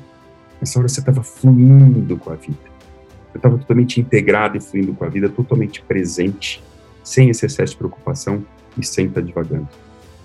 Nessa 0.59 0.77
hora 0.77 0.87
você 0.87 0.99
estava 0.99 1.23
fluindo 1.23 2.17
com 2.17 2.31
a 2.31 2.35
vida. 2.35 2.57
Você 3.31 3.37
estava 3.37 3.57
totalmente 3.57 3.99
integrado 3.99 4.57
e 4.57 4.61
fluindo 4.61 4.93
com 4.93 5.05
a 5.05 5.09
vida, 5.09 5.29
totalmente 5.29 5.81
presente, 5.81 6.61
sem 7.03 7.29
esse 7.29 7.45
excesso 7.45 7.71
de 7.71 7.77
preocupação 7.77 8.45
e 8.77 8.85
sem 8.85 9.07
estar 9.07 9.21
divagando. 9.21 9.67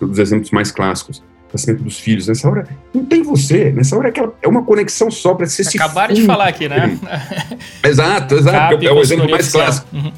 Um 0.01 0.09
dos 0.09 0.19
exemplos 0.19 0.51
mais 0.51 0.73
clássicos, 0.73 1.23
nascimento 1.53 1.83
dos 1.83 2.01
filhos. 2.01 2.27
Nessa 2.27 2.49
hora, 2.49 2.67
não 2.93 3.05
tem 3.05 3.23
você. 3.23 3.71
Nessa 3.71 3.97
hora 3.97 4.09
é, 4.09 4.11
aquela, 4.11 4.35
é 4.43 4.49
uma 4.49 4.65
conexão 4.65 5.11
só 5.11 5.35
para 5.35 5.47
você 5.47 5.63
Acabaram 5.77 6.15
de 6.15 6.25
falar 6.25 6.49
aqui, 6.49 6.69
né? 6.69 6.99
exato, 7.85 8.35
exato. 8.35 8.85
é 8.85 8.93
o 8.93 9.01
exemplo 9.01 9.31
mais 9.31 9.51
clássico. 9.51 9.87
Uhum. 9.93 10.13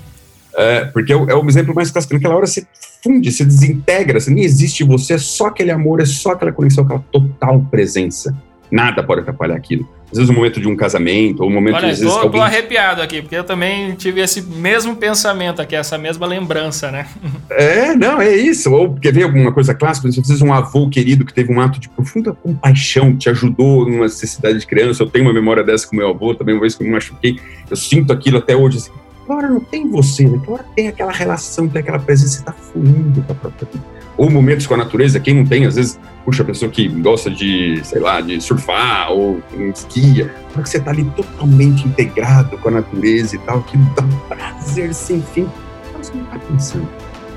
É, 0.57 0.85
porque 0.87 1.13
é 1.13 1.17
o, 1.17 1.29
é 1.29 1.35
o, 1.35 1.47
exemplo 1.49 1.75
mais 1.75 1.91
clássico. 1.91 2.15
Naquela 2.15 2.37
hora 2.37 2.47
você 2.47 2.67
funde, 3.05 3.31
você 3.31 3.45
desintegra, 3.45 4.19
você 4.19 4.31
nem 4.31 4.43
existe 4.43 4.83
você, 4.83 5.15
é 5.15 5.19
só 5.19 5.49
aquele 5.49 5.71
amor, 5.71 6.01
é 6.01 6.07
só 6.07 6.31
aquela 6.31 6.51
conexão, 6.51 6.85
aquela 6.85 7.05
total 7.13 7.61
presença. 7.71 8.35
Nada 8.71 9.05
pode 9.05 9.21
atrapalhar 9.21 9.55
aquilo. 9.55 9.87
Às 10.11 10.19
vezes 10.19 10.31
o 10.31 10.33
momento 10.33 10.61
de 10.61 10.69
um 10.69 10.77
casamento, 10.77 11.43
ou 11.43 11.49
o 11.49 11.53
momento 11.53 11.75
Olha, 11.75 11.91
às 11.91 11.99
vezes 11.99 12.13
tô, 12.13 12.21
alguém... 12.21 12.41
tô 12.41 12.47
arrepiado 12.47 13.03
aqui, 13.03 13.21
porque 13.21 13.37
eu 13.37 13.45
também 13.45 13.93
tive 13.95 14.21
esse 14.21 14.41
mesmo 14.41 14.95
pensamento 14.97 15.61
aqui, 15.61 15.75
essa 15.75 15.99
mesma 15.99 16.27
lembrança, 16.27 16.91
né? 16.91 17.07
É, 17.51 17.95
não, 17.95 18.21
é 18.21 18.35
isso. 18.35 18.73
Ou 18.73 18.95
quer 18.95 19.13
ver 19.13 19.25
alguma 19.25 19.53
coisa 19.53 19.75
clássica? 19.75 20.09
Às 20.09 20.17
vezes 20.17 20.41
um 20.41 20.53
avô 20.53 20.89
querido 20.89 21.25
que 21.25 21.35
teve 21.35 21.53
um 21.53 21.61
ato 21.61 21.81
de 21.81 21.89
profunda 21.89 22.33
compaixão, 22.33 23.17
te 23.17 23.29
ajudou 23.29 23.89
numa 23.89 24.05
necessidade 24.05 24.59
de 24.59 24.67
criança. 24.67 25.03
Eu 25.03 25.11
tenho 25.11 25.25
uma 25.25 25.35
memória 25.35 25.65
dessa 25.65 25.87
com 25.87 25.97
meu 25.97 26.09
avô, 26.09 26.35
também 26.35 26.55
uma 26.55 26.61
vez 26.61 26.75
que 26.75 26.83
eu 26.83 26.87
me 26.87 26.93
machuquei. 26.93 27.39
Eu 27.69 27.77
sinto 27.77 28.13
aquilo 28.13 28.39
até 28.39 28.55
hoje, 28.55 28.79
assim, 28.79 28.91
Agora 29.25 29.49
não 29.49 29.61
tem 29.61 29.89
você, 29.89 30.27
né? 30.29 30.39
Agora 30.43 30.65
tem 30.77 30.89
aquela 30.89 31.13
relação, 31.13 31.67
tem 31.69 31.81
aquela 31.81 31.99
presença, 31.99 32.35
você 32.35 32.39
está 32.41 32.53
fluindo 32.53 33.23
com 33.23 33.33
a 33.33 33.35
própria 33.35 33.69
vida. 33.73 33.85
Ou 34.17 34.31
momentos 34.31 34.67
com 34.67 34.75
a 34.75 34.77
natureza, 34.77 35.19
quem 35.19 35.35
não 35.35 35.45
tem, 35.45 35.67
às 35.67 35.75
vezes, 35.75 35.99
puxa, 36.25 36.43
a 36.43 36.47
pessoa 36.47 36.71
que 36.71 36.87
gosta 36.89 37.31
de, 37.31 37.81
sei 37.83 38.01
lá, 38.01 38.21
de 38.21 38.41
surfar 38.41 39.11
ou 39.11 39.43
esquia, 39.75 40.33
que 40.53 40.69
você 40.69 40.77
está 40.77 40.91
ali 40.91 41.05
totalmente 41.17 41.89
integrado 41.89 42.57
com 42.59 42.69
a 42.69 42.73
natureza 42.73 43.35
e 43.35 43.39
tal, 43.41 43.63
que 43.63 43.77
dá 43.77 44.03
um 44.03 44.19
prazer 44.29 44.95
sem 44.95 45.21
fim, 45.21 45.49
você 45.97 46.13
não 46.15 46.25
está 46.25 46.39
pensando. 46.39 46.89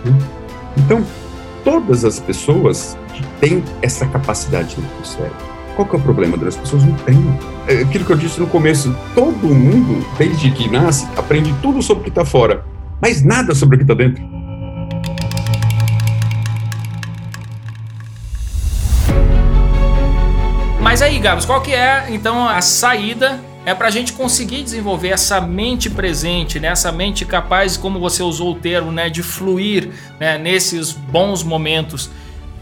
Né? 0.05 0.17
Então, 0.77 1.03
todas 1.63 2.05
as 2.05 2.19
pessoas 2.19 2.95
têm 3.39 3.63
essa 3.81 4.05
capacidade 4.05 4.77
no 4.79 5.05
cérebro. 5.05 5.56
Qual 5.77 5.87
que 5.87 5.95
é 5.95 5.99
o 5.99 6.01
problema 6.01 6.35
das 6.35 6.57
pessoas? 6.57 6.83
Não 6.83 6.93
têm. 6.93 7.23
É 7.67 7.83
aquilo 7.83 8.03
que 8.03 8.11
eu 8.11 8.17
disse 8.17 8.39
no 8.39 8.47
começo, 8.47 8.97
todo 9.13 9.47
mundo, 9.47 10.03
desde 10.17 10.49
que 10.49 10.67
nasce, 10.67 11.07
aprende 11.15 11.53
tudo 11.61 11.83
sobre 11.83 12.01
o 12.01 12.03
que 12.03 12.09
está 12.09 12.25
fora, 12.25 12.65
mas 12.99 13.23
nada 13.23 13.53
sobre 13.53 13.75
o 13.75 13.77
que 13.77 13.83
está 13.83 13.93
dentro. 13.93 14.23
Mas 20.81 21.03
aí, 21.03 21.19
Gabs, 21.19 21.45
qual 21.45 21.61
que 21.61 21.73
é, 21.73 22.07
então, 22.09 22.49
a 22.49 22.59
saída 22.59 23.39
é 23.63 23.75
para 23.75 23.89
a 23.89 23.91
gente 23.91 24.13
conseguir 24.13 24.63
desenvolver 24.63 25.09
essa 25.09 25.39
mente 25.39 25.91
presente, 25.91 26.59
né? 26.59 26.69
essa 26.69 26.91
mente 26.91 27.23
capaz, 27.23 27.77
como 27.77 27.99
você 27.99 28.23
usou 28.23 28.53
o 28.53 28.55
termo, 28.55 28.91
né? 28.91 29.11
de 29.11 29.21
fluir 29.21 29.91
né? 30.19 30.39
nesses 30.39 30.91
bons 30.91 31.43
momentos. 31.43 32.09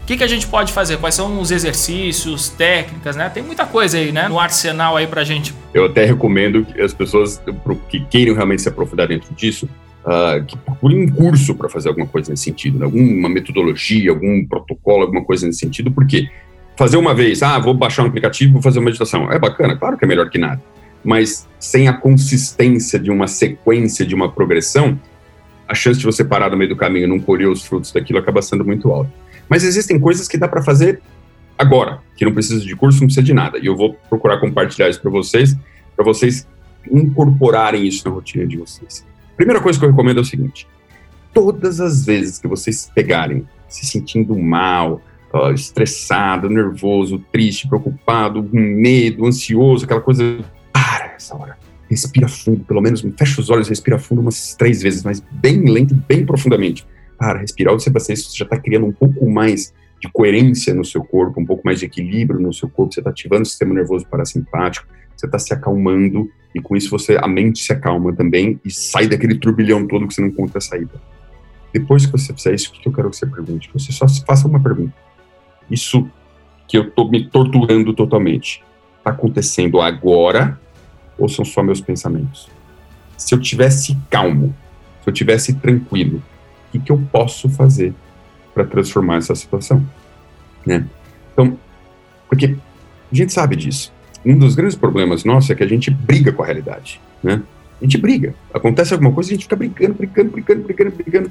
O 0.06 0.08
que, 0.08 0.16
que 0.16 0.22
a 0.22 0.28
gente 0.28 0.46
pode 0.46 0.72
fazer? 0.72 0.98
Quais 0.98 1.16
são 1.16 1.40
os 1.40 1.50
exercícios, 1.50 2.48
técnicas, 2.48 3.16
né? 3.16 3.28
Tem 3.28 3.42
muita 3.42 3.66
coisa 3.66 3.98
aí, 3.98 4.12
né? 4.12 4.28
No 4.28 4.38
arsenal 4.38 4.96
aí 4.96 5.04
pra 5.04 5.24
gente. 5.24 5.52
Eu 5.74 5.86
até 5.86 6.04
recomendo 6.04 6.64
que 6.64 6.80
as 6.80 6.94
pessoas 6.94 7.42
que 7.88 7.98
queiram 8.04 8.32
realmente 8.32 8.62
se 8.62 8.68
aprofundar 8.68 9.08
dentro 9.08 9.34
disso, 9.34 9.68
uh, 10.04 10.44
que 10.44 10.56
procurem 10.58 11.02
um 11.02 11.08
curso 11.08 11.56
para 11.56 11.68
fazer 11.68 11.88
alguma 11.88 12.06
coisa 12.06 12.30
nesse 12.30 12.44
sentido, 12.44 12.78
né? 12.78 12.84
alguma 12.84 13.28
metodologia, 13.28 14.12
algum 14.12 14.46
protocolo, 14.46 15.02
alguma 15.02 15.24
coisa 15.24 15.44
nesse 15.44 15.58
sentido, 15.58 15.90
porque 15.90 16.28
fazer 16.76 16.98
uma 16.98 17.12
vez, 17.12 17.42
ah, 17.42 17.58
vou 17.58 17.74
baixar 17.74 18.04
um 18.04 18.06
aplicativo, 18.06 18.52
vou 18.52 18.62
fazer 18.62 18.78
uma 18.78 18.84
meditação, 18.84 19.32
é 19.32 19.40
bacana, 19.40 19.74
claro 19.76 19.98
que 19.98 20.04
é 20.04 20.08
melhor 20.08 20.30
que 20.30 20.38
nada, 20.38 20.62
mas 21.02 21.48
sem 21.58 21.88
a 21.88 21.92
consistência 21.92 22.96
de 22.96 23.10
uma 23.10 23.26
sequência, 23.26 24.06
de 24.06 24.14
uma 24.14 24.30
progressão, 24.30 24.96
a 25.66 25.74
chance 25.74 25.98
de 25.98 26.06
você 26.06 26.24
parar 26.24 26.48
no 26.48 26.56
meio 26.56 26.70
do 26.70 26.76
caminho 26.76 27.06
e 27.06 27.08
não 27.08 27.18
colher 27.18 27.48
os 27.48 27.64
frutos 27.64 27.90
daquilo 27.90 28.20
acaba 28.20 28.40
sendo 28.40 28.64
muito 28.64 28.88
alta. 28.92 29.10
Mas 29.48 29.64
existem 29.64 29.98
coisas 29.98 30.28
que 30.28 30.36
dá 30.36 30.48
para 30.48 30.62
fazer 30.62 31.00
agora, 31.56 32.00
que 32.16 32.24
não 32.24 32.32
precisa 32.32 32.60
de 32.64 32.76
curso, 32.76 33.00
não 33.00 33.06
precisa 33.06 33.24
de 33.24 33.32
nada. 33.32 33.58
E 33.58 33.66
eu 33.66 33.76
vou 33.76 33.94
procurar 34.08 34.38
compartilhar 34.38 34.88
isso 34.88 35.00
para 35.00 35.10
vocês, 35.10 35.56
para 35.94 36.04
vocês 36.04 36.46
incorporarem 36.90 37.86
isso 37.86 38.06
na 38.06 38.14
rotina 38.14 38.46
de 38.46 38.56
vocês. 38.56 39.04
Primeira 39.36 39.60
coisa 39.60 39.78
que 39.78 39.84
eu 39.84 39.90
recomendo 39.90 40.18
é 40.18 40.20
o 40.20 40.24
seguinte: 40.24 40.66
todas 41.32 41.80
as 41.80 42.04
vezes 42.04 42.38
que 42.38 42.48
vocês 42.48 42.90
pegarem 42.94 43.46
se 43.68 43.86
sentindo 43.86 44.36
mal, 44.38 45.00
estressado, 45.54 46.48
nervoso, 46.48 47.18
triste, 47.32 47.68
preocupado, 47.68 48.42
com 48.42 48.58
medo, 48.58 49.26
ansioso, 49.26 49.84
aquela 49.84 50.00
coisa, 50.00 50.38
para 50.72 51.14
essa 51.16 51.36
hora. 51.36 51.58
Respira 51.88 52.26
fundo, 52.26 52.64
pelo 52.64 52.80
menos 52.80 53.04
fecha 53.16 53.40
os 53.40 53.48
olhos, 53.48 53.68
respira 53.68 53.98
fundo 53.98 54.20
umas 54.20 54.54
três 54.54 54.82
vezes, 54.82 55.04
mas 55.04 55.20
bem 55.20 55.70
lento, 55.70 55.94
bem 55.94 56.26
profundamente 56.26 56.86
para 57.18 57.38
respirar 57.38 57.72
você 57.72 57.90
você 57.90 58.14
já 58.14 58.44
está 58.44 58.58
criando 58.58 58.86
um 58.86 58.92
pouco 58.92 59.28
mais 59.28 59.72
de 60.00 60.08
coerência 60.12 60.74
no 60.74 60.84
seu 60.84 61.02
corpo, 61.02 61.40
um 61.40 61.46
pouco 61.46 61.62
mais 61.64 61.80
de 61.80 61.86
equilíbrio 61.86 62.40
no 62.40 62.52
seu 62.52 62.68
corpo, 62.68 62.92
você 62.92 63.00
está 63.00 63.10
ativando 63.10 63.42
o 63.42 63.46
sistema 63.46 63.74
nervoso 63.74 64.06
parasimpático, 64.06 64.86
você 65.16 65.26
está 65.26 65.38
se 65.38 65.54
acalmando 65.54 66.30
e 66.54 66.60
com 66.60 66.76
isso 66.76 66.90
você 66.90 67.18
a 67.20 67.26
mente 67.26 67.60
se 67.60 67.72
acalma 67.72 68.12
também 68.12 68.60
e 68.64 68.70
sai 68.70 69.06
daquele 69.06 69.38
turbilhão 69.38 69.86
todo 69.86 70.06
que 70.06 70.14
você 70.14 70.20
não 70.20 70.28
encontra 70.28 70.58
a 70.58 70.60
saída. 70.60 71.00
Depois 71.72 72.06
que 72.06 72.12
você 72.12 72.32
fizer 72.32 72.54
isso, 72.54 72.70
o 72.70 72.72
que 72.72 72.88
eu 72.88 72.92
quero 72.92 73.10
que 73.10 73.16
você 73.16 73.26
pergunte? 73.26 73.70
Você 73.72 73.92
só 73.92 74.06
faça 74.26 74.46
uma 74.46 74.60
pergunta. 74.60 74.94
Isso 75.70 76.08
que 76.68 76.76
eu 76.76 76.88
estou 76.88 77.10
me 77.10 77.28
torturando 77.28 77.92
totalmente, 77.92 78.62
está 78.98 79.10
acontecendo 79.10 79.80
agora 79.80 80.58
ou 81.18 81.28
são 81.28 81.44
só 81.44 81.62
meus 81.62 81.80
pensamentos? 81.80 82.48
Se 83.16 83.34
eu 83.34 83.40
tivesse 83.40 83.96
calmo, 84.10 84.54
se 85.02 85.08
eu 85.08 85.12
tivesse 85.12 85.54
tranquilo, 85.54 86.22
que, 86.78 86.86
que 86.86 86.92
eu 86.92 86.98
posso 87.10 87.48
fazer 87.48 87.94
para 88.54 88.64
transformar 88.64 89.16
essa 89.16 89.34
situação, 89.34 89.84
né? 90.64 90.86
Então, 91.32 91.58
porque 92.28 92.56
a 93.12 93.14
gente 93.14 93.32
sabe 93.32 93.56
disso. 93.56 93.92
Um 94.24 94.36
dos 94.36 94.54
grandes 94.54 94.76
problemas 94.76 95.24
nossos 95.24 95.50
é 95.50 95.54
que 95.54 95.62
a 95.62 95.68
gente 95.68 95.90
briga 95.90 96.32
com 96.32 96.42
a 96.42 96.46
realidade, 96.46 97.00
né? 97.22 97.42
A 97.80 97.84
gente 97.84 97.98
briga. 97.98 98.34
Acontece 98.52 98.94
alguma 98.94 99.12
coisa, 99.12 99.30
a 99.30 99.34
gente 99.34 99.42
fica 99.42 99.56
brigando, 99.56 99.94
brigando, 99.94 100.30
brigando, 100.30 100.62
brigando, 100.62 100.90
brigando. 100.96 101.30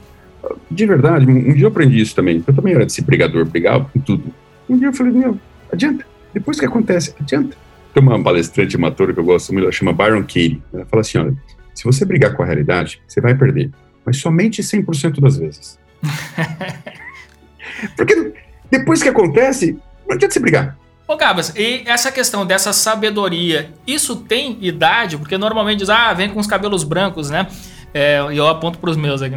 De 0.70 0.86
verdade, 0.86 1.26
um 1.28 1.54
dia 1.54 1.64
eu 1.64 1.70
aprendi 1.70 2.00
isso 2.00 2.16
também. 2.16 2.44
Eu 2.46 2.54
também 2.54 2.74
era 2.76 2.86
desse 2.86 3.02
brigador, 3.02 3.46
brigava 3.46 3.90
com 3.92 4.00
tudo. 4.00 4.32
Um 4.70 4.78
dia 4.78 4.88
eu 4.90 4.94
falei, 4.94 5.12
meu, 5.12 5.40
adianta. 5.72 6.06
Depois 6.34 6.60
que 6.60 6.66
acontece, 6.66 7.16
adianta. 7.20 7.58
Tem 7.94 8.04
uma 8.04 8.22
palestrante, 8.22 8.78
uma 8.78 8.92
que 8.92 9.02
eu 9.02 9.24
gosto 9.24 9.52
muito, 9.52 9.64
ela 9.64 9.72
chama 9.72 9.92
Byron 9.92 10.22
Katie. 10.22 10.62
Ela 10.72 10.86
fala 10.86 11.02
assim, 11.02 11.18
olha, 11.18 11.34
se 11.74 11.84
você 11.84 12.06
brigar 12.06 12.36
com 12.36 12.44
a 12.44 12.46
realidade, 12.46 13.02
você 13.08 13.20
vai 13.20 13.34
perder 13.34 13.72
mas 14.06 14.18
somente 14.18 14.62
100% 14.62 15.20
das 15.20 15.38
vezes. 15.38 15.80
Porque 17.98 18.34
depois 18.70 19.02
que 19.02 19.10
acontece, 19.10 19.78
não 20.08 20.16
adianta 20.16 20.34
se 20.34 20.40
brigar. 20.40 20.78
Ô 21.08 21.16
Gabas, 21.16 21.54
e 21.56 21.84
essa 21.86 22.12
questão 22.12 22.46
dessa 22.46 22.74
sabedoria, 22.74 23.72
isso 23.86 24.16
tem 24.16 24.58
idade? 24.62 25.18
Porque 25.18 25.38
normalmente 25.38 25.80
diz, 25.80 25.90
ah, 25.90 26.12
vem 26.14 26.30
com 26.30 26.40
os 26.40 26.48
cabelos 26.48 26.84
brancos, 26.84 27.30
né? 27.30 27.48
É, 27.94 28.20
e 28.30 28.36
eu 28.36 28.46
aponto 28.48 28.78
para 28.78 28.90
os 28.90 28.98
meus 28.98 29.22
aqui. 29.22 29.36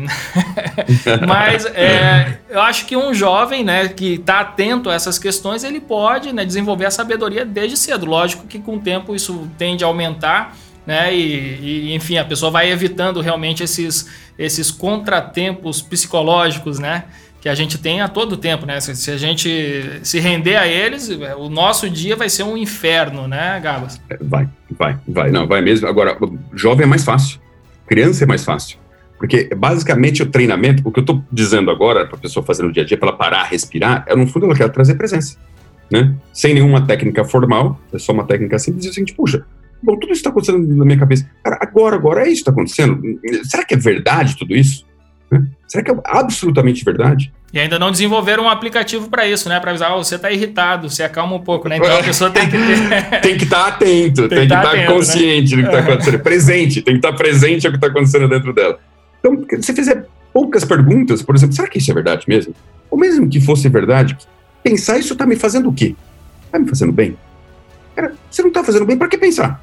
Mas 1.29 1.65
é, 1.67 2.39
eu 2.51 2.61
acho 2.61 2.87
que 2.87 2.97
um 2.97 3.15
jovem 3.15 3.63
né, 3.63 3.87
que 3.87 4.15
está 4.15 4.41
atento 4.41 4.91
a 4.91 4.95
essas 4.95 5.17
questões, 5.17 5.63
ele 5.63 5.79
pode 5.79 6.33
né, 6.33 6.45
desenvolver 6.45 6.87
a 6.87 6.91
sabedoria 6.91 7.45
desde 7.45 7.77
cedo. 7.77 8.05
Lógico 8.05 8.49
que 8.49 8.59
com 8.59 8.77
o 8.77 8.81
tempo 8.81 9.15
isso 9.15 9.49
tende 9.57 9.85
a 9.85 9.87
aumentar, 9.87 10.57
né? 10.89 11.15
E, 11.15 11.91
e, 11.91 11.95
enfim, 11.95 12.17
a 12.17 12.25
pessoa 12.25 12.51
vai 12.51 12.73
evitando 12.73 13.21
realmente 13.21 13.63
esses, 13.63 14.09
esses 14.39 14.71
contratempos 14.71 15.83
psicológicos, 15.83 16.79
né? 16.79 17.05
Que 17.43 17.49
a 17.51 17.55
gente 17.55 17.77
tem 17.77 18.01
a 18.01 18.09
todo 18.09 18.39
tempo, 18.39 18.65
né? 18.65 18.81
Se, 18.81 18.97
se, 18.97 19.11
a 19.11 19.19
gente 19.19 20.01
se 20.03 20.19
render 20.19 20.57
a 20.57 20.67
eles, 20.67 21.11
o 21.37 21.51
nosso 21.51 21.91
dia 21.91 22.17
vai 22.17 22.31
ser 22.31 22.45
um 22.45 22.57
inferno, 22.57 23.29
né, 23.29 23.61
Gabas? 23.63 24.01
É, 24.09 24.17
vai, 24.19 24.49
vai, 24.71 24.99
vai. 25.07 25.31
Não, 25.31 25.47
vai 25.47 25.61
mesmo. 25.61 25.87
Agora, 25.87 26.17
jovem 26.55 26.85
é 26.85 26.89
mais 26.89 27.05
fácil. 27.05 27.39
Criança 27.87 28.25
é 28.25 28.27
mais 28.27 28.43
fácil. 28.43 28.79
Porque 29.19 29.55
basicamente 29.55 30.23
o 30.23 30.27
treinamento, 30.27 30.83
o 30.89 30.91
que 30.91 31.01
eu 31.01 31.03
estou 31.03 31.23
dizendo 31.31 31.71
agora 31.71 32.07
para 32.07 32.17
a 32.17 32.21
pessoa 32.21 32.43
fazer 32.47 32.63
no 32.63 32.73
dia 32.73 32.83
a 32.83 32.87
dia, 32.87 32.97
para 32.97 33.09
ela 33.09 33.17
parar, 33.19 33.45
respirar, 33.45 34.07
é 34.07 34.17
no 34.17 34.27
fundo 34.27 34.47
ela 34.47 34.55
quer 34.55 34.71
trazer 34.71 34.95
presença. 34.95 35.37
Né? 35.91 36.15
Sem 36.33 36.55
nenhuma 36.55 36.87
técnica 36.87 37.27
formal, 37.27 37.79
é 37.93 37.99
só 37.99 38.13
uma 38.13 38.25
técnica 38.25 38.59
simples, 38.59 38.87
e 38.87 38.89
a 38.89 38.93
gente, 38.93 39.13
puxa, 39.13 39.45
Bom, 39.83 39.95
tudo 39.95 40.13
isso 40.13 40.21
está 40.21 40.31
acontecendo 40.31 40.67
na 40.75 40.85
minha 40.85 40.99
cabeça. 40.99 41.29
Cara, 41.43 41.59
agora, 41.61 41.97
agora 41.97 42.21
é 42.23 42.25
isso 42.25 42.45
que 42.45 42.51
está 42.51 42.51
acontecendo? 42.51 43.01
Será 43.45 43.65
que 43.65 43.75
é 43.75 43.77
verdade 43.77 44.37
tudo 44.37 44.55
isso? 44.55 44.85
Né? 45.31 45.47
Será 45.67 45.85
que 45.85 45.91
é 45.91 45.95
absolutamente 46.05 46.85
verdade? 46.85 47.33
E 47.53 47.59
ainda 47.59 47.79
não 47.79 47.91
desenvolveram 47.91 48.45
um 48.45 48.49
aplicativo 48.49 49.09
para 49.09 49.27
isso, 49.27 49.49
né? 49.49 49.59
Para 49.61 49.71
avisar, 49.71 49.97
oh, 49.97 50.03
você 50.03 50.17
está 50.17 50.31
irritado, 50.31 50.91
você 50.91 51.03
acalma 51.03 51.37
um 51.37 51.41
pouco, 51.41 51.69
né? 51.69 51.77
Então 51.77 51.99
a 51.99 52.03
pessoa 52.03 52.31
tem 52.31 52.49
que 52.49 52.57
ter... 52.57 53.21
tem 53.23 53.39
que 53.39 53.45
estar 53.45 53.63
tá 53.63 53.69
atento, 53.69 54.29
tem, 54.29 54.39
tem 54.41 54.49
que 54.49 54.55
estar 54.55 54.63
tá 54.63 54.73
né? 54.75 54.87
consciente 54.87 55.57
né? 55.57 55.63
do 55.63 55.69
que 55.69 55.75
está 55.75 55.89
acontecendo, 55.89 56.19
presente, 56.21 56.83
tem 56.83 56.95
que 56.95 56.99
estar 56.99 57.13
tá 57.13 57.17
presente 57.17 57.67
ao 57.67 57.73
que 57.73 57.79
está 57.79 57.87
acontecendo 57.87 58.29
dentro 58.29 58.53
dela. 58.53 58.79
Então, 59.21 59.45
se 59.49 59.63
você 59.63 59.75
fizer 59.75 60.07
poucas 60.33 60.65
perguntas, 60.65 61.23
por 61.23 61.35
exemplo, 61.35 61.55
será 61.55 61.69
que 61.69 61.79
isso 61.79 61.91
é 61.91 61.95
verdade 61.95 62.25
mesmo? 62.29 62.55
Ou 62.91 62.99
mesmo 62.99 63.29
que 63.29 63.41
fosse 63.41 63.69
verdade, 63.69 64.17
pensar 64.63 64.99
isso 64.99 65.13
está 65.15 65.25
me 65.25 65.37
fazendo 65.37 65.69
o 65.69 65.73
quê? 65.73 65.95
Está 66.47 66.59
me 66.59 66.69
fazendo 66.69 66.93
bem? 66.93 67.17
Cara, 67.95 68.13
você 68.31 68.43
não 68.43 68.49
está 68.49 68.63
fazendo 68.63 68.85
bem, 68.85 68.97
para 68.97 69.09
que 69.09 69.19
pensar? 69.19 69.63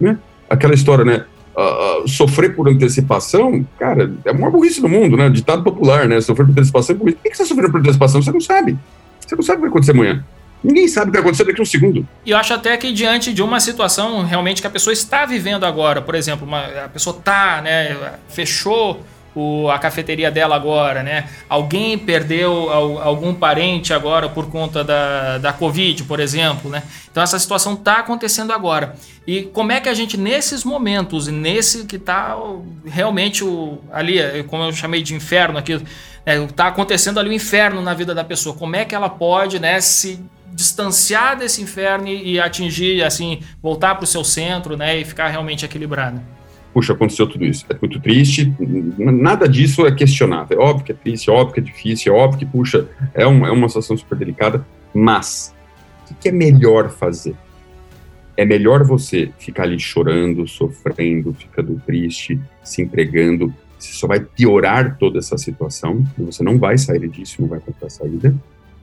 Né? 0.00 0.18
Aquela 0.48 0.74
história, 0.74 1.04
né? 1.04 1.24
Uh, 1.56 2.06
sofrer 2.06 2.54
por 2.54 2.68
antecipação, 2.68 3.66
cara, 3.78 4.12
é 4.24 4.30
a 4.30 4.32
maior 4.32 4.52
burrice 4.52 4.80
do 4.80 4.88
mundo, 4.88 5.16
né? 5.16 5.28
Ditado 5.28 5.64
popular, 5.64 6.06
né? 6.06 6.20
Sofrer 6.20 6.46
por 6.46 6.52
antecipação 6.52 6.94
é 6.94 6.98
burrice. 6.98 7.16
Por 7.16 7.22
que 7.24 7.36
você 7.36 7.42
está 7.42 7.46
sofrendo 7.46 7.72
por 7.72 7.80
antecipação? 7.80 8.22
Você 8.22 8.30
não 8.30 8.40
sabe. 8.40 8.78
Você 9.20 9.34
não 9.34 9.42
sabe 9.42 9.56
o 9.56 9.56
que 9.56 9.60
vai 9.62 9.70
acontecer 9.70 9.92
amanhã. 9.92 10.24
Ninguém 10.62 10.88
sabe 10.88 11.08
o 11.08 11.12
que 11.12 11.18
vai 11.18 11.22
acontecer 11.22 11.44
daqui 11.44 11.60
a 11.60 11.62
um 11.62 11.66
segundo. 11.66 12.06
E 12.24 12.30
eu 12.30 12.36
acho 12.36 12.52
até 12.52 12.76
que 12.76 12.92
diante 12.92 13.32
de 13.32 13.42
uma 13.42 13.60
situação 13.60 14.24
realmente 14.24 14.60
que 14.60 14.66
a 14.66 14.70
pessoa 14.70 14.92
está 14.92 15.24
vivendo 15.24 15.64
agora, 15.64 16.02
por 16.02 16.14
exemplo, 16.14 16.46
uma, 16.46 16.64
a 16.84 16.88
pessoa 16.88 17.16
tá, 17.22 17.60
né, 17.62 17.96
fechou 18.28 19.02
o, 19.34 19.70
a 19.70 19.78
cafeteria 19.78 20.30
dela 20.30 20.56
agora, 20.56 21.02
né? 21.02 21.28
Alguém 21.48 21.96
perdeu 21.98 22.70
algum 22.70 23.34
parente 23.34 23.92
agora 23.92 24.28
por 24.28 24.50
conta 24.50 24.82
da, 24.82 25.38
da 25.38 25.52
Covid, 25.52 26.04
por 26.04 26.20
exemplo, 26.20 26.70
né? 26.70 26.82
Então 27.10 27.22
essa 27.22 27.38
situação 27.38 27.74
está 27.74 27.98
acontecendo 27.98 28.52
agora. 28.52 28.96
E 29.26 29.42
como 29.42 29.72
é 29.72 29.80
que 29.80 29.88
a 29.88 29.94
gente, 29.94 30.16
nesses 30.16 30.64
momentos, 30.64 31.28
nesse 31.28 31.84
que 31.84 31.96
está 31.96 32.36
realmente 32.84 33.44
o, 33.44 33.78
ali, 33.92 34.18
como 34.48 34.64
eu 34.64 34.72
chamei 34.72 35.02
de 35.02 35.14
inferno 35.14 35.58
aqui, 35.58 35.80
está 36.26 36.64
é, 36.64 36.68
acontecendo 36.68 37.18
ali 37.18 37.30
o 37.30 37.32
inferno 37.32 37.80
na 37.80 37.94
vida 37.94 38.14
da 38.14 38.24
pessoa, 38.24 38.54
como 38.54 38.76
é 38.76 38.84
que 38.84 38.94
ela 38.94 39.08
pode 39.08 39.58
né, 39.58 39.80
se 39.80 40.20
distanciar 40.52 41.38
desse 41.38 41.62
inferno 41.62 42.08
e 42.08 42.40
atingir, 42.40 43.04
assim, 43.04 43.40
voltar 43.62 43.94
para 43.94 44.04
o 44.04 44.06
seu 44.06 44.24
centro 44.24 44.76
né, 44.76 44.98
e 44.98 45.04
ficar 45.04 45.28
realmente 45.28 45.64
equilibrada? 45.64 46.37
Puxa, 46.78 46.92
aconteceu 46.92 47.26
tudo 47.26 47.44
isso. 47.44 47.66
É 47.68 47.76
muito 47.80 47.98
triste, 47.98 48.54
nada 48.96 49.48
disso 49.48 49.84
é 49.84 49.90
questionável. 49.90 50.60
É 50.60 50.64
óbvio 50.64 50.84
que 50.84 50.92
é 50.92 50.94
triste, 50.94 51.28
é 51.28 51.32
óbvio 51.32 51.54
que 51.54 51.60
é 51.60 51.62
difícil, 51.64 52.14
é 52.14 52.16
óbvio 52.16 52.38
que, 52.38 52.46
puxa, 52.46 52.88
é 53.14 53.26
uma, 53.26 53.48
é 53.48 53.50
uma 53.50 53.68
situação 53.68 53.96
super 53.96 54.16
delicada, 54.16 54.64
mas 54.94 55.52
o 56.08 56.14
que 56.14 56.28
é 56.28 56.32
melhor 56.32 56.88
fazer? 56.90 57.34
É 58.36 58.44
melhor 58.44 58.84
você 58.84 59.32
ficar 59.40 59.64
ali 59.64 59.80
chorando, 59.80 60.46
sofrendo, 60.46 61.34
ficando 61.34 61.82
triste, 61.84 62.40
se 62.62 62.80
entregando. 62.80 63.52
Você 63.76 63.94
só 63.94 64.06
vai 64.06 64.20
piorar 64.20 64.96
toda 64.98 65.18
essa 65.18 65.36
situação, 65.36 66.06
você 66.16 66.44
não 66.44 66.60
vai 66.60 66.78
sair 66.78 67.08
disso, 67.08 67.42
não 67.42 67.48
vai 67.48 67.58
encontrar 67.58 67.90
saída. 67.90 68.32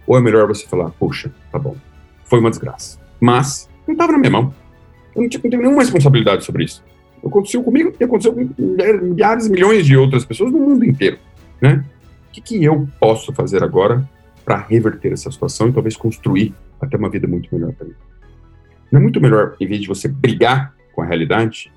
Ou 0.06 0.18
é 0.18 0.22
melhor 0.22 0.46
você 0.50 0.68
falar, 0.68 0.90
puxa, 0.90 1.32
tá 1.50 1.58
bom, 1.58 1.78
foi 2.26 2.42
uma 2.42 2.50
desgraça. 2.50 3.00
Mas 3.22 3.70
não 3.88 3.94
estava 3.94 4.12
na 4.12 4.18
minha 4.18 4.32
mão. 4.32 4.54
Eu 5.16 5.22
não 5.22 5.30
tenho 5.30 5.62
nenhuma 5.62 5.82
responsabilidade 5.82 6.44
sobre 6.44 6.66
isso 6.66 6.84
aconteceu 7.28 7.64
comigo 7.64 7.94
e 8.00 8.04
aconteceu 8.04 8.34
com 8.34 8.50
milhares, 8.58 9.48
milhões 9.48 9.86
de 9.86 9.98
outras 9.98 10.24
pessoas 10.26 10.52
no 10.52 10.60
mundo 10.60 10.86
inteiro, 10.86 11.18
né? 11.62 11.84
O 12.30 12.32
que, 12.32 12.42
que 12.42 12.64
eu 12.64 12.88
posso 13.00 13.34
fazer 13.34 13.64
agora 13.64 14.08
para 14.44 14.58
reverter 14.58 15.14
essa 15.14 15.32
situação 15.32 15.70
e 15.70 15.74
talvez 15.74 15.96
construir 15.96 16.54
até 16.80 16.98
uma 16.98 17.10
vida 17.10 17.28
muito 17.28 17.54
melhor 17.54 17.74
para 17.74 17.88
mim? 17.88 17.94
Não 18.92 19.00
é 19.00 19.04
muito 19.04 19.20
melhor, 19.20 19.56
em 19.60 19.68
vez 19.68 19.82
de 19.82 19.88
você 19.88 20.08
brigar 20.08 20.74
com 20.94 21.02
a 21.02 21.06
realidade, 21.06 21.72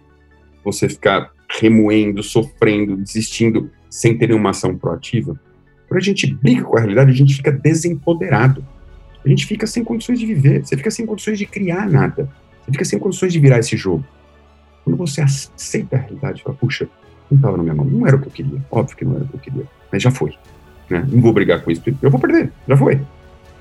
você 0.65 0.89
ficar 0.89 1.33
remoendo, 1.61 2.23
sofrendo, 2.23 2.97
desistindo, 2.97 3.71
sem 3.89 4.19
ter 4.19 4.29
nenhuma 4.29 4.51
ação 4.51 4.77
proativa? 4.77 5.39
Quando 5.89 5.99
a 5.99 6.05
gente 6.05 6.27
briga 6.27 6.65
com 6.65 6.77
a 6.77 6.81
realidade, 6.81 7.11
a 7.11 7.15
gente 7.15 7.35
fica 7.35 7.51
desempoderado. 7.51 8.65
A 9.25 9.29
gente 9.29 9.47
fica 9.47 9.67
sem 9.67 9.83
condições 9.83 10.19
de 10.19 10.27
viver, 10.27 10.65
você 10.65 10.77
fica 10.77 10.91
sem 10.91 11.07
condições 11.07 11.39
de 11.39 11.47
criar 11.47 11.89
nada. 11.89 12.31
Você 12.63 12.73
fica 12.73 12.85
sem 12.85 12.99
condições 12.99 13.33
de 13.33 13.41
virar 13.41 13.59
esse 13.59 13.77
jogo. 13.77 14.05
Quando 14.89 14.97
você 14.97 15.21
aceita 15.21 15.97
a 15.97 15.99
realidade, 15.99 16.43
fala, 16.43 16.57
puxa, 16.59 16.89
não 17.31 17.37
estava 17.37 17.59
na 17.59 17.63
minha 17.63 17.75
mão, 17.75 17.85
não 17.85 18.07
era 18.07 18.17
o 18.17 18.21
que 18.21 18.29
eu 18.29 18.33
queria, 18.33 18.59
óbvio 18.71 18.97
que 18.97 19.05
não 19.05 19.17
era 19.17 19.25
o 19.25 19.29
que 19.29 19.35
eu 19.35 19.41
queria, 19.41 19.65
mas 19.93 20.03
já 20.03 20.11
foi. 20.11 20.33
Né? 20.89 21.07
Não 21.07 21.21
vou 21.21 21.31
brigar 21.31 21.61
com 21.61 21.71
isso, 21.71 21.83
eu 22.01 22.11
vou 22.11 22.19
perder, 22.19 22.51
já 22.67 22.75
foi. 22.75 22.95
O 22.95 23.01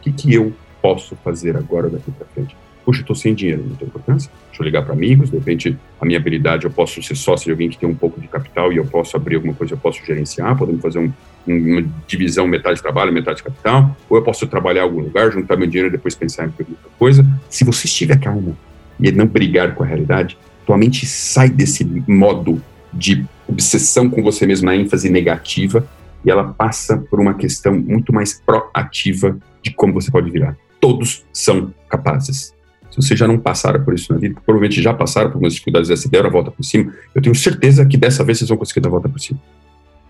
que, 0.02 0.14
que 0.14 0.34
eu 0.34 0.54
posso 0.82 1.18
fazer 1.18 1.58
agora 1.58 1.90
daqui 1.90 2.10
para 2.12 2.26
frente? 2.28 2.56
Puxa, 2.86 3.02
estou 3.02 3.14
sem 3.14 3.36
dinheiro, 3.36 3.66
não 3.68 3.76
tem 3.76 3.90
importância. 3.90 4.32
Deixa 4.48 4.64
eu 4.64 4.66
ligar 4.66 4.86
para 4.86 4.94
amigos, 4.94 5.30
de 5.30 5.36
repente 5.36 5.78
a 6.00 6.06
minha 6.06 6.18
habilidade, 6.18 6.64
eu 6.64 6.72
posso 6.72 7.04
ser 7.04 7.16
sócio 7.16 7.44
de 7.44 7.52
alguém 7.52 7.70
que 7.70 7.78
tem 7.78 7.90
um 7.90 7.96
pouco 7.96 8.22
de 8.22 8.30
capital 8.30 8.72
e 8.72 8.78
eu 8.78 8.86
posso 8.86 9.18
abrir 9.18 9.36
alguma 9.36 9.54
coisa, 9.54 9.74
eu 9.74 9.78
posso 9.78 10.02
gerenciar, 10.06 10.58
podemos 10.58 10.82
fazer 10.82 11.00
um, 11.00 11.12
uma 11.46 11.84
divisão, 12.08 12.48
metade 12.48 12.78
de 12.78 12.82
trabalho, 12.82 13.12
metade 13.12 13.40
de 13.40 13.44
capital, 13.44 13.94
ou 14.10 14.18
eu 14.18 14.24
posso 14.24 14.48
trabalhar 14.48 14.84
em 14.84 14.84
algum 14.84 15.02
lugar, 15.02 15.30
juntar 15.30 15.58
meu 15.58 15.68
dinheiro 15.68 15.90
e 15.90 15.92
depois 15.92 16.16
pensar 16.16 16.46
em 16.46 16.54
outra 16.58 16.66
coisa. 16.98 17.28
Se 17.50 17.66
você 17.66 17.86
estiver 17.86 18.18
calmo 18.18 18.58
e 18.98 19.12
não 19.12 19.28
brigar 19.28 19.76
com 19.76 19.84
a 19.84 19.86
realidade, 19.86 20.38
tua 20.68 20.78
mente 20.78 21.06
sai 21.06 21.50
desse 21.50 21.86
modo 22.06 22.62
de 22.94 23.26
obsessão 23.48 24.10
com 24.10 24.22
você 24.22 24.46
mesmo 24.46 24.66
na 24.66 24.76
ênfase 24.76 25.10
negativa 25.10 25.88
e 26.26 26.30
ela 26.30 26.44
passa 26.44 26.98
por 26.98 27.22
uma 27.22 27.34
questão 27.34 27.74
muito 27.74 28.14
mais 28.14 28.42
proativa 28.46 29.38
de 29.64 29.72
como 29.72 29.94
você 29.94 30.12
pode 30.12 30.30
virar. 30.30 30.58
Todos 30.82 31.24
são 31.32 31.74
capazes. 31.88 32.54
Se 32.92 33.02
você 33.02 33.16
já 33.16 33.26
não 33.28 33.40
passaram 33.40 33.82
por 33.84 33.94
isso 33.94 34.12
na 34.12 34.20
vida, 34.20 34.42
provavelmente 34.46 34.82
já 34.82 34.94
passaram 34.94 35.30
por 35.30 35.36
algumas 35.36 35.54
dificuldades 35.54 35.88
dessa, 35.88 36.10
deram 36.10 36.28
a 36.28 36.32
volta 36.32 36.52
por 36.52 36.64
cima, 36.64 36.94
eu 37.16 37.22
tenho 37.22 37.34
certeza 37.34 37.86
que 37.86 37.96
dessa 37.96 38.24
vez 38.24 38.40
vocês 38.40 38.50
vão 38.50 38.58
conseguir 38.58 38.82
dar 38.82 38.90
a 38.90 38.92
volta 38.92 39.08
por 39.08 39.20
cima. 39.20 39.40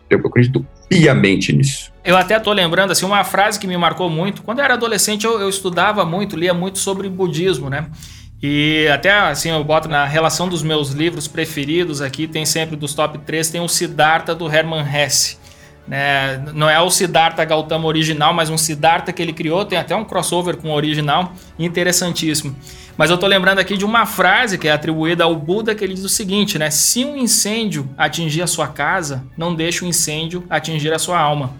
Eu 0.09 0.19
acredito 0.19 0.65
piamente 0.89 1.53
nisso. 1.53 1.91
Eu 2.03 2.17
até 2.17 2.37
estou 2.37 2.53
lembrando 2.53 2.91
assim 2.91 3.05
uma 3.05 3.23
frase 3.23 3.59
que 3.59 3.67
me 3.67 3.77
marcou 3.77 4.09
muito. 4.09 4.41
Quando 4.41 4.59
eu 4.59 4.65
era 4.65 4.73
adolescente, 4.73 5.25
eu, 5.25 5.39
eu 5.39 5.49
estudava 5.49 6.05
muito, 6.05 6.35
lia 6.35 6.53
muito 6.53 6.79
sobre 6.79 7.09
budismo, 7.09 7.69
né? 7.69 7.87
E 8.41 8.87
até 8.93 9.11
assim, 9.11 9.49
eu 9.49 9.63
boto 9.63 9.87
na 9.87 10.05
relação 10.05 10.47
dos 10.47 10.61
meus 10.61 10.91
livros 10.91 11.27
preferidos 11.27 12.01
aqui, 12.01 12.27
tem 12.27 12.45
sempre 12.45 12.75
dos 12.75 12.93
top 12.93 13.17
3, 13.19 13.49
tem 13.49 13.61
o 13.61 13.67
Siddhartha 13.67 14.35
do 14.35 14.47
Hermann 14.47 14.85
Hesse. 14.85 15.37
Né? 15.87 16.37
Não 16.53 16.69
é 16.69 16.79
o 16.79 16.89
Siddhartha 16.89 17.43
Gautama 17.45 17.87
original, 17.87 18.33
mas 18.33 18.49
um 18.49 18.57
Siddhartha 18.57 19.11
que 19.11 19.21
ele 19.21 19.33
criou, 19.33 19.65
tem 19.65 19.77
até 19.77 19.95
um 19.95 20.03
crossover 20.03 20.57
com 20.57 20.69
o 20.69 20.73
original, 20.73 21.33
interessantíssimo. 21.57 22.55
Mas 22.95 23.09
eu 23.09 23.15
estou 23.15 23.29
lembrando 23.29 23.59
aqui 23.59 23.77
de 23.77 23.85
uma 23.85 24.05
frase 24.05 24.57
que 24.57 24.67
é 24.67 24.71
atribuída 24.71 25.23
ao 25.23 25.35
Buda, 25.35 25.73
que 25.73 25.83
ele 25.83 25.93
diz 25.93 26.03
o 26.03 26.09
seguinte, 26.09 26.57
né? 26.57 26.69
Se 26.71 27.05
um 27.05 27.15
incêndio 27.15 27.89
atingir 27.97 28.41
a 28.41 28.47
sua 28.47 28.67
casa, 28.67 29.23
não 29.37 29.53
deixe 29.53 29.85
o 29.85 29.87
incêndio 29.87 30.43
atingir 30.49 30.91
a 30.91 30.99
sua 30.99 31.19
alma. 31.19 31.53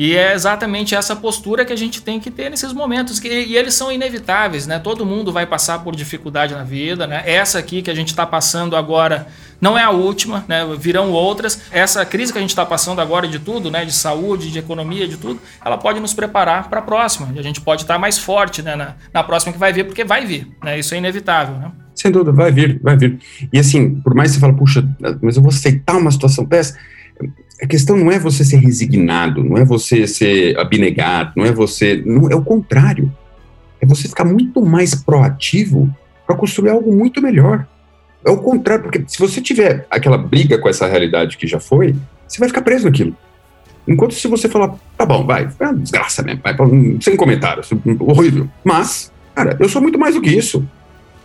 E 0.00 0.16
é 0.16 0.32
exatamente 0.32 0.94
essa 0.94 1.14
postura 1.14 1.62
que 1.62 1.74
a 1.74 1.76
gente 1.76 2.00
tem 2.00 2.18
que 2.18 2.30
ter 2.30 2.48
nesses 2.48 2.72
momentos, 2.72 3.20
que, 3.20 3.28
e 3.28 3.54
eles 3.54 3.74
são 3.74 3.92
inevitáveis, 3.92 4.66
né? 4.66 4.78
Todo 4.78 5.04
mundo 5.04 5.30
vai 5.30 5.44
passar 5.44 5.80
por 5.80 5.94
dificuldade 5.94 6.54
na 6.54 6.64
vida, 6.64 7.06
né? 7.06 7.22
Essa 7.26 7.58
aqui 7.58 7.82
que 7.82 7.90
a 7.90 7.94
gente 7.94 8.08
está 8.08 8.24
passando 8.24 8.76
agora 8.76 9.26
não 9.60 9.76
é 9.76 9.84
a 9.84 9.90
última, 9.90 10.42
né? 10.48 10.66
Virão 10.78 11.10
outras. 11.10 11.64
Essa 11.70 12.02
crise 12.06 12.32
que 12.32 12.38
a 12.38 12.40
gente 12.40 12.48
está 12.48 12.64
passando 12.64 12.98
agora 12.98 13.28
de 13.28 13.38
tudo, 13.38 13.70
né? 13.70 13.84
De 13.84 13.92
saúde, 13.92 14.50
de 14.50 14.58
economia, 14.58 15.06
de 15.06 15.18
tudo, 15.18 15.38
ela 15.62 15.76
pode 15.76 16.00
nos 16.00 16.14
preparar 16.14 16.70
para 16.70 16.78
a 16.78 16.82
próxima. 16.82 17.28
A 17.36 17.42
gente 17.42 17.60
pode 17.60 17.82
estar 17.82 17.96
tá 17.96 18.00
mais 18.00 18.16
forte, 18.16 18.62
né? 18.62 18.74
Na, 18.76 18.94
na 19.12 19.22
próxima 19.22 19.52
que 19.52 19.58
vai 19.58 19.70
vir, 19.70 19.84
porque 19.84 20.02
vai 20.02 20.24
vir, 20.24 20.48
né? 20.64 20.78
Isso 20.78 20.94
é 20.94 20.96
inevitável, 20.96 21.56
né? 21.56 21.72
Sem 21.94 22.10
dúvida, 22.10 22.32
vai 22.32 22.50
vir, 22.50 22.80
vai 22.82 22.96
vir. 22.96 23.18
E 23.52 23.58
assim, 23.58 23.96
por 23.96 24.14
mais 24.14 24.30
que 24.30 24.36
você 24.36 24.40
fale, 24.40 24.54
puxa, 24.54 24.82
mas 25.20 25.36
eu 25.36 25.42
vou 25.42 25.50
aceitar 25.50 25.98
uma 25.98 26.10
situação 26.10 26.46
dessa 26.46 26.74
a 27.62 27.66
questão 27.66 27.96
não 27.96 28.10
é 28.10 28.18
você 28.18 28.44
ser 28.44 28.56
resignado, 28.56 29.44
não 29.44 29.56
é 29.56 29.64
você 29.64 30.06
ser 30.06 30.58
abnegado, 30.58 31.32
não 31.36 31.44
é 31.44 31.52
você. 31.52 32.02
Não, 32.06 32.30
é 32.30 32.34
o 32.34 32.42
contrário. 32.42 33.12
É 33.80 33.86
você 33.86 34.08
ficar 34.08 34.24
muito 34.24 34.64
mais 34.64 34.94
proativo 34.94 35.94
para 36.26 36.36
construir 36.36 36.70
algo 36.70 36.94
muito 36.94 37.20
melhor. 37.20 37.66
É 38.24 38.30
o 38.30 38.38
contrário, 38.38 38.84
porque 38.84 39.02
se 39.06 39.18
você 39.18 39.40
tiver 39.40 39.86
aquela 39.90 40.18
briga 40.18 40.58
com 40.58 40.68
essa 40.68 40.86
realidade 40.86 41.36
que 41.36 41.46
já 41.46 41.58
foi, 41.58 41.94
você 42.26 42.38
vai 42.38 42.48
ficar 42.48 42.62
preso 42.62 42.84
naquilo. 42.84 43.14
Enquanto 43.88 44.14
se 44.14 44.28
você 44.28 44.48
falar, 44.48 44.74
tá 44.96 45.04
bom, 45.06 45.24
vai, 45.26 45.48
é 45.58 45.64
uma 45.64 45.74
desgraça 45.74 46.22
mesmo, 46.22 46.42
vai, 46.42 46.54
sem 47.00 47.16
comentários, 47.16 47.70
horrível. 47.98 48.48
Mas, 48.62 49.10
cara, 49.34 49.56
eu 49.58 49.68
sou 49.68 49.80
muito 49.80 49.98
mais 49.98 50.14
do 50.14 50.20
que 50.20 50.30
isso. 50.30 50.66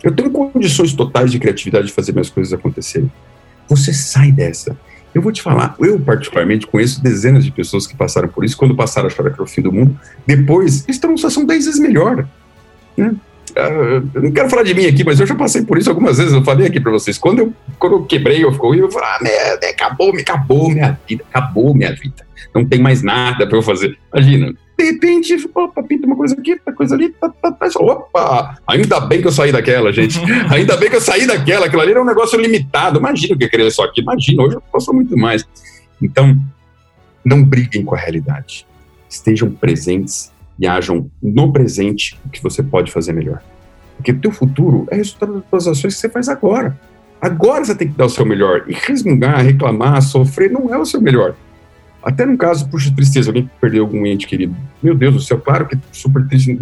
Eu 0.02 0.12
tenho 0.14 0.30
condições 0.30 0.92
totais 0.94 1.30
de 1.30 1.38
criatividade 1.38 1.86
de 1.86 1.92
fazer 1.92 2.12
minhas 2.12 2.30
coisas 2.30 2.52
acontecerem. 2.52 3.10
Você 3.68 3.92
sai 3.92 4.32
dessa. 4.32 4.76
Eu 5.16 5.22
vou 5.22 5.32
te 5.32 5.40
falar, 5.40 5.74
eu 5.80 5.98
particularmente 5.98 6.66
conheço 6.66 7.02
dezenas 7.02 7.42
de 7.42 7.50
pessoas 7.50 7.86
que 7.86 7.96
passaram 7.96 8.28
por 8.28 8.44
isso, 8.44 8.54
quando 8.54 8.76
passaram 8.76 9.08
a 9.08 9.12
era 9.18 9.42
o 9.42 9.46
fim 9.46 9.62
do 9.62 9.72
mundo, 9.72 9.98
depois 10.26 10.84
estão 10.86 11.08
numa 11.08 11.16
situação 11.16 11.46
10 11.46 11.64
vezes 11.64 11.80
melhor. 11.80 12.28
Né? 12.94 13.16
Eu 13.56 14.22
não 14.22 14.30
quero 14.32 14.50
falar 14.50 14.64
de 14.64 14.74
mim 14.74 14.84
aqui, 14.84 15.02
mas 15.02 15.18
eu 15.18 15.26
já 15.26 15.34
passei 15.34 15.62
por 15.62 15.78
isso 15.78 15.88
algumas 15.88 16.18
vezes. 16.18 16.34
Eu 16.34 16.44
falei 16.44 16.66
aqui 16.66 16.78
para 16.78 16.92
vocês. 16.92 17.16
Quando 17.16 17.38
eu, 17.38 17.54
quando 17.78 17.94
eu 17.94 18.04
quebrei, 18.04 18.44
eu 18.44 18.52
ficou 18.52 18.74
eu 18.74 18.90
falei, 18.90 19.08
ah, 19.08 19.18
merda, 19.22 19.66
acabou, 19.66 20.14
acabou 20.14 20.70
minha 20.70 20.98
vida, 21.08 21.24
acabou 21.32 21.74
minha 21.74 21.94
vida. 21.94 22.26
Não 22.54 22.66
tem 22.66 22.78
mais 22.78 23.02
nada 23.02 23.46
para 23.46 23.56
eu 23.56 23.62
fazer. 23.62 23.96
Imagina, 24.12 24.52
de 24.78 24.84
repente, 24.84 25.50
opa, 25.54 25.82
pinta 25.82 26.06
uma 26.06 26.16
coisa 26.16 26.34
aqui, 26.34 26.52
outra 26.52 26.74
coisa 26.74 26.94
ali, 26.94 27.08
tá, 27.08 27.30
tá, 27.30 27.50
tá, 27.50 27.68
opa, 27.80 28.58
ainda 28.66 29.00
bem 29.00 29.22
que 29.22 29.26
eu 29.26 29.32
saí 29.32 29.50
daquela, 29.50 29.90
gente. 29.90 30.20
ainda 30.52 30.76
bem 30.76 30.90
que 30.90 30.96
eu 30.96 31.00
saí 31.00 31.26
daquela, 31.26 31.64
aquilo 31.64 31.80
ali 31.80 31.92
era 31.92 32.02
um 32.02 32.06
negócio 32.06 32.38
limitado. 32.38 32.98
Imagina 32.98 33.34
o 33.34 33.38
que 33.38 33.44
eu 33.44 33.50
queria 33.50 33.70
só 33.70 33.84
aqui, 33.84 34.02
imagina, 34.02 34.42
hoje 34.42 34.56
eu 34.56 34.62
posso 34.70 34.92
muito 34.92 35.16
mais. 35.16 35.44
Então, 36.00 36.36
não 37.24 37.42
briguem 37.42 37.84
com 37.84 37.94
a 37.94 37.98
realidade. 37.98 38.66
Estejam 39.08 39.50
presentes 39.50 40.30
e 40.58 40.66
ajam 40.66 41.10
no 41.22 41.52
presente 41.52 42.18
o 42.24 42.28
que 42.28 42.42
você 42.42 42.62
pode 42.62 42.90
fazer 42.90 43.12
melhor. 43.12 43.42
Porque 43.96 44.12
o 44.12 44.18
teu 44.18 44.30
futuro 44.30 44.86
é 44.90 44.96
resultado 44.96 45.44
das 45.50 45.66
ações 45.66 45.94
que 45.94 46.00
você 46.00 46.08
faz 46.08 46.28
agora. 46.28 46.78
Agora 47.20 47.64
você 47.64 47.74
tem 47.74 47.88
que 47.88 47.96
dar 47.96 48.06
o 48.06 48.10
seu 48.10 48.26
melhor. 48.26 48.64
E 48.68 48.74
resmungar, 48.74 49.42
reclamar, 49.42 50.02
sofrer 50.02 50.50
não 50.50 50.72
é 50.72 50.78
o 50.78 50.84
seu 50.84 51.00
melhor. 51.00 51.34
Até 52.02 52.24
no 52.24 52.36
caso, 52.38 52.68
puxa, 52.68 52.94
tristeza, 52.94 53.30
alguém 53.30 53.50
perdeu 53.60 53.82
algum 53.82 54.06
ente 54.06 54.26
querido. 54.26 54.54
Meu 54.82 54.94
Deus 54.94 55.14
do 55.14 55.20
céu, 55.20 55.40
claro 55.40 55.66
que 55.66 55.76
super 55.90 56.26
triste. 56.28 56.56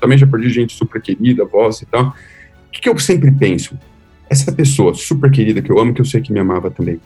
Também 0.00 0.18
já 0.18 0.26
perdi 0.26 0.50
gente 0.50 0.74
super 0.74 1.00
querida, 1.00 1.44
voz 1.44 1.80
e 1.82 1.86
tal. 1.86 2.08
O 2.08 2.14
que, 2.72 2.80
que 2.80 2.88
eu 2.88 2.98
sempre 2.98 3.30
penso? 3.30 3.78
Essa 4.28 4.50
pessoa 4.50 4.94
super 4.94 5.30
querida 5.30 5.62
que 5.62 5.70
eu 5.70 5.78
amo, 5.78 5.94
que 5.94 6.00
eu 6.00 6.04
sei 6.04 6.20
que 6.20 6.32
me 6.32 6.40
amava 6.40 6.70
também, 6.70 7.00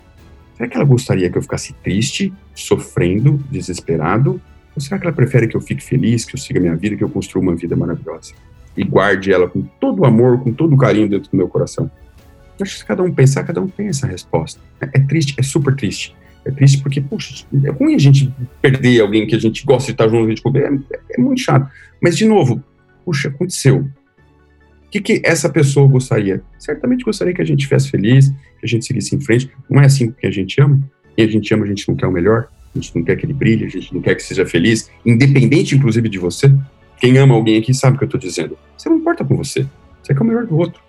será 0.57 0.69
que 0.69 0.77
ela 0.77 0.85
gostaria 0.85 1.29
que 1.29 1.37
eu 1.37 1.43
ficasse 1.43 1.75
triste, 1.83 2.33
sofrendo, 2.55 3.39
desesperado? 3.51 4.41
Ou 4.75 4.81
será 4.81 4.99
que 4.99 5.07
ela 5.07 5.15
prefere 5.15 5.47
que 5.47 5.57
eu 5.57 5.61
fique 5.61 5.83
feliz, 5.83 6.25
que 6.25 6.35
eu 6.35 6.39
siga 6.39 6.61
minha 6.61 6.75
vida, 6.75 6.97
que 6.97 7.05
eu 7.05 7.09
construa 7.09 7.43
uma 7.43 7.55
vida 7.55 7.77
maravilhosa? 7.77 8.35
E 8.77 8.83
guarde 8.83 9.33
ela 9.33 9.49
com 9.49 9.63
todo 9.63 10.01
o 10.01 10.07
amor, 10.07 10.43
com 10.43 10.53
todo 10.53 10.75
o 10.75 10.79
carinho 10.79 11.09
dentro 11.09 11.31
do 11.31 11.37
meu 11.37 11.49
coração? 11.49 11.91
Eu 12.59 12.65
acho 12.65 12.73
que 12.73 12.79
se 12.81 12.85
cada 12.85 13.03
um 13.03 13.13
pensar, 13.13 13.45
cada 13.45 13.61
um 13.61 13.69
tem 13.69 13.89
essa 13.89 14.07
resposta. 14.07 14.61
É, 14.81 14.99
triste, 15.01 15.35
é 15.39 15.43
super 15.43 15.75
triste 15.75 16.15
É 16.45 16.51
triste 16.51 16.83
porque, 16.83 17.01
puxa, 17.01 17.47
é 17.65 17.71
ruim 17.71 17.95
a 17.95 17.99
gente 17.99 18.33
perder 18.61 19.01
alguém 19.01 19.27
que 19.27 19.35
a 19.35 19.39
gente 19.39 19.65
gosta 19.65 19.87
de 19.87 19.93
estar 19.93 20.09
junto, 20.09 20.27
a 20.27 20.29
gente 20.29 20.43
comer, 20.43 20.65
é, 20.65 20.99
é 21.17 21.21
muito 21.21 21.41
chato. 21.41 21.71
Mas, 22.03 22.17
de 22.17 22.25
novo, 22.25 22.63
puxa, 23.05 23.29
aconteceu. 23.29 23.79
O 23.79 24.91
que, 24.91 25.01
que 25.01 25.23
essa 25.25 25.49
pessoa 25.49 25.89
gostaria? 25.89 26.43
Certamente 26.59 27.05
gostaria 27.05 27.35
que 27.35 27.43
a 27.43 27.45
gente 27.45 27.61
estivesse 27.61 27.91
feliz, 27.91 28.29
que 28.29 28.65
a 28.65 28.67
gente 28.67 28.85
seguisse 28.85 29.15
em 29.15 29.21
frente. 29.21 29.51
Não 29.69 29.81
é 29.81 29.87
assim 29.87 30.11
porque 30.11 30.27
a 30.27 30.31
gente 30.31 30.61
ama. 30.61 30.81
E 31.17 31.23
a 31.23 31.27
gente 31.27 31.53
ama, 31.55 31.65
a 31.65 31.69
gente 31.69 31.89
não 31.89 31.97
quer 31.97 32.07
o 32.07 32.13
melhor, 32.13 32.49
a 32.75 32.81
gente 32.81 32.95
não 32.97 33.05
quer 33.05 33.17
que 33.17 33.25
ele 33.27 33.33
brilhe, 33.33 33.65
a 33.65 33.69
gente 33.69 33.95
não 33.95 34.01
quer 34.01 34.15
que 34.15 34.23
seja 34.23 34.45
feliz, 34.45 34.91
independente, 35.05 35.75
inclusive, 35.75 36.09
de 36.09 36.19
você. 36.19 36.53
Quem 36.99 37.17
ama 37.19 37.35
alguém 37.35 37.59
aqui 37.59 37.73
sabe 37.73 37.97
o 37.97 37.99
que 37.99 38.05
eu 38.05 38.07
estou 38.07 38.21
dizendo. 38.21 38.57
Você 38.77 38.89
não 38.89 38.97
importa 38.97 39.25
com 39.25 39.37
você. 39.37 39.67
Você 40.03 40.15
quer 40.15 40.21
o 40.21 40.25
melhor 40.25 40.47
do 40.47 40.57
outro. 40.57 40.81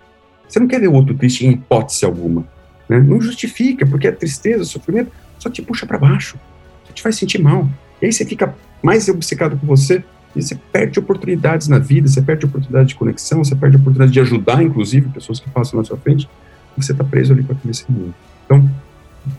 Você 0.48 0.58
não 0.58 0.66
quer 0.66 0.80
ver 0.80 0.88
o 0.88 0.92
outro 0.92 1.14
triste 1.14 1.46
em 1.46 1.52
hipótese 1.52 2.04
alguma. 2.04 2.46
Né? 2.88 3.00
Não 3.00 3.20
justifica, 3.20 3.86
porque 3.86 4.08
a 4.08 4.12
tristeza, 4.12 4.62
o 4.62 4.66
sofrimento, 4.66 5.10
só 5.38 5.50
te 5.50 5.62
puxa 5.62 5.86
para 5.86 5.98
baixo. 5.98 6.38
Só 6.86 6.92
te 6.92 7.02
faz 7.02 7.16
sentir 7.16 7.40
mal. 7.40 7.68
E 8.00 8.06
aí 8.06 8.12
você 8.12 8.24
fica 8.24 8.54
mais 8.82 9.08
obcecado 9.08 9.56
com 9.56 9.66
você 9.66 10.04
e 10.34 10.42
você 10.42 10.54
perde 10.54 10.98
oportunidades 10.98 11.66
na 11.66 11.78
vida, 11.78 12.06
você 12.06 12.20
perde 12.20 12.44
oportunidade 12.44 12.90
de 12.90 12.94
conexão, 12.94 13.42
você 13.42 13.56
perde 13.56 13.76
oportunidade 13.76 14.12
de 14.12 14.20
ajudar, 14.20 14.62
inclusive, 14.62 15.08
pessoas 15.08 15.40
que 15.40 15.48
passam 15.48 15.78
na 15.78 15.84
sua 15.84 15.96
frente, 15.96 16.28
e 16.76 16.84
você 16.84 16.92
está 16.92 17.02
preso 17.02 17.32
ali 17.32 17.42
com 17.42 17.54
aquele 17.54 17.72
mundo. 17.88 18.14
Então, 18.44 18.70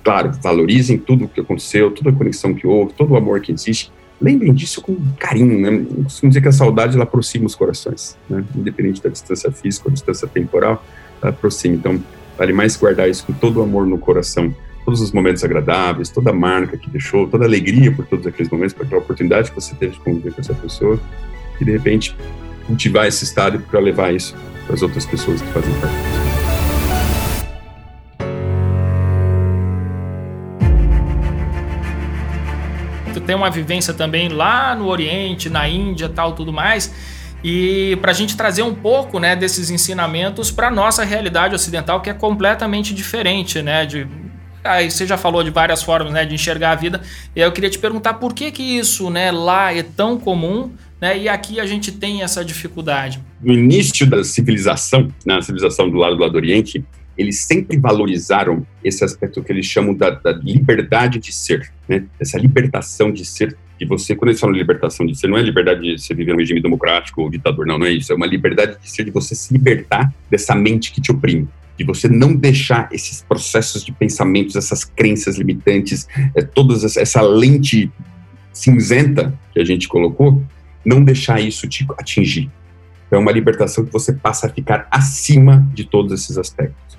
claro, 0.03 0.31
valorizem 0.41 0.97
tudo 0.97 1.25
o 1.25 1.27
que 1.27 1.41
aconteceu, 1.41 1.91
toda 1.91 2.09
a 2.09 2.13
conexão 2.13 2.53
que 2.53 2.65
houve, 2.65 2.93
todo 2.93 3.11
o 3.11 3.17
amor 3.17 3.41
que 3.41 3.51
existe, 3.51 3.91
lembrem 4.21 4.53
disso 4.53 4.81
com 4.81 4.97
carinho, 5.19 5.59
né? 5.59 5.85
Costumo 6.03 6.29
dizer 6.29 6.41
que 6.41 6.47
a 6.47 6.51
saudade 6.51 6.95
ela 6.95 7.03
aproxima 7.03 7.45
os 7.45 7.55
corações, 7.55 8.17
né? 8.29 8.43
Independente 8.55 9.01
da 9.01 9.09
distância 9.09 9.51
física 9.51 9.88
ou 9.88 9.93
distância 9.93 10.27
temporal, 10.27 10.83
ela 11.21 11.31
aproxima. 11.31 11.75
Então, 11.75 12.01
vale 12.38 12.53
mais 12.53 12.75
guardar 12.75 13.09
isso 13.09 13.25
com 13.25 13.33
todo 13.33 13.57
o 13.57 13.63
amor 13.63 13.85
no 13.85 13.97
coração, 13.97 14.53
todos 14.85 15.01
os 15.01 15.11
momentos 15.11 15.43
agradáveis, 15.43 16.09
toda 16.09 16.29
a 16.29 16.33
marca 16.33 16.77
que 16.77 16.89
deixou, 16.89 17.27
toda 17.27 17.43
a 17.43 17.47
alegria 17.47 17.91
por 17.91 18.05
todos 18.05 18.25
aqueles 18.25 18.51
momentos, 18.51 18.73
por 18.73 18.85
aquela 18.85 19.01
oportunidade 19.01 19.49
que 19.49 19.55
você 19.55 19.75
teve 19.75 19.93
de 19.93 19.99
conviver 19.99 20.33
com 20.33 20.41
essa 20.41 20.53
pessoa, 20.53 20.99
e 21.59 21.65
de 21.65 21.71
repente 21.71 22.15
cultivar 22.65 23.07
esse 23.07 23.23
estado 23.23 23.59
para 23.59 23.79
levar 23.79 24.13
isso 24.13 24.35
para 24.65 24.75
as 24.75 24.81
outras 24.81 25.05
pessoas 25.05 25.41
que 25.41 25.47
fazem 25.49 25.73
parte. 25.79 26.26
Tem 33.28 33.36
uma 33.36 33.51
vivência 33.51 33.93
também 33.93 34.30
lá 34.30 34.73
no 34.73 34.88
Oriente, 34.88 35.49
na 35.49 35.67
Índia, 35.67 36.07
tal, 36.07 36.34
tudo 36.34 36.51
mais. 36.53 36.91
E 37.43 37.97
para 38.01 38.11
a 38.11 38.13
gente 38.13 38.36
trazer 38.36 38.63
um 38.63 38.73
pouco 38.73 39.19
né, 39.19 39.36
desses 39.36 39.69
ensinamentos 39.69 40.49
para 40.49 40.71
nossa 40.71 41.03
realidade 41.03 41.53
ocidental, 41.53 42.01
que 42.01 42.09
é 42.09 42.13
completamente 42.13 42.95
diferente, 42.95 43.61
né? 43.61 43.86
De, 43.86 44.07
aí 44.63 44.89
você 44.89 45.05
já 45.05 45.17
falou 45.17 45.43
de 45.43 45.51
várias 45.51 45.84
formas 45.84 46.11
né, 46.11 46.25
de 46.25 46.34
enxergar 46.34 46.71
a 46.71 46.75
vida. 46.75 47.01
E 47.36 47.41
eu 47.41 47.51
queria 47.51 47.69
te 47.69 47.78
perguntar 47.78 48.15
por 48.15 48.34
que, 48.34 48.49
que 48.49 48.63
isso 48.63 49.09
né, 49.09 49.30
lá 49.30 49.73
é 49.73 49.84
tão 49.84 50.17
comum 50.17 50.71
né, 50.99 51.17
e 51.17 51.30
aqui 51.30 51.59
a 51.59 51.65
gente 51.65 51.91
tem 51.91 52.23
essa 52.23 52.43
dificuldade. 52.43 53.19
No 53.41 53.53
início 53.53 54.09
da 54.09 54.23
civilização, 54.23 55.09
na 55.25 55.36
né, 55.36 55.41
civilização 55.41 55.89
do 55.89 55.97
lado 55.97 56.15
do 56.15 56.21
lado 56.21 56.32
do 56.32 56.38
Oriente, 56.38 56.84
eles 57.18 57.39
sempre 57.39 57.78
valorizaram 57.78 58.65
esse 58.84 59.03
aspecto 59.03 59.43
que 59.43 59.51
eles 59.51 59.65
chamam 59.65 59.93
da, 59.93 60.11
da 60.11 60.32
liberdade 60.32 61.20
de 61.20 61.34
ser, 61.34 61.72
né? 61.88 62.05
Essa 62.20 62.38
libertação 62.38 63.11
de 63.11 63.26
ser 63.26 63.57
de 63.80 63.86
você, 63.86 64.15
quando 64.15 64.30
eles 64.30 64.39
falam 64.39 64.53
de 64.53 64.59
libertação 64.59 65.05
de 65.05 65.15
ser, 65.15 65.28
não 65.28 65.38
é 65.38 65.41
liberdade 65.41 65.82
de 65.82 66.01
você 66.01 66.13
viver 66.13 66.34
um 66.34 66.38
regime 66.38 66.61
democrático 66.61 67.22
ou 67.22 67.30
ditador, 67.30 67.65
não, 67.65 67.78
não 67.78 67.86
é 67.86 67.91
isso. 67.91 68.11
É 68.11 68.15
uma 68.15 68.26
liberdade 68.26 68.78
de 68.82 68.89
ser, 68.89 69.03
de 69.03 69.11
você 69.11 69.36
se 69.36 69.53
libertar 69.53 70.11
dessa 70.30 70.55
mente 70.55 70.91
que 70.91 70.99
te 70.99 71.11
oprime, 71.11 71.47
de 71.78 71.84
você 71.84 72.07
não 72.07 72.36
deixar 72.36 72.89
esses 72.91 73.22
processos 73.22 73.86
de 73.86 73.91
pensamentos, 73.91 74.55
essas 74.55 74.84
crenças 74.84 75.38
limitantes, 75.38 76.07
é, 76.36 76.41
toda 76.41 76.74
essa 76.74 77.22
lente 77.22 77.91
cinzenta 78.51 79.38
que 79.53 79.59
a 79.59 79.63
gente 79.63 79.88
colocou, 79.88 80.43
não 80.84 81.03
deixar 81.03 81.39
isso 81.39 81.68
te 81.68 81.86
atingir. 81.99 82.49
Então, 83.05 83.20
é 83.20 83.22
uma 83.22 83.32
libertação 83.32 83.86
que 83.86 83.93
você 83.93 84.11
passa 84.11 84.47
a 84.47 84.49
ficar 84.49 84.88
acima 84.89 85.65
de 85.74 85.86
todos 85.86 86.11
esses 86.11 86.38
aspectos. 86.38 86.97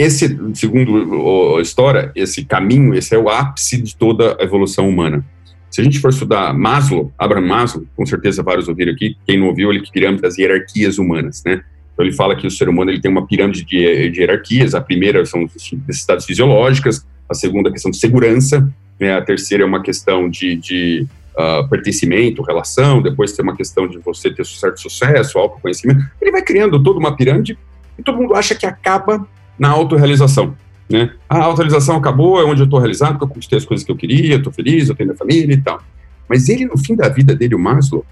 Esse, 0.00 0.34
segundo 0.54 1.58
a 1.58 1.60
história, 1.60 2.10
esse 2.14 2.42
caminho, 2.42 2.94
esse 2.94 3.14
é 3.14 3.18
o 3.18 3.28
ápice 3.28 3.76
de 3.82 3.94
toda 3.94 4.34
a 4.40 4.42
evolução 4.42 4.88
humana. 4.88 5.22
Se 5.70 5.82
a 5.82 5.84
gente 5.84 5.98
for 5.98 6.08
estudar 6.08 6.54
Maslow, 6.54 7.12
Abraham 7.18 7.46
Maslow, 7.46 7.84
com 7.94 8.06
certeza 8.06 8.42
vários 8.42 8.66
ouviram 8.66 8.94
aqui, 8.94 9.14
quem 9.26 9.38
não 9.38 9.48
ouviu, 9.48 9.70
ele 9.70 9.82
que 9.82 9.92
pirâmide 9.92 10.22
das 10.22 10.38
hierarquias 10.38 10.96
humanas, 10.96 11.42
né? 11.44 11.62
Então 11.92 12.06
ele 12.06 12.14
fala 12.14 12.34
que 12.34 12.46
o 12.46 12.50
ser 12.50 12.66
humano 12.70 12.90
ele 12.90 12.98
tem 12.98 13.10
uma 13.10 13.26
pirâmide 13.26 13.62
de, 13.62 14.08
de 14.08 14.20
hierarquias, 14.20 14.74
a 14.74 14.80
primeira 14.80 15.26
são 15.26 15.46
necessidades 15.86 16.24
fisiológicas, 16.24 17.06
a 17.28 17.34
segunda 17.34 17.68
é 17.68 17.70
a 17.70 17.72
questão 17.74 17.90
de 17.90 17.98
segurança, 17.98 18.72
né? 18.98 19.14
a 19.14 19.20
terceira 19.20 19.64
é 19.64 19.66
uma 19.66 19.82
questão 19.82 20.30
de, 20.30 20.56
de 20.56 21.06
uh, 21.36 21.68
pertencimento, 21.68 22.40
relação, 22.40 23.02
depois 23.02 23.32
tem 23.32 23.42
uma 23.42 23.54
questão 23.54 23.86
de 23.86 23.98
você 23.98 24.30
ter 24.30 24.46
certo 24.46 24.80
sucesso, 24.80 25.38
autoconhecimento. 25.38 26.00
Ele 26.22 26.32
vai 26.32 26.40
criando 26.40 26.82
toda 26.82 26.98
uma 26.98 27.14
pirâmide 27.14 27.58
e 27.98 28.02
todo 28.02 28.16
mundo 28.16 28.34
acha 28.34 28.54
que 28.54 28.64
acaba 28.64 29.28
na 29.60 29.68
autorrealização. 29.68 30.56
Né? 30.88 31.12
A 31.28 31.38
autorrealização 31.44 31.96
acabou, 31.96 32.40
é 32.40 32.44
onde 32.44 32.62
eu 32.62 32.64
estou 32.64 32.80
realizado, 32.80 33.12
porque 33.12 33.24
eu 33.24 33.28
conquistei 33.28 33.58
as 33.58 33.64
coisas 33.66 33.84
que 33.84 33.92
eu 33.92 33.96
queria, 33.96 34.36
estou 34.36 34.50
feliz, 34.50 34.88
eu 34.88 34.94
tenho 34.94 35.10
minha 35.10 35.18
família 35.18 35.52
e 35.52 35.60
tal. 35.60 35.82
Mas 36.26 36.48
ele, 36.48 36.64
no 36.64 36.78
fim 36.78 36.96
da 36.96 37.08
vida 37.10 37.34
dele, 37.34 37.54
o 37.54 37.58
Maslow, 37.58 38.04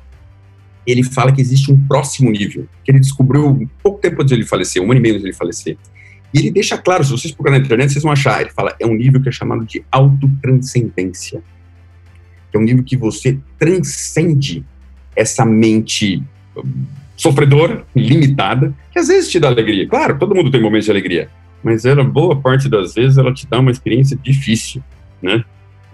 ele 0.86 1.03
fala 1.03 1.32
que 1.32 1.40
existe 1.40 1.72
um 1.72 1.86
próximo 1.86 2.30
nível, 2.30 2.68
que 2.84 2.90
ele 2.90 3.01
descobriu 3.01 3.66
pouco 3.82 3.99
tempo 3.99 4.16
antes 4.16 4.28
de 4.28 4.34
ele 4.34 4.46
falecer, 4.46 4.82
um 4.82 4.90
ano 4.90 4.96
e 4.96 5.01
meio 5.01 5.14
antes 5.14 5.22
de 5.22 5.28
ele 5.28 5.36
falecer. 5.36 5.78
E 6.32 6.38
ele 6.38 6.51
deixa 6.51 6.76
claro, 6.76 7.03
se 7.03 7.11
vocês 7.11 7.32
procurarem 7.32 7.61
na 7.61 7.66
internet, 7.66 7.90
vocês 7.90 8.03
vão 8.03 8.12
achar. 8.12 8.42
Ele 8.42 8.51
fala, 8.51 8.76
é 8.78 8.86
um 8.86 8.94
nível 8.94 9.20
que 9.20 9.30
é 9.30 9.32
chamado 9.32 9.64
de 9.64 9.82
autotranscendência. 9.90 11.42
É 12.53 12.59
um 12.59 12.62
nível 12.62 12.84
que 12.84 12.96
você 12.96 13.38
transcende 13.59 14.64
essa 15.16 15.44
mente 15.44 16.22
sofredora, 17.19 17.85
limitada, 17.95 18.73
que 18.93 18.99
às 18.99 19.09
vezes 19.09 19.29
te 19.29 19.41
dá 19.41 19.49
alegria. 19.49 19.87
Claro, 19.89 20.19
todo 20.19 20.35
mundo 20.35 20.51
tem 20.51 20.62
momentos 20.62 20.87
de 20.87 20.91
alegria, 20.93 21.29
mas 21.62 21.85
ela, 21.85 22.05
boa 22.05 22.41
parte 22.41 22.69
das 22.69 22.95
vezes, 22.95 23.19
ela 23.19 23.35
te 23.35 23.47
dá 23.47 23.59
uma 23.59 23.73
experiência 23.73 24.16
difícil, 24.16 24.83
né? 25.21 25.45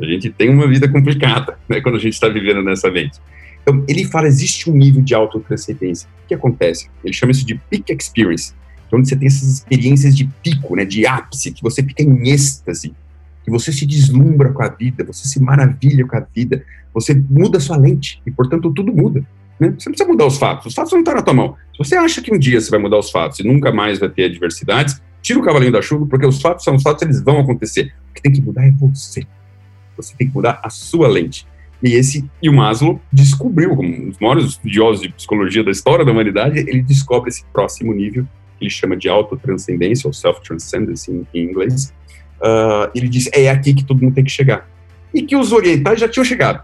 A 0.00 0.04
gente 0.04 0.28
tem 0.30 0.50
uma 0.50 0.68
vida 0.68 0.86
complicada, 0.88 1.56
né, 1.68 1.80
quando 1.80 1.96
a 1.96 2.00
gente 2.00 2.12
está 2.12 2.28
vivendo 2.28 2.62
nessa 2.62 2.90
mente. 2.90 3.18
Então, 3.62 3.82
ele 3.88 4.04
fala, 4.04 4.26
existe 4.26 4.68
um 4.68 4.74
nível 4.74 5.00
de 5.00 5.14
autotranscendência. 5.14 6.06
O 6.24 6.28
que 6.28 6.34
acontece? 6.34 6.90
Ele 7.02 7.14
chama 7.14 7.32
isso 7.32 7.46
de 7.46 7.54
peak 7.54 7.90
experience, 7.92 8.52
é 8.92 8.96
onde 8.96 9.08
você 9.08 9.16
tem 9.16 9.26
essas 9.26 9.48
experiências 9.48 10.14
de 10.14 10.28
pico, 10.42 10.76
né, 10.76 10.84
de 10.84 11.06
ápice, 11.06 11.52
que 11.52 11.62
você 11.62 11.82
fica 11.82 12.02
em 12.02 12.28
êxtase, 12.28 12.92
que 13.42 13.50
você 13.50 13.72
se 13.72 13.86
deslumbra 13.86 14.52
com 14.52 14.62
a 14.62 14.68
vida, 14.68 15.04
você 15.04 15.26
se 15.26 15.40
maravilha 15.40 16.06
com 16.06 16.16
a 16.16 16.26
vida, 16.34 16.64
você 16.92 17.14
muda 17.14 17.58
sua 17.58 17.76
lente, 17.76 18.20
e, 18.26 18.30
portanto, 18.30 18.72
tudo 18.74 18.92
muda. 18.92 19.24
Né? 19.58 19.74
Você 19.78 19.88
não 19.88 19.92
precisa 19.92 20.08
mudar 20.08 20.26
os 20.26 20.38
fatos, 20.38 20.66
os 20.66 20.74
fatos 20.74 20.92
não 20.92 21.00
estão 21.00 21.14
na 21.14 21.22
tua 21.22 21.34
mão. 21.34 21.56
Se 21.72 21.78
você 21.78 21.96
acha 21.96 22.20
que 22.20 22.34
um 22.34 22.38
dia 22.38 22.60
você 22.60 22.70
vai 22.70 22.80
mudar 22.80 22.98
os 22.98 23.10
fatos 23.10 23.40
e 23.40 23.44
nunca 23.44 23.72
mais 23.72 23.98
vai 23.98 24.08
ter 24.08 24.24
adversidades, 24.24 25.00
tira 25.22 25.38
o 25.38 25.42
cavalinho 25.42 25.72
da 25.72 25.82
chuva, 25.82 26.06
porque 26.06 26.26
os 26.26 26.40
fatos 26.40 26.64
são 26.64 26.74
os 26.74 26.82
fatos, 26.82 27.02
eles 27.02 27.22
vão 27.22 27.40
acontecer. 27.40 27.92
O 28.10 28.14
que 28.14 28.22
tem 28.22 28.32
que 28.32 28.40
mudar 28.40 28.66
é 28.66 28.70
você. 28.72 29.24
Você 29.96 30.14
tem 30.16 30.28
que 30.28 30.34
mudar 30.34 30.60
a 30.62 30.70
sua 30.70 31.08
lente. 31.08 31.46
E 31.82 31.92
esse 31.92 32.24
e 32.42 32.48
o 32.48 32.52
Maslow 32.52 33.00
descobriu, 33.12 33.76
como 33.76 33.88
um 33.88 34.08
dos 34.08 34.18
maiores 34.18 34.44
estudiosos 34.46 35.02
de 35.02 35.12
psicologia 35.12 35.62
da 35.62 35.70
história 35.70 36.04
da 36.04 36.12
humanidade, 36.12 36.58
ele 36.58 36.82
descobre 36.82 37.30
esse 37.30 37.44
próximo 37.52 37.92
nível 37.92 38.26
que 38.58 38.64
ele 38.64 38.70
chama 38.70 38.96
de 38.96 39.08
autotranscendência 39.08 40.06
ou 40.06 40.12
self-transcendence 40.12 41.10
em, 41.10 41.26
em, 41.34 41.44
inglês. 41.44 41.92
Uh, 42.40 42.90
ele 42.94 43.08
diz 43.08 43.28
é 43.32 43.50
aqui 43.50 43.74
que 43.74 43.84
todo 43.84 44.02
mundo 44.02 44.14
tem 44.14 44.24
que 44.24 44.30
chegar. 44.30 44.68
E 45.12 45.22
que 45.22 45.36
os 45.36 45.52
orientais 45.52 46.00
já 46.00 46.08
tinham 46.08 46.24
chegado 46.24 46.62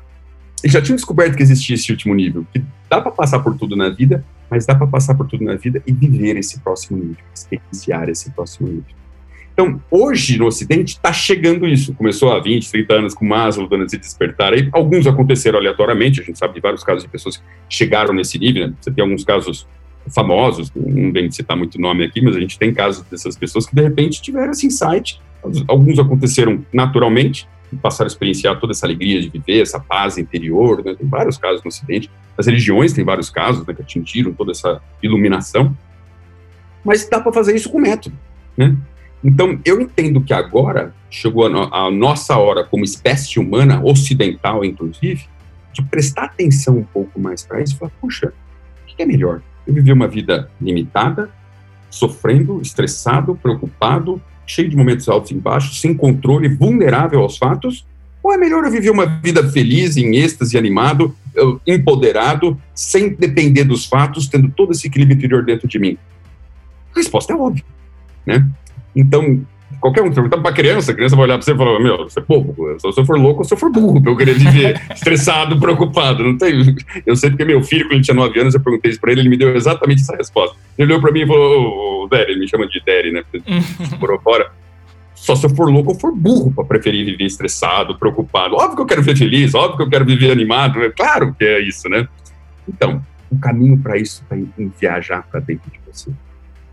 já 0.68 0.82
tinham 0.82 0.96
descoberto 0.96 1.36
que 1.36 1.42
existia 1.42 1.74
esse 1.74 1.90
último 1.90 2.14
nível, 2.14 2.46
que 2.52 2.62
dá 2.88 3.00
para 3.00 3.10
passar 3.10 3.40
por 3.40 3.56
tudo 3.56 3.76
na 3.76 3.88
vida, 3.88 4.24
mas 4.50 4.66
dá 4.66 4.74
para 4.74 4.86
passar 4.86 5.14
por 5.14 5.26
tudo 5.26 5.44
na 5.44 5.54
vida 5.54 5.82
e 5.86 5.92
viver 5.92 6.36
esse 6.36 6.60
próximo 6.60 6.98
nível, 6.98 7.24
experienciar 7.34 8.08
esse 8.08 8.30
próximo 8.30 8.68
nível. 8.68 9.00
Então, 9.52 9.80
hoje 9.90 10.38
no 10.38 10.46
Ocidente 10.46 10.94
está 10.94 11.12
chegando 11.12 11.66
isso. 11.66 11.92
Começou 11.94 12.32
há 12.32 12.40
20, 12.40 12.70
30 12.70 12.94
anos 12.94 13.14
com 13.14 13.26
Maslow 13.26 13.68
dando 13.68 13.84
esse 13.84 13.98
despertar 13.98 14.54
aí. 14.54 14.68
Alguns 14.72 15.06
aconteceram 15.06 15.58
aleatoriamente, 15.58 16.20
a 16.20 16.24
gente 16.24 16.38
sabe 16.38 16.54
de 16.54 16.60
vários 16.60 16.82
casos 16.82 17.02
de 17.02 17.10
pessoas 17.10 17.36
que 17.36 17.42
chegaram 17.68 18.14
nesse 18.14 18.38
nível. 18.38 18.68
Né? 18.68 18.74
Você 18.80 18.90
tem 18.90 19.02
alguns 19.02 19.22
casos 19.22 19.66
famosos, 20.08 20.72
não 20.74 21.12
vem 21.12 21.30
citar 21.30 21.56
muito 21.56 21.78
nome 21.78 22.04
aqui, 22.04 22.22
mas 22.22 22.36
a 22.36 22.40
gente 22.40 22.58
tem 22.58 22.72
casos 22.72 23.04
dessas 23.04 23.36
pessoas 23.36 23.66
que 23.66 23.74
de 23.74 23.82
repente 23.82 24.22
tiveram 24.22 24.50
esse 24.52 24.66
insight. 24.66 25.20
Alguns 25.68 25.98
aconteceram 25.98 26.64
naturalmente, 26.72 27.46
passaram 27.76 28.06
a 28.06 28.12
experienciar 28.12 28.58
toda 28.58 28.72
essa 28.72 28.86
alegria 28.86 29.20
de 29.20 29.28
viver, 29.28 29.62
essa 29.62 29.78
paz 29.78 30.18
interior, 30.18 30.84
né? 30.84 30.94
tem 30.94 31.06
vários 31.06 31.38
casos 31.38 31.62
no 31.62 31.68
Ocidente, 31.68 32.10
as 32.36 32.46
religiões 32.46 32.92
têm 32.92 33.04
vários 33.04 33.30
casos 33.30 33.66
né, 33.66 33.74
que 33.74 33.82
atingiram 33.82 34.32
toda 34.32 34.52
essa 34.52 34.80
iluminação, 35.02 35.76
mas 36.84 37.08
dá 37.08 37.20
para 37.20 37.32
fazer 37.32 37.54
isso 37.54 37.70
com 37.70 37.78
método, 37.78 38.16
né? 38.56 38.76
Então, 39.22 39.60
eu 39.66 39.78
entendo 39.80 40.22
que 40.22 40.32
agora 40.32 40.94
chegou 41.10 41.46
a, 41.46 41.86
a 41.86 41.90
nossa 41.90 42.38
hora, 42.38 42.64
como 42.64 42.84
espécie 42.84 43.38
humana, 43.38 43.82
ocidental 43.84 44.64
inclusive, 44.64 45.26
de 45.72 45.82
prestar 45.82 46.24
atenção 46.24 46.78
um 46.78 46.84
pouco 46.84 47.20
mais 47.20 47.42
para 47.42 47.60
isso 47.60 47.74
e 47.74 47.78
falar, 47.78 47.92
puxa, 48.00 48.32
o 48.82 48.86
que 48.86 49.02
é 49.02 49.06
melhor? 49.06 49.42
Eu 49.66 49.74
viver 49.74 49.92
uma 49.92 50.08
vida 50.08 50.50
limitada, 50.60 51.30
sofrendo, 51.90 52.62
estressado, 52.62 53.34
preocupado, 53.34 54.20
cheio 54.50 54.68
de 54.68 54.76
momentos 54.76 55.08
altos 55.08 55.30
e 55.30 55.34
baixos, 55.34 55.80
sem 55.80 55.94
controle, 55.94 56.48
vulnerável 56.48 57.20
aos 57.20 57.38
fatos? 57.38 57.86
Ou 58.22 58.32
é 58.32 58.36
melhor 58.36 58.64
eu 58.64 58.70
viver 58.70 58.90
uma 58.90 59.06
vida 59.06 59.48
feliz, 59.50 59.96
em 59.96 60.16
êxtase, 60.16 60.58
animado, 60.58 61.16
empoderado, 61.66 62.60
sem 62.74 63.14
depender 63.14 63.64
dos 63.64 63.86
fatos, 63.86 64.28
tendo 64.28 64.50
todo 64.50 64.72
esse 64.72 64.86
equilíbrio 64.86 65.16
interior 65.16 65.44
dentro 65.44 65.66
de 65.66 65.78
mim? 65.78 65.96
A 66.94 66.98
resposta 66.98 67.32
é 67.32 67.36
óbvia, 67.36 67.64
né? 68.26 68.46
Então, 68.94 69.46
qualquer 69.78 70.02
um, 70.02 70.12
perguntar 70.12 70.38
para 70.38 70.52
criança, 70.52 70.92
a 70.92 70.94
criança 70.94 71.14
vai 71.14 71.24
olhar 71.26 71.38
para 71.38 71.44
você 71.44 71.52
e 71.52 71.56
falar, 71.56 71.80
meu, 71.80 71.98
você 71.98 72.18
é 72.18 72.22
bobo, 72.22 72.54
se 72.78 72.86
eu 73.00 73.04
for 73.04 73.18
louco 73.18 73.40
ou 73.40 73.44
se 73.44 73.54
eu 73.54 73.58
for 73.58 73.70
burro, 73.70 74.02
eu 74.04 74.16
querer 74.16 74.34
viver 74.34 74.80
estressado, 74.92 75.58
preocupado, 75.58 76.24
não 76.24 76.36
tem... 76.36 76.74
Eu 77.06 77.16
sei 77.16 77.30
porque 77.30 77.44
meu 77.44 77.62
filho, 77.62 77.86
quando 77.86 77.94
ele 77.94 78.02
tinha 78.02 78.14
9 78.14 78.40
anos, 78.40 78.54
eu 78.54 78.60
perguntei 78.60 78.90
isso 78.90 79.00
para 79.00 79.12
ele, 79.12 79.22
ele 79.22 79.28
me 79.28 79.36
deu 79.36 79.54
exatamente 79.56 80.02
essa 80.02 80.14
resposta. 80.16 80.56
Ele 80.76 80.92
olhou 80.92 81.00
para 81.00 81.12
mim 81.12 81.20
e 81.20 81.26
falou, 81.26 82.04
ô, 82.04 82.08
Derry, 82.08 82.32
ele 82.32 82.40
me 82.40 82.48
chama 82.48 82.66
de 82.66 82.80
Derry, 82.84 83.12
né, 83.12 83.22
por 83.98 84.20
fora, 84.22 84.52
só 85.14 85.34
se 85.34 85.46
eu 85.46 85.50
for 85.50 85.70
louco 85.70 85.92
ou 85.92 85.98
for 85.98 86.14
burro 86.14 86.52
para 86.52 86.64
preferir 86.64 87.04
viver 87.04 87.24
estressado, 87.24 87.98
preocupado. 87.98 88.56
Óbvio 88.56 88.76
que 88.76 88.82
eu 88.82 88.86
quero 88.86 89.04
ser 89.04 89.16
feliz, 89.16 89.54
óbvio 89.54 89.76
que 89.76 89.82
eu 89.82 89.90
quero 89.90 90.04
viver 90.04 90.30
animado, 90.30 90.82
é 90.82 90.90
claro 90.90 91.34
que 91.38 91.44
é 91.44 91.60
isso, 91.60 91.88
né? 91.88 92.06
Então, 92.68 93.04
o 93.30 93.38
caminho 93.38 93.78
para 93.78 93.96
isso 93.96 94.22
está 94.22 94.36
em 94.36 94.72
viajar 94.80 95.26
para 95.30 95.40
dentro 95.40 95.70
de 95.70 95.80
você, 95.86 96.10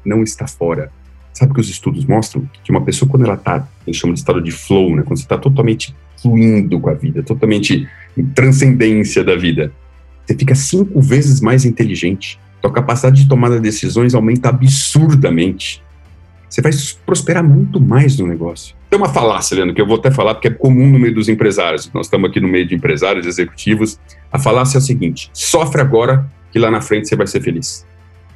não 0.05 0.23
está 0.23 0.47
fora 0.47 0.91
Sabe 1.37 1.53
que 1.53 1.59
os 1.59 1.69
estudos 1.69 2.03
mostram 2.03 2.49
que 2.63 2.71
uma 2.71 2.81
pessoa, 2.81 3.07
quando 3.07 3.23
ela 3.23 3.35
está, 3.35 3.67
eles 3.85 3.95
chamam 3.95 4.15
de 4.15 4.19
estado 4.21 4.41
de 4.41 4.49
flow, 4.49 4.95
né? 4.95 5.03
Quando 5.03 5.19
você 5.19 5.23
está 5.23 5.37
totalmente 5.37 5.95
fluindo 6.19 6.79
com 6.79 6.89
a 6.89 6.95
vida, 6.95 7.21
totalmente 7.21 7.87
em 8.17 8.25
transcendência 8.25 9.23
da 9.23 9.35
vida, 9.35 9.71
você 10.25 10.33
fica 10.33 10.55
cinco 10.55 10.99
vezes 10.99 11.39
mais 11.39 11.63
inteligente. 11.63 12.39
Sua 12.59 12.73
capacidade 12.73 13.21
de 13.21 13.29
tomada 13.29 13.57
de 13.57 13.61
decisões 13.61 14.15
aumenta 14.15 14.49
absurdamente. 14.49 15.83
Você 16.49 16.59
vai 16.59 16.71
prosperar 17.05 17.43
muito 17.43 17.79
mais 17.79 18.17
no 18.17 18.25
negócio. 18.25 18.75
Tem 18.89 18.97
uma 18.97 19.09
falácia, 19.09 19.53
Leandro, 19.53 19.75
que 19.75 19.81
eu 19.81 19.85
vou 19.85 19.97
até 19.97 20.09
falar 20.09 20.33
porque 20.33 20.47
é 20.47 20.51
comum 20.51 20.89
no 20.89 20.97
meio 20.97 21.13
dos 21.13 21.29
empresários. 21.29 21.87
Nós 21.93 22.07
estamos 22.07 22.31
aqui 22.31 22.39
no 22.39 22.47
meio 22.47 22.65
de 22.65 22.73
empresários, 22.73 23.27
executivos. 23.27 23.99
A 24.31 24.39
falácia 24.39 24.77
é 24.77 24.79
a 24.79 24.81
seguinte: 24.81 25.29
sofre 25.33 25.81
agora 25.81 26.27
que 26.51 26.57
lá 26.57 26.71
na 26.71 26.81
frente 26.81 27.07
você 27.07 27.15
vai 27.15 27.27
ser 27.27 27.41
feliz. 27.41 27.85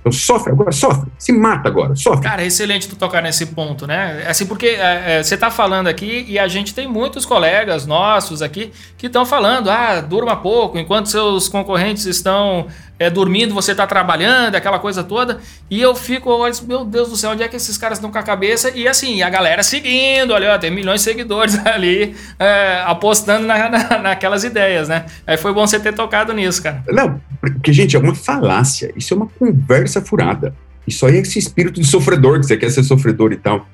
Então 0.01 0.11
sofre 0.11 0.51
agora, 0.51 0.71
sofre, 0.71 1.11
se 1.17 1.31
mata 1.31 1.69
agora, 1.69 1.95
sofre. 1.95 2.23
Cara, 2.23 2.41
é 2.41 2.47
excelente 2.47 2.89
tu 2.89 2.95
tocar 2.95 3.21
nesse 3.21 3.45
ponto, 3.47 3.85
né? 3.85 4.25
Assim, 4.27 4.47
porque 4.47 4.65
é, 4.65 5.19
é, 5.19 5.23
você 5.23 5.35
está 5.35 5.51
falando 5.51 5.87
aqui 5.87 6.25
e 6.27 6.39
a 6.39 6.47
gente 6.47 6.73
tem 6.73 6.87
muitos 6.87 7.23
colegas 7.23 7.85
nossos 7.85 8.41
aqui 8.41 8.71
que 8.97 9.05
estão 9.05 9.27
falando, 9.27 9.69
ah, 9.69 10.01
durma 10.01 10.35
pouco, 10.35 10.79
enquanto 10.79 11.05
seus 11.05 11.47
concorrentes 11.47 12.05
estão 12.05 12.65
é, 13.01 13.09
dormindo, 13.09 13.51
você 13.51 13.71
está 13.71 13.87
trabalhando, 13.87 14.53
aquela 14.53 14.77
coisa 14.77 15.03
toda. 15.03 15.39
E 15.71 15.81
eu 15.81 15.95
fico, 15.95 16.29
olha, 16.29 16.53
meu 16.67 16.85
Deus 16.85 17.09
do 17.09 17.17
céu, 17.17 17.31
onde 17.31 17.41
é 17.41 17.47
que 17.47 17.55
esses 17.55 17.75
caras 17.75 17.97
estão 17.97 18.11
com 18.11 18.17
a 18.19 18.21
cabeça? 18.21 18.69
E 18.75 18.87
assim, 18.87 19.23
a 19.23 19.29
galera 19.29 19.63
seguindo, 19.63 20.31
olha, 20.31 20.53
ó, 20.53 20.57
tem 20.59 20.69
milhões 20.69 21.01
de 21.01 21.05
seguidores 21.05 21.57
ali 21.65 22.15
é, 22.37 22.83
apostando 22.85 23.47
na, 23.47 23.69
na, 23.69 23.97
naquelas 23.97 24.43
ideias, 24.43 24.87
né? 24.87 25.07
Aí 25.25 25.35
foi 25.35 25.51
bom 25.51 25.65
você 25.65 25.79
ter 25.79 25.95
tocado 25.95 26.31
nisso, 26.31 26.61
cara. 26.61 26.83
Não, 26.89 27.19
porque, 27.39 27.73
gente, 27.73 27.95
é 27.95 27.99
uma 27.99 28.13
falácia, 28.13 28.93
isso 28.95 29.15
é 29.15 29.17
uma 29.17 29.27
conversa 29.27 29.99
furada. 29.99 30.53
Isso 30.85 31.03
aí 31.07 31.17
é 31.17 31.21
esse 31.21 31.39
espírito 31.39 31.81
de 31.81 31.87
sofredor, 31.87 32.39
que 32.39 32.45
você 32.45 32.55
quer 32.55 32.69
ser 32.69 32.83
sofredor 32.83 33.31
e 33.33 33.37
tal 33.37 33.65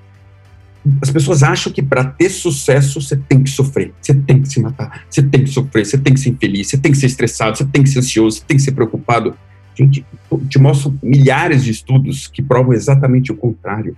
as 1.02 1.10
pessoas 1.10 1.44
acham 1.44 1.72
que 1.72 1.82
para 1.82 2.04
ter 2.04 2.30
sucesso 2.30 3.02
você 3.02 3.16
tem 3.16 3.44
que 3.44 3.50
sofrer, 3.50 3.94
você 4.02 4.14
tem 4.14 4.42
que 4.42 4.50
se 4.50 4.62
matar, 4.62 5.06
você 5.10 5.22
tem 5.22 5.44
que 5.44 5.50
sofrer, 5.50 5.86
você 5.86 5.98
tem 5.98 6.14
que 6.14 6.20
ser 6.20 6.30
infeliz, 6.30 6.68
você 6.70 6.78
tem 6.78 6.92
que 6.92 6.98
ser 6.98 7.08
estressado, 7.08 7.58
você 7.58 7.66
tem 7.66 7.84
que 7.84 7.90
ser 7.90 8.00
ansioso, 8.00 8.38
você 8.38 8.44
tem 8.46 8.58
que 8.58 8.64
ser 8.64 8.72
preocupado. 8.74 9.36
Gente, 9.76 10.06
te 10.50 10.60
mostro 10.60 10.98
milhares 11.02 11.64
de 11.64 11.72
estudos 11.72 12.28
que 12.28 12.42
provam 12.42 12.74
exatamente 12.74 13.32
o 13.32 13.36
contrário. 13.36 13.96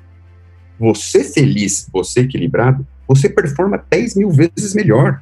Você 0.79 1.23
feliz, 1.23 1.89
você 1.91 2.21
equilibrado, 2.21 2.85
você 3.07 3.29
performa 3.29 3.83
10 3.89 4.15
mil 4.15 4.29
vezes 4.29 4.73
melhor. 4.73 5.21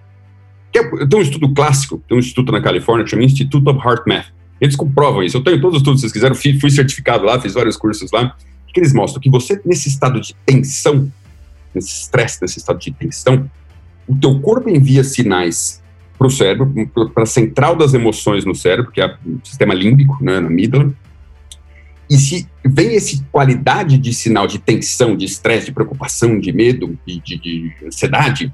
Tem 0.72 1.20
um 1.20 1.22
estudo 1.22 1.53
clássico, 1.53 2.01
tem 2.07 2.18
um 2.18 2.20
instituto 2.20 2.51
na 2.51 2.61
Califórnia 2.61 3.03
que 3.03 3.11
chama 3.11 3.24
Institute 3.24 3.68
of 3.68 3.80
Heart 3.80 4.07
Math. 4.07 4.28
Eles 4.59 4.76
comprovam 4.76 5.24
isso. 5.24 5.38
Eu 5.38 5.43
tenho 5.43 5.61
todos 5.61 5.76
os 5.76 5.82
estudos, 5.82 6.01
se 6.01 6.09
vocês 6.09 6.13
quiserem, 6.13 6.59
fui 6.59 6.70
certificado 6.70 7.24
lá, 7.24 7.39
fiz 7.39 7.53
vários 7.53 7.78
cursos 7.78 8.11
lá, 8.11 8.36
que 8.74 8.80
eles 8.80 8.93
mostram 8.93 9.20
que 9.20 9.30
você, 9.30 9.59
nesse 9.65 9.89
estado 9.89 10.22
de 10.22 10.36
tensão, 10.45 11.11
nesse 11.78 12.01
estresse, 12.01 12.41
nesse 12.41 12.57
estado 12.57 12.80
de 12.80 12.91
tensão, 12.91 13.49
o 14.07 14.15
teu 14.15 14.39
corpo 14.39 14.69
envia 14.69 15.03
sinais 15.03 15.82
para 16.17 16.28
o 16.28 16.32
cérebro, 16.32 16.73
para 17.13 17.23
a 17.23 17.28
central 17.28 17.75
das 17.75 17.93
emoções 17.93 18.43
no 18.43 18.55
cérebro, 18.55 18.91
que 18.91 18.99
é 18.99 19.05
o 19.25 19.39
sistema 19.43 19.73
límbico, 19.73 20.17
né, 20.21 20.39
na 20.39 20.47
amígdala. 20.47 20.91
E 22.09 22.17
se 22.17 22.47
vem 22.65 22.95
essa 22.95 23.23
qualidade 23.32 23.97
de 23.97 24.13
sinal 24.13 24.47
de 24.47 24.57
tensão, 24.57 25.15
de 25.15 25.25
estresse, 25.25 25.67
de 25.67 25.71
preocupação, 25.73 26.39
de 26.39 26.51
medo, 26.51 26.97
de, 27.05 27.19
de, 27.19 27.38
de 27.38 27.75
ansiedade, 27.86 28.51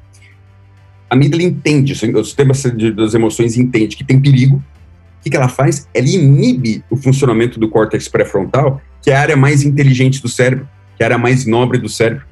a 1.09 1.15
amígdala 1.15 1.43
entende, 1.43 1.93
o 1.93 2.23
sistema 2.23 2.53
das 2.95 3.13
emoções 3.13 3.55
entende 3.55 3.95
que 3.95 4.03
tem 4.03 4.19
perigo. 4.19 4.57
O 4.57 5.23
que, 5.23 5.29
que 5.29 5.37
ela 5.37 5.47
faz? 5.47 5.87
Ela 5.93 6.07
inibe 6.07 6.83
o 6.89 6.97
funcionamento 6.97 7.59
do 7.59 7.69
córtex 7.69 8.09
pré-frontal, 8.09 8.81
que 9.01 9.09
é 9.09 9.15
a 9.15 9.21
área 9.21 9.37
mais 9.37 9.63
inteligente 9.63 10.21
do 10.21 10.27
cérebro, 10.27 10.67
que 10.97 11.03
é 11.03 11.05
a 11.05 11.07
área 11.07 11.17
mais 11.17 11.45
nobre 11.45 11.77
do 11.77 11.87
cérebro 11.87 12.25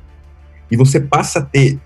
e 0.72 0.78
você 0.78 1.00
passa 1.00 1.40
a 1.40 1.42
ter 1.44 1.80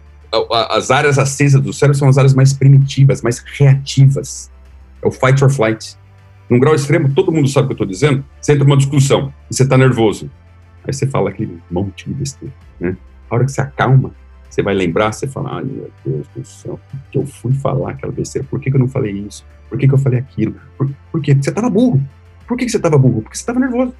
as 0.69 0.91
áreas 0.91 1.17
acesas 1.17 1.61
do 1.61 1.71
cérebro 1.71 1.97
são 1.97 2.09
as 2.09 2.17
áreas 2.17 2.33
mais 2.33 2.53
primitivas, 2.53 3.21
mais 3.21 3.39
reativas. 3.39 4.51
É 5.01 5.07
o 5.07 5.11
fight 5.11 5.43
or 5.43 5.49
flight. 5.49 5.97
Num 6.49 6.59
grau 6.59 6.75
extremo, 6.75 7.13
todo 7.13 7.31
mundo 7.31 7.47
sabe 7.47 7.65
o 7.65 7.67
que 7.67 7.71
eu 7.73 7.85
estou 7.85 7.87
dizendo. 7.87 8.25
Você 8.39 8.53
entra 8.53 8.65
numa 8.65 8.77
discussão 8.77 9.33
e 9.49 9.55
você 9.55 9.63
está 9.63 9.77
nervoso. 9.77 10.29
Aí 10.85 10.93
você 10.93 11.07
fala 11.07 11.29
aquele 11.29 11.59
monte 11.71 12.05
de 12.05 12.13
besteira, 12.13 12.53
né? 12.79 12.95
A 13.29 13.35
hora 13.35 13.45
que 13.45 13.51
você 13.51 13.61
acalma, 13.61 14.11
você 14.49 14.61
vai 14.61 14.75
lembrar, 14.75 15.11
você 15.11 15.27
fala, 15.27 15.57
ai 15.57 15.63
meu 15.63 15.89
Deus 16.05 16.27
do 16.35 16.45
céu, 16.45 16.79
que 17.11 17.17
eu 17.17 17.25
fui 17.25 17.53
falar 17.53 17.91
aquela 17.91 18.11
besteira? 18.11 18.47
Por 18.49 18.59
que, 18.59 18.69
que 18.69 18.75
eu 18.75 18.79
não 18.79 18.87
falei 18.87 19.11
isso? 19.13 19.43
Por 19.67 19.79
que, 19.79 19.87
que 19.87 19.93
eu 19.93 19.97
falei 19.97 20.19
aquilo? 20.19 20.55
Por, 20.77 20.87
por 21.11 21.21
quê? 21.21 21.33
Porque 21.33 21.43
você 21.43 21.49
estava 21.49 21.69
burro. 21.69 22.01
Por 22.47 22.57
que, 22.57 22.65
que 22.65 22.71
você 22.71 22.77
estava 22.77 22.97
burro? 22.97 23.21
Porque 23.23 23.35
você 23.35 23.41
estava 23.41 23.59
nervoso. 23.59 23.93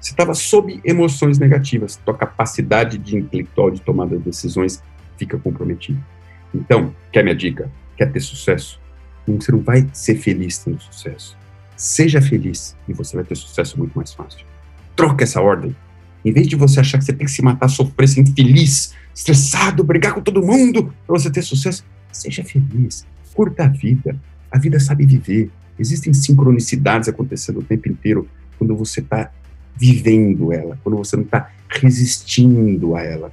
Você 0.00 0.10
estava 0.10 0.34
sob 0.34 0.80
emoções 0.84 1.38
negativas, 1.38 1.96
tua 1.96 2.14
capacidade 2.14 2.98
de 2.98 3.16
intelectual 3.16 3.70
de 3.70 3.80
tomada 3.80 4.16
de 4.16 4.22
decisões 4.22 4.82
fica 5.16 5.36
comprometida. 5.38 5.98
Então, 6.54 6.94
quer 7.12 7.22
minha 7.22 7.34
dica? 7.34 7.70
Quer 7.96 8.10
ter 8.12 8.20
sucesso? 8.20 8.80
Você 9.26 9.52
não 9.52 9.60
vai 9.60 9.86
ser 9.92 10.14
feliz 10.14 10.58
tendo 10.58 10.80
sucesso. 10.80 11.36
Seja 11.76 12.22
feliz 12.22 12.76
e 12.88 12.92
você 12.92 13.16
vai 13.16 13.24
ter 13.24 13.34
sucesso 13.34 13.78
muito 13.78 13.94
mais 13.94 14.14
fácil. 14.14 14.46
Troca 14.96 15.24
essa 15.24 15.40
ordem. 15.40 15.76
Em 16.24 16.32
vez 16.32 16.48
de 16.48 16.56
você 16.56 16.80
achar 16.80 16.98
que 16.98 17.04
você 17.04 17.12
tem 17.12 17.26
que 17.26 17.32
se 17.32 17.42
matar, 17.42 17.68
sofrer, 17.68 18.08
ser 18.08 18.20
infeliz, 18.20 18.94
estressado, 19.14 19.84
brigar 19.84 20.14
com 20.14 20.20
todo 20.20 20.42
mundo 20.42 20.92
para 21.06 21.18
você 21.18 21.30
ter 21.30 21.42
sucesso, 21.42 21.84
seja 22.10 22.42
feliz. 22.42 23.06
Curta 23.34 23.64
a 23.64 23.68
vida. 23.68 24.18
A 24.50 24.58
vida 24.58 24.80
sabe 24.80 25.04
viver. 25.04 25.50
Existem 25.78 26.12
sincronicidades 26.12 27.08
acontecendo 27.08 27.60
o 27.60 27.62
tempo 27.62 27.88
inteiro 27.88 28.28
quando 28.58 28.74
você 28.74 29.00
está 29.00 29.30
vivendo 29.78 30.52
ela, 30.52 30.78
quando 30.82 30.96
você 30.96 31.16
não 31.16 31.24
está 31.24 31.50
resistindo 31.68 32.94
a 32.94 33.02
ela. 33.02 33.32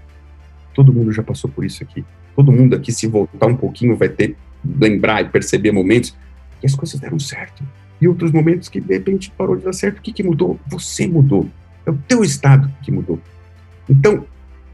Todo 0.74 0.94
mundo 0.94 1.12
já 1.12 1.24
passou 1.24 1.50
por 1.50 1.66
isso 1.66 1.84
aqui. 1.84 2.06
Todo 2.36 2.52
mundo 2.52 2.76
aqui, 2.76 2.92
se 2.92 3.08
voltar 3.08 3.48
um 3.48 3.56
pouquinho, 3.56 3.96
vai 3.96 4.10
ter 4.10 4.36
lembrar 4.80 5.22
e 5.24 5.30
perceber 5.30 5.72
momentos 5.72 6.16
que 6.60 6.66
as 6.66 6.76
coisas 6.76 7.00
deram 7.00 7.20
certo. 7.20 7.64
E 8.02 8.08
outros 8.08 8.32
momentos 8.32 8.68
que 8.68 8.82
de 8.82 8.94
repente 8.94 9.32
parou 9.38 9.56
de 9.56 9.64
dar 9.64 9.74
certo. 9.74 10.00
O 10.00 10.02
que, 10.02 10.12
que 10.12 10.24
mudou? 10.24 10.60
Você 10.68 11.08
mudou. 11.08 11.50
É 11.86 11.92
o 11.92 11.98
teu 12.08 12.24
estado 12.24 12.72
que 12.82 12.92
mudou. 12.92 13.20
Então, 13.90 14.26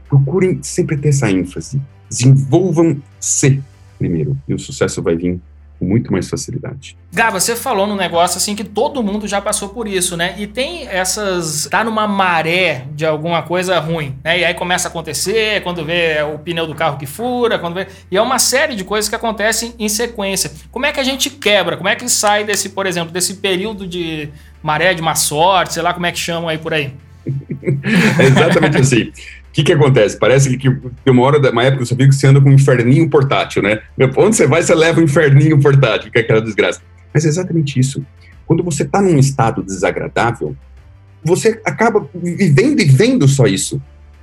procurem 0.08 0.62
sempre 0.62 0.96
ter 0.96 1.10
essa 1.10 1.30
ênfase. 1.30 1.80
Desenvolvam-se 2.08 3.62
primeiro. 3.98 4.36
E 4.48 4.54
o 4.54 4.58
sucesso 4.58 5.02
vai 5.02 5.14
vir 5.14 5.40
com 5.82 5.86
muito 5.86 6.12
mais 6.12 6.30
facilidade. 6.30 6.96
Gaba, 7.12 7.40
você 7.40 7.56
falou 7.56 7.88
num 7.88 7.96
negócio 7.96 8.38
assim 8.38 8.54
que 8.54 8.62
todo 8.62 9.02
mundo 9.02 9.26
já 9.26 9.40
passou 9.40 9.70
por 9.70 9.88
isso, 9.88 10.16
né? 10.16 10.36
E 10.38 10.46
tem 10.46 10.86
essas. 10.86 11.66
tá 11.68 11.82
numa 11.82 12.06
maré 12.06 12.86
de 12.94 13.04
alguma 13.04 13.42
coisa 13.42 13.80
ruim, 13.80 14.14
né? 14.22 14.38
E 14.38 14.44
aí 14.44 14.54
começa 14.54 14.86
a 14.86 14.90
acontecer, 14.90 15.60
quando 15.64 15.84
vê 15.84 16.22
o 16.22 16.38
pneu 16.38 16.68
do 16.68 16.74
carro 16.74 16.96
que 16.96 17.04
fura, 17.04 17.58
quando 17.58 17.74
vê. 17.74 17.88
E 18.12 18.16
é 18.16 18.22
uma 18.22 18.38
série 18.38 18.76
de 18.76 18.84
coisas 18.84 19.08
que 19.08 19.16
acontecem 19.16 19.74
em 19.76 19.88
sequência. 19.88 20.52
Como 20.70 20.86
é 20.86 20.92
que 20.92 21.00
a 21.00 21.04
gente 21.04 21.28
quebra? 21.28 21.76
Como 21.76 21.88
é 21.88 21.96
que 21.96 22.08
sai 22.08 22.44
desse, 22.44 22.68
por 22.68 22.86
exemplo, 22.86 23.12
desse 23.12 23.34
período 23.34 23.84
de 23.84 24.28
maré 24.62 24.94
de 24.94 25.02
má 25.02 25.16
sorte, 25.16 25.74
sei 25.74 25.82
lá 25.82 25.92
como 25.92 26.06
é 26.06 26.12
que 26.12 26.18
chamam 26.18 26.48
aí 26.48 26.58
por 26.58 26.72
aí? 26.72 26.92
é 28.20 28.24
exatamente 28.24 28.76
assim. 28.76 29.12
O 29.52 29.54
que, 29.54 29.64
que 29.64 29.72
acontece? 29.74 30.18
Parece 30.18 30.56
que, 30.56 30.70
que 30.70 31.10
uma 31.10 31.22
hora, 31.24 31.50
uma 31.50 31.62
época 31.62 31.84
você 31.84 31.94
fica 31.94 32.08
que 32.08 32.14
você 32.14 32.26
anda 32.26 32.40
com 32.40 32.48
um 32.48 32.54
inferninho 32.54 33.10
portátil, 33.10 33.62
né? 33.62 33.80
Onde 34.16 34.34
você 34.34 34.46
vai, 34.46 34.62
você 34.62 34.74
leva 34.74 34.98
um 34.98 35.04
inferninho 35.04 35.60
portátil, 35.60 36.10
que 36.10 36.18
é 36.18 36.22
aquela 36.22 36.40
desgraça. 36.40 36.80
Mas 37.12 37.26
é 37.26 37.28
exatamente 37.28 37.78
isso. 37.78 38.02
Quando 38.46 38.62
você 38.62 38.82
está 38.82 39.02
num 39.02 39.18
estado 39.18 39.62
desagradável, 39.62 40.56
você 41.22 41.60
acaba 41.66 42.08
vivendo 42.14 42.80
e 42.80 42.86
vendo 42.86 43.28
só 43.28 43.46
isso. 43.46 43.78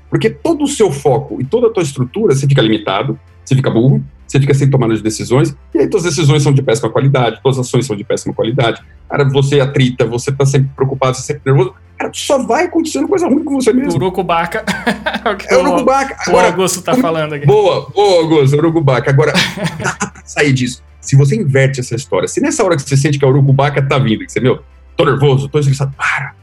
Porque 0.10 0.32
todo 0.32 0.64
o 0.64 0.68
seu 0.68 0.92
foco 0.92 1.40
e 1.40 1.46
toda 1.46 1.68
a 1.68 1.70
tua 1.70 1.84
estrutura, 1.84 2.34
você 2.34 2.48
fica 2.48 2.64
limitado, 2.64 3.20
você 3.46 3.56
fica 3.56 3.70
burro, 3.70 4.04
você 4.28 4.40
fica 4.40 4.56
sem 4.56 4.68
tomar 4.68 4.92
as 4.92 5.02
decisões, 5.02 5.56
e 5.76 5.78
aí 5.78 5.88
suas 5.92 6.04
decisões 6.04 6.42
são 6.42 6.52
de 6.52 6.64
péssima 6.64 6.90
qualidade, 6.90 7.40
suas 7.42 7.60
ações 7.60 7.86
são 7.86 7.96
de 7.96 8.04
péssima 8.04 8.34
qualidade. 8.34 8.82
Cara, 9.08 9.24
você 9.30 9.60
atrita, 9.60 10.08
você 10.08 10.32
está 10.32 10.44
sempre 10.44 10.72
preocupado, 10.76 11.16
você 11.16 11.22
sempre 11.22 11.52
nervoso, 11.52 11.76
Cara, 12.00 12.12
só 12.14 12.38
vai 12.42 12.64
acontecendo 12.64 13.10
coisa 13.10 13.28
ruim 13.28 13.44
com 13.44 13.56
você 13.56 13.74
mesmo. 13.74 13.96
Urucubaca. 13.96 14.64
é 15.50 15.58
o 15.58 15.60
Urucubaca. 15.60 16.16
Agora, 16.26 16.48
o 16.48 16.52
Augusto 16.52 16.82
tá 16.82 16.96
falando 16.96 17.34
aqui. 17.34 17.46
Boa, 17.46 17.90
boa, 17.90 18.22
Augusto, 18.22 18.56
Urucubaca. 18.56 19.10
Agora, 19.10 19.34
sair 20.24 20.54
disso. 20.54 20.82
Se 21.02 21.18
você 21.18 21.36
inverte 21.36 21.82
essa 21.82 21.96
história, 21.96 22.26
se 22.30 22.40
nessa 22.40 22.64
hora 22.64 22.78
que 22.78 22.84
você 22.84 22.96
sente 22.96 23.20
que 23.20 23.26
a 23.26 23.28
Urucubaca 23.28 23.82
tá 23.82 24.00
vindo, 24.00 24.26
que 24.26 24.32
você, 24.32 24.40
meu, 24.40 24.64
tô 24.96 25.04
nervoso, 25.04 25.50
tô 25.50 25.60
estressado, 25.60 25.94
para, 25.98 26.34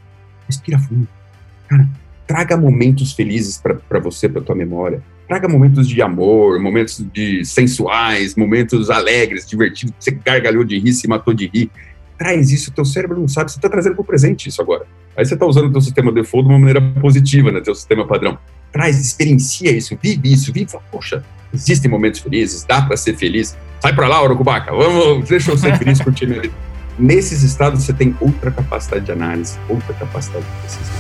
respira 0.47 0.79
fundo. 0.79 1.09
Cara, 1.67 1.89
traga 2.27 2.55
momentos 2.57 3.15
felizes 3.15 3.57
para 3.57 3.99
você, 3.99 4.29
para 4.29 4.43
tua 4.43 4.55
memória. 4.55 5.03
Traga 5.27 5.49
momentos 5.49 5.89
de 5.89 6.03
amor, 6.03 6.61
momentos 6.61 7.05
de 7.13 7.45
sensuais, 7.47 8.37
momentos 8.37 8.91
alegres, 8.91 9.47
divertidos, 9.47 9.95
você 9.99 10.11
gargalhou 10.11 10.65
de 10.65 10.79
rir, 10.79 10.93
se 10.93 11.09
matou 11.09 11.33
de 11.33 11.47
rir. 11.47 11.71
Traz 12.19 12.51
isso, 12.51 12.71
teu 12.71 12.85
cérebro 12.85 13.21
não 13.21 13.29
sabe, 13.29 13.51
você 13.51 13.59
está 13.59 13.69
trazendo 13.69 13.95
para 13.95 14.03
o 14.03 14.05
presente 14.05 14.49
isso 14.49 14.63
agora. 14.63 14.87
Aí 15.17 15.25
você 15.25 15.35
está 15.35 15.45
usando 15.45 15.67
o 15.67 15.73
teu 15.73 15.81
sistema 15.81 16.11
default 16.11 16.47
de 16.47 16.53
uma 16.53 16.59
maneira 16.59 16.81
positiva, 17.01 17.53
né, 17.53 17.61
teu 17.61 17.75
sistema 17.75 18.07
padrão. 18.07 18.39
Traz, 18.73 18.99
experiencia 18.99 19.71
isso, 19.71 19.99
vive 20.03 20.33
isso, 20.33 20.53
vive, 20.53 20.71
fala, 20.71 20.85
poxa, 20.91 21.23
existem 21.53 21.91
momentos 21.91 22.21
felizes, 22.21 22.65
dá 22.65 22.81
para 22.83 22.97
ser 22.97 23.17
feliz. 23.17 23.57
Sai 23.81 23.95
para 23.95 24.09
lá, 24.09 24.23
Orocubaca, 24.23 24.73
vamos, 24.73 25.29
deixa 25.29 25.51
eu 25.51 25.59
ser 25.59 25.77
feliz, 25.77 26.01
curtir 26.01 26.27
minha. 26.27 26.51
Nesses 26.99 27.43
estados 27.43 27.83
você 27.83 27.93
tem 27.93 28.17
outra 28.21 28.51
capacidade 28.51 29.05
de 29.05 29.13
análise, 29.13 29.59
outra 29.69 29.93
capacidade 29.93 30.45
de 30.45 30.63
decisão. 30.63 30.95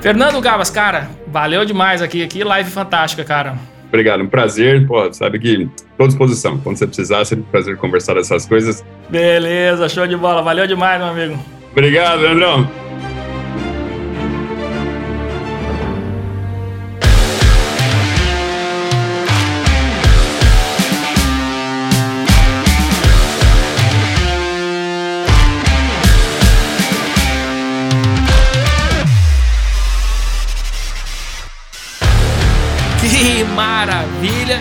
Fernando 0.00 0.40
Gabas, 0.40 0.70
cara, 0.70 1.10
valeu 1.28 1.64
demais 1.64 2.00
aqui, 2.02 2.22
aqui 2.22 2.42
live 2.42 2.70
fantástica, 2.70 3.22
cara. 3.22 3.58
Obrigado, 3.90 4.22
um 4.22 4.28
prazer, 4.28 4.86
pô, 4.86 5.12
sabe 5.12 5.40
que 5.40 5.68
estou 5.90 6.04
à 6.04 6.06
disposição. 6.06 6.58
Quando 6.58 6.76
você 6.78 6.86
precisar, 6.86 7.24
sempre 7.24 7.44
um 7.44 7.50
prazer 7.50 7.76
conversar 7.76 8.14
dessas 8.14 8.46
coisas. 8.46 8.84
Beleza, 9.08 9.88
show 9.88 10.06
de 10.06 10.16
bola, 10.16 10.42
valeu 10.42 10.66
demais, 10.66 11.00
meu 11.00 11.08
amigo. 11.08 11.38
Obrigado, 11.72 12.20
Leandrão. 12.20 12.70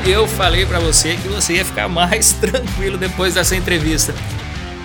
Eu 0.09 0.27
falei 0.27 0.65
para 0.65 0.79
você 0.79 1.15
que 1.17 1.27
você 1.27 1.53
ia 1.53 1.65
ficar 1.65 1.87
mais 1.87 2.33
tranquilo 2.33 2.97
depois 2.97 3.35
dessa 3.35 3.55
entrevista. 3.55 4.11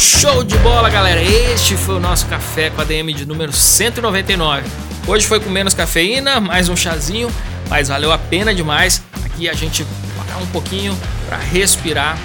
Show 0.00 0.42
de 0.42 0.56
bola, 0.60 0.88
galera! 0.88 1.20
Este 1.22 1.76
foi 1.76 1.96
o 1.96 2.00
nosso 2.00 2.24
café 2.24 2.70
com 2.70 2.80
a 2.80 2.84
DM 2.84 3.12
de 3.12 3.26
número 3.26 3.52
199. 3.52 4.62
Hoje 5.06 5.26
foi 5.26 5.38
com 5.38 5.50
menos 5.50 5.74
cafeína, 5.74 6.40
mais 6.40 6.70
um 6.70 6.76
chazinho, 6.76 7.30
mas 7.68 7.88
valeu 7.88 8.10
a 8.10 8.16
pena 8.16 8.54
demais 8.54 9.02
aqui 9.22 9.46
a 9.46 9.52
gente 9.52 9.84
parar 10.16 10.38
um 10.38 10.46
pouquinho 10.46 10.98
para 11.28 11.36
respirar, 11.36 12.16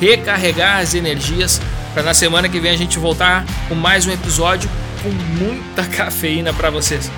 recarregar 0.00 0.78
as 0.78 0.94
energias, 0.94 1.60
para 1.92 2.02
na 2.04 2.14
semana 2.14 2.48
que 2.48 2.58
vem 2.58 2.70
a 2.70 2.76
gente 2.76 2.98
voltar 2.98 3.44
com 3.68 3.74
mais 3.74 4.06
um 4.06 4.10
episódio 4.10 4.70
com 5.02 5.10
muita 5.10 5.84
cafeína 5.84 6.54
para 6.54 6.70
vocês. 6.70 7.10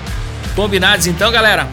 Combinados 0.53 1.07
então, 1.07 1.31
galera? 1.31 1.65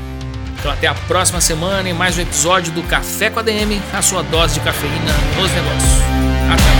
Então 0.56 0.70
até 0.70 0.86
a 0.86 0.94
próxima 0.94 1.40
semana 1.40 1.90
em 1.90 1.92
mais 1.92 2.16
um 2.16 2.20
episódio 2.20 2.72
do 2.72 2.84
Café 2.84 3.28
com 3.28 3.40
a 3.40 3.42
DM, 3.42 3.82
a 3.92 4.00
sua 4.00 4.22
dose 4.22 4.54
de 4.54 4.60
cafeína 4.60 5.12
nos 5.36 5.50
negócios. 5.50 6.00
Até. 6.48 6.79